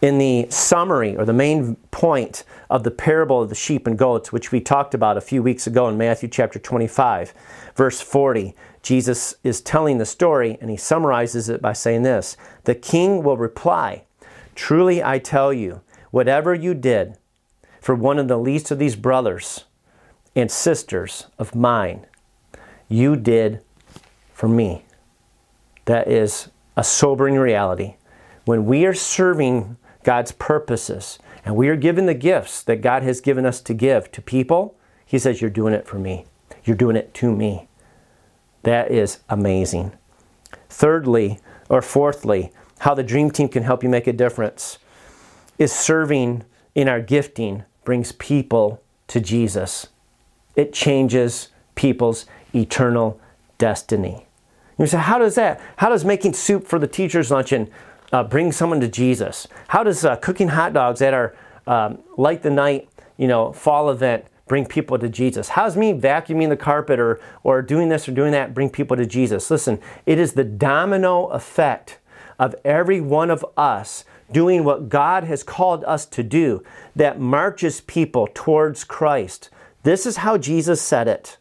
In 0.00 0.18
the 0.18 0.46
summary 0.48 1.16
or 1.16 1.24
the 1.24 1.32
main 1.32 1.74
point 1.90 2.44
of 2.70 2.84
the 2.84 2.90
parable 2.90 3.42
of 3.42 3.48
the 3.48 3.56
sheep 3.56 3.86
and 3.86 3.98
goats, 3.98 4.32
which 4.32 4.52
we 4.52 4.60
talked 4.60 4.94
about 4.94 5.16
a 5.16 5.20
few 5.20 5.42
weeks 5.42 5.66
ago 5.66 5.88
in 5.88 5.98
Matthew 5.98 6.28
chapter 6.28 6.60
25, 6.60 7.34
verse 7.74 8.00
40, 8.00 8.54
Jesus 8.82 9.34
is 9.42 9.60
telling 9.60 9.98
the 9.98 10.06
story 10.06 10.56
and 10.60 10.70
he 10.70 10.76
summarizes 10.76 11.48
it 11.48 11.60
by 11.60 11.72
saying 11.72 12.04
this 12.04 12.36
The 12.64 12.76
king 12.76 13.24
will 13.24 13.36
reply, 13.36 14.04
Truly 14.54 15.02
I 15.02 15.18
tell 15.18 15.52
you, 15.52 15.80
whatever 16.10 16.54
you 16.54 16.74
did 16.74 17.16
for 17.80 17.94
one 17.94 18.18
of 18.18 18.28
the 18.28 18.38
least 18.38 18.70
of 18.70 18.78
these 18.78 18.96
brothers 18.96 19.64
and 20.36 20.50
sisters 20.50 21.26
of 21.38 21.54
mine, 21.54 22.06
you 22.88 23.16
did 23.16 23.62
for 24.32 24.48
me. 24.48 24.84
That 25.86 26.06
is 26.06 26.48
a 26.76 26.84
sobering 26.84 27.34
reality. 27.34 27.96
When 28.44 28.64
we 28.66 28.86
are 28.86 28.94
serving 28.94 29.76
God's 30.08 30.32
purposes 30.32 31.18
and 31.44 31.54
we 31.54 31.68
are 31.68 31.76
given 31.76 32.06
the 32.06 32.14
gifts 32.14 32.62
that 32.62 32.80
God 32.80 33.02
has 33.02 33.20
given 33.20 33.44
us 33.44 33.60
to 33.60 33.74
give 33.74 34.10
to 34.12 34.22
people, 34.22 34.74
He 35.04 35.18
says, 35.18 35.42
You're 35.42 35.50
doing 35.50 35.74
it 35.74 35.86
for 35.86 35.98
me. 35.98 36.24
You're 36.64 36.76
doing 36.76 36.96
it 36.96 37.12
to 37.12 37.30
me. 37.30 37.68
That 38.62 38.90
is 38.90 39.18
amazing. 39.28 39.92
Thirdly, 40.70 41.40
or 41.68 41.82
fourthly, 41.82 42.52
how 42.78 42.94
the 42.94 43.02
dream 43.02 43.30
team 43.30 43.50
can 43.50 43.64
help 43.64 43.82
you 43.82 43.90
make 43.90 44.06
a 44.06 44.14
difference 44.14 44.78
is 45.58 45.72
serving 45.72 46.42
in 46.74 46.88
our 46.88 47.02
gifting 47.02 47.64
brings 47.84 48.12
people 48.12 48.80
to 49.08 49.20
Jesus. 49.20 49.88
It 50.56 50.72
changes 50.72 51.48
people's 51.74 52.24
eternal 52.54 53.20
destiny. 53.58 54.24
You 54.78 54.86
say, 54.86 54.96
how 54.96 55.18
does 55.18 55.34
that? 55.34 55.60
How 55.76 55.90
does 55.90 56.02
making 56.02 56.32
soup 56.32 56.66
for 56.66 56.78
the 56.78 56.86
teacher's 56.86 57.30
luncheon 57.30 57.70
uh, 58.12 58.24
bring 58.24 58.52
someone 58.52 58.80
to 58.80 58.88
Jesus? 58.88 59.46
How 59.68 59.82
does 59.82 60.04
uh, 60.04 60.16
cooking 60.16 60.48
hot 60.48 60.72
dogs 60.72 61.02
at 61.02 61.14
our 61.14 61.34
um, 61.66 61.98
light 62.16 62.42
the 62.42 62.50
night, 62.50 62.88
you 63.16 63.28
know, 63.28 63.52
fall 63.52 63.90
event 63.90 64.24
bring 64.46 64.66
people 64.66 64.98
to 64.98 65.08
Jesus? 65.08 65.50
How's 65.50 65.76
me 65.76 65.92
vacuuming 65.92 66.48
the 66.48 66.56
carpet 66.56 66.98
or 66.98 67.20
or 67.42 67.62
doing 67.62 67.88
this 67.88 68.08
or 68.08 68.12
doing 68.12 68.32
that 68.32 68.54
bring 68.54 68.70
people 68.70 68.96
to 68.96 69.06
Jesus? 69.06 69.50
Listen, 69.50 69.78
it 70.06 70.18
is 70.18 70.32
the 70.32 70.44
domino 70.44 71.26
effect 71.26 71.98
of 72.38 72.54
every 72.64 73.00
one 73.00 73.30
of 73.30 73.44
us 73.56 74.04
doing 74.30 74.64
what 74.64 74.88
God 74.88 75.24
has 75.24 75.42
called 75.42 75.84
us 75.84 76.06
to 76.06 76.22
do 76.22 76.62
that 76.94 77.20
marches 77.20 77.80
people 77.80 78.28
towards 78.34 78.84
Christ. 78.84 79.50
This 79.82 80.06
is 80.06 80.18
how 80.18 80.36
Jesus 80.38 80.82
said 80.82 81.08
it. 81.08 81.38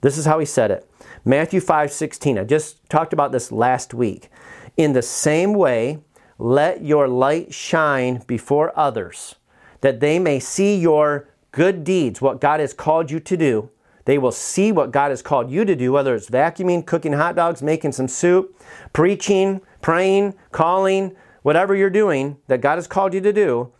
This 0.00 0.16
is 0.16 0.24
how 0.24 0.38
he 0.38 0.46
said 0.46 0.70
it. 0.70 0.88
Matthew 1.24 1.60
5 1.60 1.92
16. 1.92 2.38
I 2.38 2.44
just 2.44 2.88
talked 2.88 3.12
about 3.12 3.32
this 3.32 3.52
last 3.52 3.94
week. 3.94 4.28
In 4.76 4.92
the 4.92 5.02
same 5.02 5.54
way, 5.54 5.98
let 6.38 6.84
your 6.84 7.08
light 7.08 7.52
shine 7.52 8.22
before 8.26 8.76
others, 8.78 9.36
that 9.80 10.00
they 10.00 10.18
may 10.18 10.40
see 10.40 10.76
your 10.76 11.28
good 11.52 11.84
deeds, 11.84 12.20
what 12.20 12.40
God 12.40 12.60
has 12.60 12.72
called 12.72 13.10
you 13.10 13.20
to 13.20 13.36
do. 13.36 13.70
They 14.04 14.18
will 14.18 14.32
see 14.32 14.72
what 14.72 14.90
God 14.90 15.10
has 15.10 15.22
called 15.22 15.50
you 15.50 15.64
to 15.64 15.76
do, 15.76 15.92
whether 15.92 16.14
it's 16.14 16.28
vacuuming, 16.28 16.84
cooking 16.86 17.12
hot 17.12 17.36
dogs, 17.36 17.62
making 17.62 17.92
some 17.92 18.08
soup, 18.08 18.60
preaching, 18.92 19.60
praying, 19.80 20.34
calling, 20.50 21.14
whatever 21.42 21.74
you're 21.74 21.90
doing 21.90 22.38
that 22.48 22.60
God 22.60 22.76
has 22.76 22.86
called 22.86 23.14
you 23.14 23.20
to 23.20 23.32
do. 23.32 23.72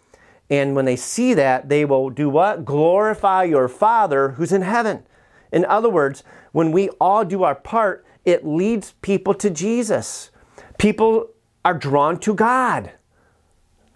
And 0.51 0.77
when 0.77 0.85
they 0.85 0.97
see 0.97 1.35
that, 1.35 1.69
they 1.69 1.85
will 1.85 2.11
do 2.11 2.29
what? 2.29 2.65
Glorify 2.65 3.45
your 3.45 3.69
Father 3.69 4.33
who's 4.33 4.53
in 4.53 4.63
heaven. 4.63 5.05
In 5.51 5.65
other 5.65 5.89
words, 5.89 6.23
when 6.53 6.73
we 6.73 6.91
all 7.01 7.25
do 7.25 7.43
our 7.43 7.55
part, 7.55 8.05
it 8.25 8.47
leads 8.47 8.93
people 9.03 9.35
to 9.35 9.51
Jesus. 9.51 10.31
People 10.83 11.29
are 11.65 11.75
drawn 11.75 12.19
to 12.19 12.35
God. 12.35 12.91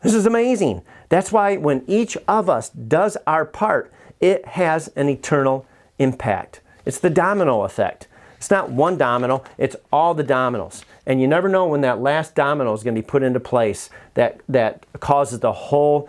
This 0.05 0.14
is 0.14 0.24
amazing. 0.24 0.82
That's 1.09 1.32
why 1.32 1.57
when 1.57 1.82
each 1.89 2.16
of 2.28 2.49
us 2.49 2.68
does 2.68 3.16
our 3.26 3.45
part, 3.45 3.93
it 4.20 4.47
has 4.47 4.87
an 4.95 5.09
eternal 5.09 5.66
impact. 5.99 6.61
It's 6.84 7.01
the 7.01 7.11
domino 7.11 7.62
effect. 7.62 8.07
It's 8.37 8.53
not 8.53 8.70
one 8.70 8.97
domino, 8.97 9.43
it's 9.59 9.74
all 9.93 10.14
the 10.14 10.22
dominoes. 10.22 10.84
And 11.07 11.20
you 11.20 11.26
never 11.26 11.49
know 11.49 11.66
when 11.66 11.80
that 11.80 12.01
last 12.01 12.37
domino 12.37 12.72
is 12.72 12.84
going 12.84 12.95
to 12.95 13.03
be 13.03 13.05
put 13.05 13.24
into 13.24 13.41
place 13.41 13.91
that, 14.14 14.41
that 14.49 14.87
causes 15.01 15.41
the 15.41 15.53
whole 15.53 16.09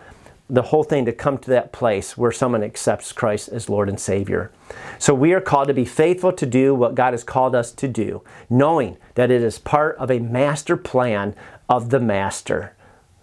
the 0.50 0.62
whole 0.64 0.84
thing 0.84 1.06
to 1.06 1.12
come 1.12 1.38
to 1.38 1.50
that 1.50 1.74
place 1.74 2.18
where 2.18 2.32
someone 2.32 2.64
accepts 2.64 3.12
Christ 3.12 3.50
as 3.50 3.70
Lord 3.70 3.90
and 3.90 4.00
Savior. 4.00 4.52
So 4.98 5.14
we 5.14 5.34
are 5.34 5.42
called 5.42 5.68
to 5.68 5.74
be 5.74 5.86
faithful 5.86 6.32
to 6.32 6.46
do 6.46 6.74
what 6.74 6.96
God 6.96 7.14
has 7.14 7.24
called 7.24 7.54
us 7.54 7.72
to 7.74 7.88
do, 7.88 8.24
knowing 8.50 8.98
that 9.16 9.30
it 9.30 9.44
is 9.44 9.60
part 9.60 9.98
of 9.98 10.10
a 10.10 10.20
master 10.20 10.78
plan 10.78 11.36
of 11.68 11.90
the 11.90 12.00
Master. 12.00 12.74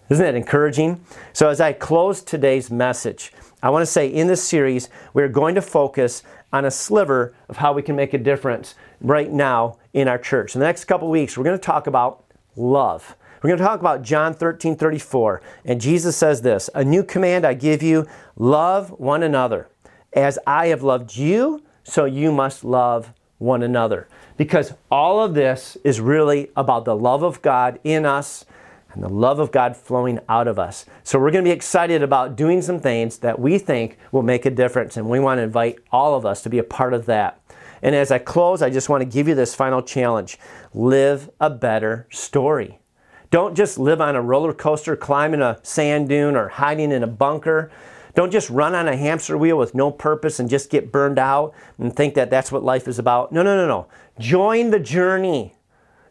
Isn't 0.09 0.23
that 0.23 0.35
encouraging? 0.35 1.03
So 1.33 1.49
as 1.49 1.59
I 1.59 1.73
close 1.73 2.21
today's 2.21 2.69
message, 2.69 3.33
I 3.63 3.71
want 3.71 3.81
to 3.81 3.91
say 3.91 4.07
in 4.07 4.27
this 4.27 4.43
series, 4.43 4.89
we're 5.15 5.27
going 5.27 5.55
to 5.55 5.61
focus 5.61 6.21
on 6.53 6.65
a 6.65 6.71
sliver 6.71 7.33
of 7.49 7.57
how 7.57 7.73
we 7.73 7.81
can 7.81 7.95
make 7.95 8.13
a 8.13 8.19
difference 8.19 8.75
right 9.01 9.31
now 9.31 9.77
in 9.93 10.07
our 10.07 10.19
church. 10.19 10.53
In 10.53 10.59
the 10.59 10.67
next 10.67 10.85
couple 10.85 11.09
weeks, 11.09 11.35
we're 11.35 11.43
going 11.43 11.57
to 11.57 11.63
talk 11.63 11.87
about 11.87 12.23
love. 12.55 13.15
We're 13.41 13.49
going 13.49 13.59
to 13.59 13.65
talk 13.65 13.79
about 13.79 14.01
John 14.01 14.33
13 14.33 14.75
34. 14.75 15.41
And 15.65 15.81
Jesus 15.81 16.15
says 16.15 16.41
this 16.41 16.69
A 16.73 16.83
new 16.83 17.03
command 17.03 17.45
I 17.45 17.53
give 17.53 17.83
you 17.83 18.07
love 18.35 18.91
one 18.91 19.23
another. 19.23 19.69
As 20.13 20.39
I 20.47 20.67
have 20.67 20.83
loved 20.83 21.15
you, 21.17 21.63
so 21.83 22.05
you 22.05 22.31
must 22.31 22.63
love 22.63 23.13
one 23.37 23.61
another. 23.61 24.07
Because 24.37 24.73
all 24.89 25.23
of 25.23 25.33
this 25.33 25.77
is 25.83 26.01
really 26.01 26.49
about 26.55 26.85
the 26.85 26.95
love 26.95 27.23
of 27.23 27.41
God 27.41 27.79
in 27.83 28.05
us 28.05 28.45
and 28.93 29.03
the 29.03 29.09
love 29.09 29.39
of 29.39 29.51
God 29.51 29.75
flowing 29.75 30.19
out 30.29 30.47
of 30.47 30.57
us. 30.57 30.85
So 31.03 31.19
we're 31.19 31.31
going 31.31 31.43
to 31.43 31.49
be 31.49 31.53
excited 31.53 32.01
about 32.01 32.35
doing 32.35 32.61
some 32.61 32.79
things 32.79 33.19
that 33.19 33.39
we 33.39 33.59
think 33.59 33.97
will 34.11 34.23
make 34.23 34.45
a 34.45 34.49
difference. 34.49 34.97
And 34.97 35.09
we 35.09 35.19
want 35.19 35.39
to 35.39 35.43
invite 35.43 35.79
all 35.91 36.15
of 36.15 36.25
us 36.25 36.41
to 36.43 36.49
be 36.49 36.59
a 36.59 36.63
part 36.63 36.93
of 36.93 37.05
that. 37.07 37.41
And 37.81 37.93
as 37.93 38.09
I 38.09 38.19
close, 38.19 38.61
I 38.61 38.69
just 38.69 38.89
want 38.89 39.01
to 39.01 39.05
give 39.05 39.27
you 39.27 39.35
this 39.35 39.53
final 39.53 39.81
challenge 39.81 40.39
live 40.73 41.29
a 41.39 41.49
better 41.49 42.07
story. 42.09 42.79
Don't 43.31 43.55
just 43.55 43.77
live 43.77 44.01
on 44.01 44.15
a 44.15 44.21
roller 44.21 44.53
coaster, 44.53 44.95
climbing 44.95 45.41
a 45.41 45.59
sand 45.63 46.09
dune, 46.09 46.35
or 46.35 46.47
hiding 46.47 46.91
in 46.91 47.03
a 47.03 47.07
bunker. 47.07 47.71
Don't 48.13 48.31
just 48.31 48.49
run 48.49 48.73
on 48.75 48.87
a 48.87 48.95
hamster 48.95 49.37
wheel 49.37 49.57
with 49.57 49.75
no 49.75 49.91
purpose 49.91 50.39
and 50.39 50.49
just 50.49 50.69
get 50.69 50.91
burned 50.91 51.19
out 51.19 51.53
and 51.77 51.93
think 51.93 52.13
that 52.15 52.29
that's 52.29 52.51
what 52.51 52.63
life 52.63 52.87
is 52.87 52.97
about. 52.97 53.31
No, 53.31 53.43
no, 53.43 53.57
no, 53.57 53.67
no. 53.67 53.87
Join 54.19 54.71
the 54.71 54.79
journey. 54.79 55.53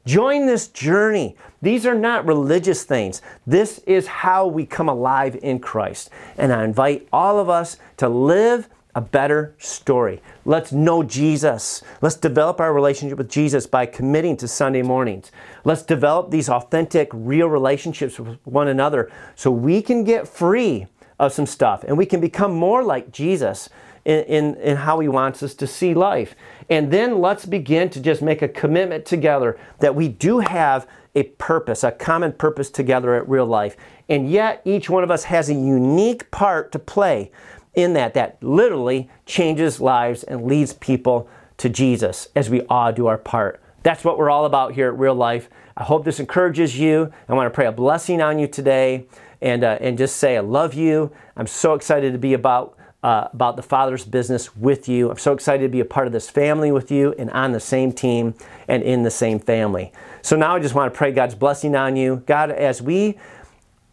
Join 0.04 0.44
this 0.44 0.68
journey. 0.68 1.34
These 1.62 1.86
are 1.86 1.94
not 1.94 2.26
religious 2.26 2.84
things. 2.84 3.22
This 3.46 3.78
is 3.86 4.06
how 4.06 4.46
we 4.46 4.66
come 4.66 4.90
alive 4.90 5.38
in 5.42 5.60
Christ. 5.60 6.10
And 6.36 6.52
I 6.52 6.64
invite 6.64 7.08
all 7.10 7.38
of 7.38 7.48
us 7.48 7.78
to 7.96 8.08
live 8.10 8.68
a 8.94 9.00
better 9.00 9.54
story. 9.58 10.22
Let's 10.44 10.72
know 10.72 11.02
Jesus. 11.02 11.82
Let's 12.00 12.16
develop 12.16 12.60
our 12.60 12.72
relationship 12.72 13.18
with 13.18 13.30
Jesus 13.30 13.66
by 13.66 13.86
committing 13.86 14.36
to 14.38 14.48
Sunday 14.48 14.82
mornings. 14.82 15.32
Let's 15.64 15.82
develop 15.82 16.30
these 16.30 16.48
authentic, 16.48 17.08
real 17.12 17.48
relationships 17.48 18.18
with 18.18 18.38
one 18.44 18.68
another 18.68 19.10
so 19.34 19.50
we 19.50 19.82
can 19.82 20.04
get 20.04 20.28
free 20.28 20.86
of 21.18 21.32
some 21.32 21.46
stuff 21.46 21.84
and 21.84 21.98
we 21.98 22.06
can 22.06 22.20
become 22.20 22.52
more 22.52 22.82
like 22.82 23.12
Jesus 23.12 23.68
in, 24.04 24.24
in, 24.24 24.54
in, 24.56 24.76
how 24.76 25.00
He 25.00 25.08
wants 25.08 25.42
us 25.42 25.54
to 25.54 25.66
see 25.66 25.94
life. 25.94 26.34
And 26.68 26.92
then 26.92 27.20
let's 27.20 27.46
begin 27.46 27.88
to 27.90 28.00
just 28.00 28.22
make 28.22 28.42
a 28.42 28.48
commitment 28.48 29.06
together 29.06 29.58
that 29.80 29.94
we 29.94 30.08
do 30.08 30.40
have 30.40 30.86
a 31.14 31.22
purpose, 31.22 31.84
a 31.84 31.92
common 31.92 32.32
purpose 32.32 32.70
together 32.70 33.14
at 33.14 33.28
real 33.28 33.46
life. 33.46 33.76
And 34.08 34.30
yet, 34.30 34.60
each 34.64 34.90
one 34.90 35.02
of 35.02 35.10
us 35.10 35.24
has 35.24 35.48
a 35.48 35.54
unique 35.54 36.30
part 36.30 36.72
to 36.72 36.78
play 36.78 37.30
in 37.74 37.92
that 37.94 38.14
that 38.14 38.42
literally 38.42 39.08
changes 39.26 39.80
lives 39.80 40.22
and 40.22 40.46
leads 40.46 40.72
people 40.72 41.28
to 41.56 41.68
Jesus 41.68 42.28
as 42.34 42.50
we 42.50 42.62
all 42.62 42.92
do 42.92 43.06
our 43.06 43.18
part. 43.18 43.60
That's 43.82 44.04
what 44.04 44.18
we're 44.18 44.30
all 44.30 44.46
about 44.46 44.72
here 44.72 44.88
at 44.88 44.98
Real 44.98 45.14
Life. 45.14 45.48
I 45.76 45.84
hope 45.84 46.04
this 46.04 46.20
encourages 46.20 46.78
you. 46.78 47.12
I 47.28 47.34
want 47.34 47.46
to 47.46 47.54
pray 47.54 47.66
a 47.66 47.72
blessing 47.72 48.22
on 48.22 48.38
you 48.38 48.46
today 48.46 49.06
and, 49.40 49.62
uh, 49.62 49.78
and 49.80 49.98
just 49.98 50.16
say, 50.16 50.36
I 50.36 50.40
love 50.40 50.74
you. 50.74 51.12
I'm 51.36 51.46
so 51.46 51.74
excited 51.74 52.12
to 52.12 52.18
be 52.18 52.32
about, 52.32 52.76
uh, 53.02 53.28
about 53.32 53.56
the 53.56 53.62
Father's 53.62 54.04
business 54.04 54.56
with 54.56 54.88
you. 54.88 55.10
I'm 55.10 55.18
so 55.18 55.32
excited 55.32 55.64
to 55.64 55.68
be 55.68 55.80
a 55.80 55.84
part 55.84 56.06
of 56.06 56.12
this 56.12 56.30
family 56.30 56.72
with 56.72 56.90
you 56.90 57.14
and 57.18 57.30
on 57.30 57.52
the 57.52 57.60
same 57.60 57.92
team 57.92 58.34
and 58.68 58.82
in 58.82 59.02
the 59.02 59.10
same 59.10 59.38
family. 59.38 59.92
So 60.22 60.36
now 60.36 60.56
I 60.56 60.60
just 60.60 60.74
want 60.74 60.92
to 60.92 60.96
pray 60.96 61.12
God's 61.12 61.34
blessing 61.34 61.74
on 61.74 61.96
you. 61.96 62.22
God, 62.26 62.50
as 62.50 62.80
we 62.80 63.18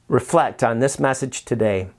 reflect 0.07 0.63
on 0.63 0.79
this 0.79 0.99
message 0.99 1.43
today, 1.43 1.89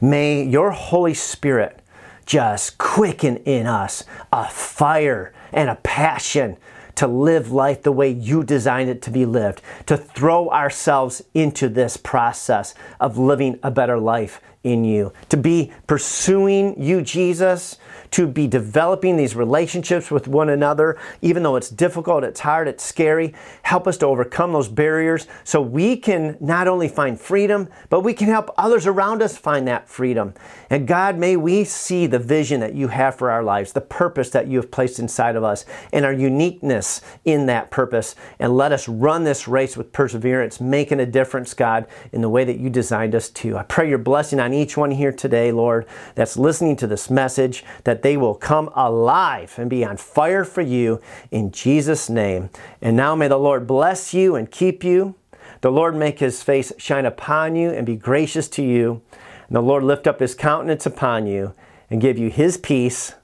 May 0.00 0.42
your 0.42 0.70
Holy 0.70 1.14
Spirit 1.14 1.80
just 2.26 2.78
quicken 2.78 3.36
in 3.38 3.66
us 3.66 4.04
a 4.32 4.48
fire 4.48 5.32
and 5.52 5.68
a 5.68 5.76
passion 5.76 6.56
to 6.96 7.06
live 7.06 7.50
life 7.50 7.82
the 7.82 7.92
way 7.92 8.08
you 8.08 8.44
designed 8.44 8.88
it 8.88 9.02
to 9.02 9.10
be 9.10 9.26
lived, 9.26 9.60
to 9.86 9.96
throw 9.96 10.48
ourselves 10.50 11.22
into 11.34 11.68
this 11.68 11.96
process 11.96 12.74
of 13.00 13.18
living 13.18 13.58
a 13.62 13.70
better 13.70 13.98
life 13.98 14.40
in 14.62 14.84
you, 14.84 15.12
to 15.28 15.36
be 15.36 15.72
pursuing 15.86 16.80
you, 16.80 17.02
Jesus, 17.02 17.78
to 18.14 18.28
be 18.28 18.46
developing 18.46 19.16
these 19.16 19.34
relationships 19.34 20.08
with 20.08 20.28
one 20.28 20.48
another, 20.48 20.96
even 21.20 21.42
though 21.42 21.56
it's 21.56 21.68
difficult, 21.68 22.22
it's 22.22 22.38
hard, 22.38 22.68
it's 22.68 22.84
scary. 22.84 23.34
Help 23.62 23.88
us 23.88 23.96
to 23.98 24.06
overcome 24.06 24.52
those 24.52 24.68
barriers 24.68 25.26
so 25.42 25.60
we 25.60 25.96
can 25.96 26.36
not 26.40 26.68
only 26.68 26.86
find 26.86 27.20
freedom, 27.20 27.68
but 27.90 28.02
we 28.02 28.14
can 28.14 28.28
help 28.28 28.54
others 28.56 28.86
around 28.86 29.20
us 29.20 29.36
find 29.36 29.66
that 29.66 29.88
freedom. 29.88 30.32
And 30.70 30.86
God, 30.86 31.18
may 31.18 31.36
we 31.36 31.64
see 31.64 32.06
the 32.06 32.20
vision 32.20 32.60
that 32.60 32.76
you 32.76 32.86
have 32.86 33.16
for 33.16 33.32
our 33.32 33.42
lives, 33.42 33.72
the 33.72 33.80
purpose 33.80 34.30
that 34.30 34.46
you 34.46 34.58
have 34.58 34.70
placed 34.70 35.00
inside 35.00 35.34
of 35.34 35.42
us, 35.42 35.64
and 35.92 36.04
our 36.04 36.12
uniqueness 36.12 37.00
in 37.24 37.46
that 37.46 37.72
purpose. 37.72 38.14
And 38.38 38.56
let 38.56 38.70
us 38.70 38.88
run 38.88 39.24
this 39.24 39.48
race 39.48 39.76
with 39.76 39.92
perseverance, 39.92 40.60
making 40.60 41.00
a 41.00 41.06
difference, 41.06 41.52
God, 41.52 41.88
in 42.12 42.20
the 42.20 42.28
way 42.28 42.44
that 42.44 42.60
you 42.60 42.70
designed 42.70 43.16
us 43.16 43.28
to. 43.30 43.56
I 43.56 43.64
pray 43.64 43.88
your 43.88 43.98
blessing 43.98 44.38
on 44.38 44.54
each 44.54 44.76
one 44.76 44.92
here 44.92 45.12
today, 45.12 45.50
Lord, 45.50 45.86
that's 46.14 46.36
listening 46.36 46.76
to 46.76 46.86
this 46.86 47.10
message, 47.10 47.64
that 47.82 48.03
they 48.04 48.18
will 48.18 48.34
come 48.34 48.68
alive 48.74 49.54
and 49.56 49.70
be 49.70 49.82
on 49.82 49.96
fire 49.96 50.44
for 50.44 50.60
you 50.60 51.00
in 51.30 51.50
Jesus' 51.50 52.10
name. 52.10 52.50
And 52.82 52.98
now 52.98 53.14
may 53.14 53.28
the 53.28 53.38
Lord 53.38 53.66
bless 53.66 54.12
you 54.12 54.36
and 54.36 54.50
keep 54.50 54.84
you. 54.84 55.14
The 55.62 55.72
Lord 55.72 55.96
make 55.96 56.18
his 56.18 56.42
face 56.42 56.70
shine 56.76 57.06
upon 57.06 57.56
you 57.56 57.70
and 57.70 57.86
be 57.86 57.96
gracious 57.96 58.46
to 58.50 58.62
you. 58.62 59.00
And 59.48 59.56
the 59.56 59.62
Lord 59.62 59.84
lift 59.84 60.06
up 60.06 60.20
his 60.20 60.34
countenance 60.34 60.84
upon 60.84 61.26
you 61.26 61.54
and 61.88 61.98
give 61.98 62.18
you 62.18 62.28
his 62.28 62.58
peace 62.58 63.14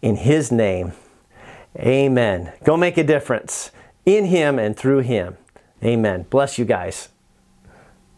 in 0.00 0.16
his 0.16 0.50
name. 0.50 0.92
Amen. 1.78 2.54
Go 2.64 2.78
make 2.78 2.96
a 2.96 3.04
difference 3.04 3.70
in 4.06 4.24
him 4.24 4.58
and 4.58 4.74
through 4.74 5.00
him. 5.00 5.36
Amen. 5.84 6.24
Bless 6.30 6.56
you 6.58 6.64
guys. 6.64 7.10